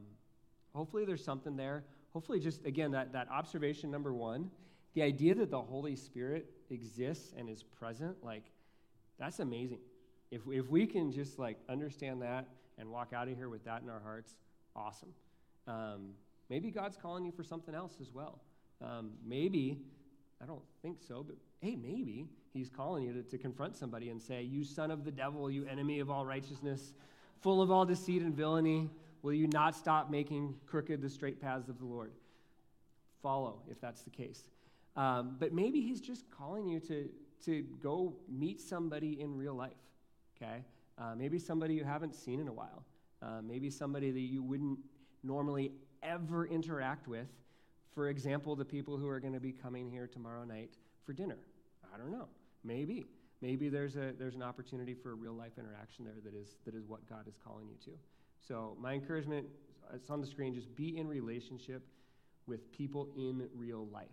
hopefully 0.74 1.06
there's 1.06 1.24
something 1.24 1.56
there. 1.56 1.84
Hopefully, 2.14 2.40
just 2.40 2.66
again, 2.66 2.92
that, 2.92 3.14
that 3.14 3.30
observation 3.30 3.92
number 3.92 4.14
one 4.14 4.50
the 4.94 5.04
idea 5.04 5.36
that 5.36 5.52
the 5.52 5.62
Holy 5.62 5.96
Spirit 5.96 6.50
exists 6.70 7.34
and 7.38 7.50
is 7.50 7.64
present, 7.64 8.24
like, 8.24 8.44
that's 9.20 9.40
amazing. 9.40 9.80
If, 10.32 10.42
if 10.52 10.70
we 10.70 10.86
can 10.86 11.12
just, 11.12 11.40
like, 11.40 11.58
understand 11.70 12.22
that 12.22 12.48
and 12.78 12.90
walk 12.90 13.14
out 13.14 13.28
of 13.28 13.36
here 13.36 13.50
with 13.50 13.64
that 13.66 13.82
in 13.82 13.90
our 13.90 14.00
hearts, 14.00 14.36
awesome. 14.76 15.14
Um, 15.68 16.10
maybe 16.50 16.72
God's 16.72 16.98
calling 16.98 17.26
you 17.26 17.32
for 17.32 17.44
something 17.44 17.74
else 17.74 17.98
as 18.02 18.12
well. 18.14 18.40
Um, 18.82 19.12
maybe, 19.26 19.80
I 20.42 20.46
don't 20.46 20.64
think 20.82 21.00
so, 21.06 21.24
but 21.24 21.36
hey, 21.62 21.76
maybe 21.76 22.28
He's 22.54 22.70
calling 22.70 23.04
you 23.04 23.14
to, 23.14 23.24
to 23.24 23.38
confront 23.38 23.76
somebody 23.76 24.10
and 24.10 24.22
say, 24.22 24.42
You 24.42 24.64
son 24.64 24.92
of 24.92 25.06
the 25.06 25.12
devil, 25.12 25.50
you 25.50 25.66
enemy 25.66 26.00
of 26.00 26.10
all 26.10 26.26
righteousness, 26.26 26.94
full 27.42 27.62
of 27.62 27.72
all 27.72 27.86
deceit 27.86 28.22
and 28.22 28.36
villainy, 28.36 28.90
will 29.22 29.34
you 29.34 29.48
not 29.48 29.76
stop 29.76 30.10
making 30.10 30.56
crooked 30.66 31.02
the 31.02 31.10
straight 31.10 31.42
paths 31.42 31.70
of 31.70 31.80
the 31.80 31.86
Lord? 31.86 32.12
Follow 33.22 33.62
if 33.70 33.80
that's 33.82 34.02
the 34.02 34.10
case. 34.10 34.44
Um, 34.98 35.38
but 35.40 35.54
maybe 35.54 35.80
he's 35.82 36.02
just 36.02 36.26
calling 36.32 36.68
you 36.68 36.80
to, 36.82 37.08
to 37.46 37.64
go 37.82 38.16
meet 38.28 38.60
somebody 38.60 39.22
in 39.22 39.38
real 39.38 39.54
life, 39.54 39.72
okay? 40.36 40.64
Uh, 40.98 41.14
maybe 41.16 41.38
somebody 41.38 41.76
you 41.76 41.84
haven't 41.84 42.16
seen 42.16 42.40
in 42.40 42.48
a 42.48 42.54
while. 42.54 42.84
Uh, 43.22 43.42
maybe 43.44 43.70
somebody 43.70 44.10
that 44.10 44.20
you 44.20 44.42
wouldn't 44.42 44.80
normally 45.24 45.72
ever 46.02 46.48
interact 46.48 47.08
with. 47.08 47.28
For 47.94 48.10
example, 48.10 48.56
the 48.56 48.66
people 48.66 48.98
who 48.98 49.08
are 49.08 49.20
going 49.20 49.34
to 49.34 49.40
be 49.40 49.52
coming 49.52 49.90
here 49.90 50.08
tomorrow 50.08 50.44
night 50.44 50.72
for 51.06 51.14
dinner. 51.14 51.38
I 51.94 51.98
don't 51.98 52.12
know. 52.12 52.28
Maybe. 52.64 53.06
Maybe 53.42 53.70
there's, 53.70 53.96
a, 53.96 54.14
there's 54.18 54.36
an 54.36 54.42
opportunity 54.42 54.96
for 54.96 55.12
a 55.12 55.16
real 55.16 55.34
life 55.34 55.54
interaction 55.60 56.06
there 56.06 56.16
that 56.24 56.34
is, 56.34 56.58
that 56.66 56.74
is 56.74 56.88
what 56.88 57.08
God 57.08 57.28
is 57.28 57.38
calling 57.44 57.68
you 57.68 57.76
to. 57.86 57.98
So, 58.48 58.76
my 58.80 58.94
encouragement, 58.94 59.46
it's 59.94 60.10
on 60.10 60.22
the 60.22 60.28
screen, 60.28 60.56
just 60.56 60.76
be 60.76 60.98
in 60.98 61.08
relationship 61.08 61.84
with 62.48 62.72
people 62.72 63.10
in 63.16 63.48
real 63.56 63.88
life. 63.92 64.08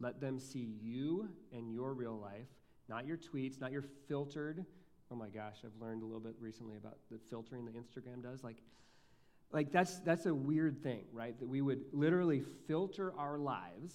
Let 0.00 0.20
them 0.20 0.38
see 0.38 0.74
you 0.82 1.28
and 1.52 1.72
your 1.72 1.94
real 1.94 2.18
life, 2.18 2.48
not 2.88 3.06
your 3.06 3.16
tweets, 3.16 3.60
not 3.60 3.72
your 3.72 3.84
filtered. 4.08 4.64
Oh 5.10 5.14
my 5.14 5.28
gosh, 5.28 5.56
I've 5.64 5.80
learned 5.80 6.02
a 6.02 6.06
little 6.06 6.20
bit 6.20 6.34
recently 6.40 6.76
about 6.76 6.98
the 7.10 7.18
filtering 7.30 7.64
that 7.66 7.74
Instagram 7.74 8.22
does. 8.22 8.42
Like, 8.44 8.56
like 9.52 9.72
that's 9.72 9.98
that's 10.00 10.26
a 10.26 10.34
weird 10.34 10.82
thing, 10.82 11.04
right? 11.12 11.38
That 11.38 11.48
we 11.48 11.60
would 11.60 11.84
literally 11.92 12.42
filter 12.66 13.14
our 13.16 13.38
lives, 13.38 13.94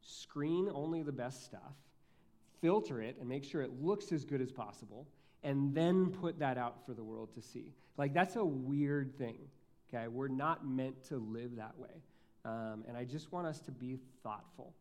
screen 0.00 0.70
only 0.72 1.02
the 1.02 1.12
best 1.12 1.44
stuff, 1.44 1.74
filter 2.60 3.02
it 3.02 3.16
and 3.18 3.28
make 3.28 3.44
sure 3.44 3.62
it 3.62 3.82
looks 3.82 4.12
as 4.12 4.24
good 4.24 4.40
as 4.40 4.52
possible, 4.52 5.06
and 5.42 5.74
then 5.74 6.10
put 6.10 6.38
that 6.38 6.56
out 6.56 6.86
for 6.86 6.94
the 6.94 7.02
world 7.02 7.34
to 7.34 7.42
see. 7.42 7.74
Like 7.98 8.14
that's 8.14 8.36
a 8.36 8.44
weird 8.44 9.18
thing. 9.18 9.38
Okay, 9.92 10.06
we're 10.06 10.28
not 10.28 10.66
meant 10.66 11.04
to 11.08 11.18
live 11.18 11.56
that 11.56 11.76
way, 11.76 11.90
um, 12.44 12.84
and 12.86 12.96
I 12.96 13.04
just 13.04 13.32
want 13.32 13.48
us 13.48 13.60
to 13.62 13.72
be 13.72 13.98
thoughtful. 14.22 14.72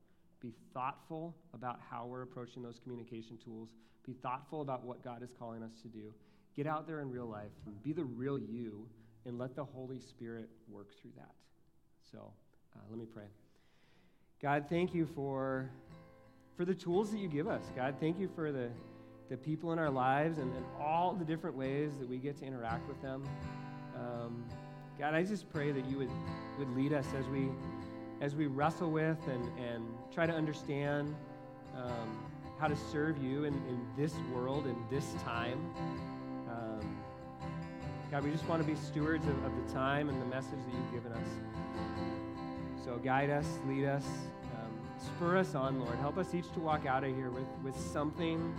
Be 0.41 0.53
thoughtful 0.73 1.35
about 1.53 1.79
how 1.89 2.05
we're 2.05 2.21
approaching 2.21 2.63
those 2.63 2.79
communication 2.79 3.37
tools. 3.43 3.69
Be 4.05 4.13
thoughtful 4.13 4.61
about 4.61 4.85
what 4.85 5.03
God 5.03 5.21
is 5.21 5.31
calling 5.37 5.63
us 5.63 5.71
to 5.81 5.87
do. 5.87 6.13
Get 6.55 6.67
out 6.67 6.87
there 6.87 7.01
in 7.01 7.11
real 7.11 7.27
life 7.27 7.51
be 7.83 7.93
the 7.93 8.03
real 8.03 8.39
you 8.39 8.85
and 9.25 9.37
let 9.37 9.55
the 9.55 9.63
Holy 9.63 9.99
Spirit 9.99 10.49
work 10.69 10.87
through 11.01 11.11
that. 11.17 11.33
So 12.11 12.31
uh, 12.75 12.79
let 12.89 12.97
me 12.97 13.05
pray. 13.05 13.25
God, 14.41 14.65
thank 14.69 14.93
you 14.93 15.05
for, 15.05 15.69
for 16.55 16.65
the 16.65 16.73
tools 16.73 17.11
that 17.11 17.19
you 17.19 17.27
give 17.27 17.47
us. 17.47 17.63
God, 17.75 17.95
thank 17.99 18.19
you 18.19 18.29
for 18.33 18.51
the, 18.51 18.69
the 19.29 19.37
people 19.37 19.73
in 19.73 19.79
our 19.79 19.89
lives 19.89 20.37
and, 20.37 20.53
and 20.55 20.65
all 20.79 21.13
the 21.13 21.25
different 21.25 21.55
ways 21.55 21.91
that 21.99 22.07
we 22.07 22.17
get 22.17 22.37
to 22.37 22.45
interact 22.45 22.87
with 22.87 23.01
them. 23.01 23.23
Um, 23.95 24.45
God, 24.97 25.13
I 25.13 25.23
just 25.23 25.49
pray 25.49 25.71
that 25.71 25.85
you 25.85 25.97
would, 25.97 26.11
would 26.57 26.69
lead 26.75 26.93
us 26.93 27.05
as 27.17 27.27
we 27.27 27.49
as 28.21 28.35
we 28.35 28.47
wrestle 28.47 28.91
with 28.91 29.17
and, 29.27 29.49
and 29.57 29.85
try 30.13 30.25
to 30.25 30.33
understand 30.33 31.15
um, 31.75 32.19
how 32.59 32.67
to 32.67 32.75
serve 32.75 33.17
you 33.23 33.45
in, 33.45 33.53
in 33.53 33.79
this 33.97 34.13
world, 34.33 34.67
in 34.67 34.75
this 34.89 35.13
time. 35.23 35.73
Um, 36.49 36.97
God, 38.11 38.23
we 38.23 38.31
just 38.31 38.45
want 38.47 38.61
to 38.61 38.67
be 38.67 38.75
stewards 38.75 39.25
of, 39.25 39.43
of, 39.45 39.51
the 39.65 39.73
time 39.73 40.09
and 40.09 40.21
the 40.21 40.25
message 40.25 40.59
that 40.65 40.73
you've 40.73 40.91
given 40.91 41.13
us. 41.13 41.27
So 42.83 42.97
guide 42.97 43.29
us, 43.29 43.45
lead 43.67 43.85
us, 43.85 44.05
um, 44.55 44.71
spur 44.97 45.37
us 45.37 45.55
on, 45.55 45.79
Lord. 45.79 45.95
Help 45.99 46.17
us 46.17 46.33
each 46.33 46.51
to 46.53 46.59
walk 46.59 46.85
out 46.85 47.03
of 47.03 47.15
here 47.15 47.29
with, 47.29 47.47
with 47.63 47.79
something 47.79 48.53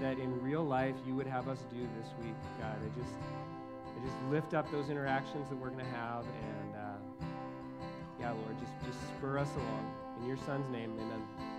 that 0.00 0.18
in 0.18 0.40
real 0.42 0.64
life 0.64 0.94
you 1.06 1.14
would 1.14 1.26
have 1.26 1.48
us 1.48 1.58
do 1.72 1.80
this 1.98 2.10
week, 2.22 2.34
God. 2.60 2.76
I 2.78 3.00
just, 3.00 3.14
I 3.96 4.04
just 4.04 4.16
lift 4.30 4.54
up 4.54 4.70
those 4.70 4.90
interactions 4.90 5.48
that 5.48 5.56
we're 5.56 5.70
going 5.70 5.84
to 5.84 5.90
have 5.96 6.24
and 6.24 6.53
Lord, 8.32 8.56
just, 8.58 8.72
just 8.84 9.00
spur 9.16 9.38
us 9.38 9.50
along. 9.56 9.94
In 10.20 10.26
your 10.26 10.36
son's 10.36 10.70
name, 10.70 10.92
amen. 10.98 11.53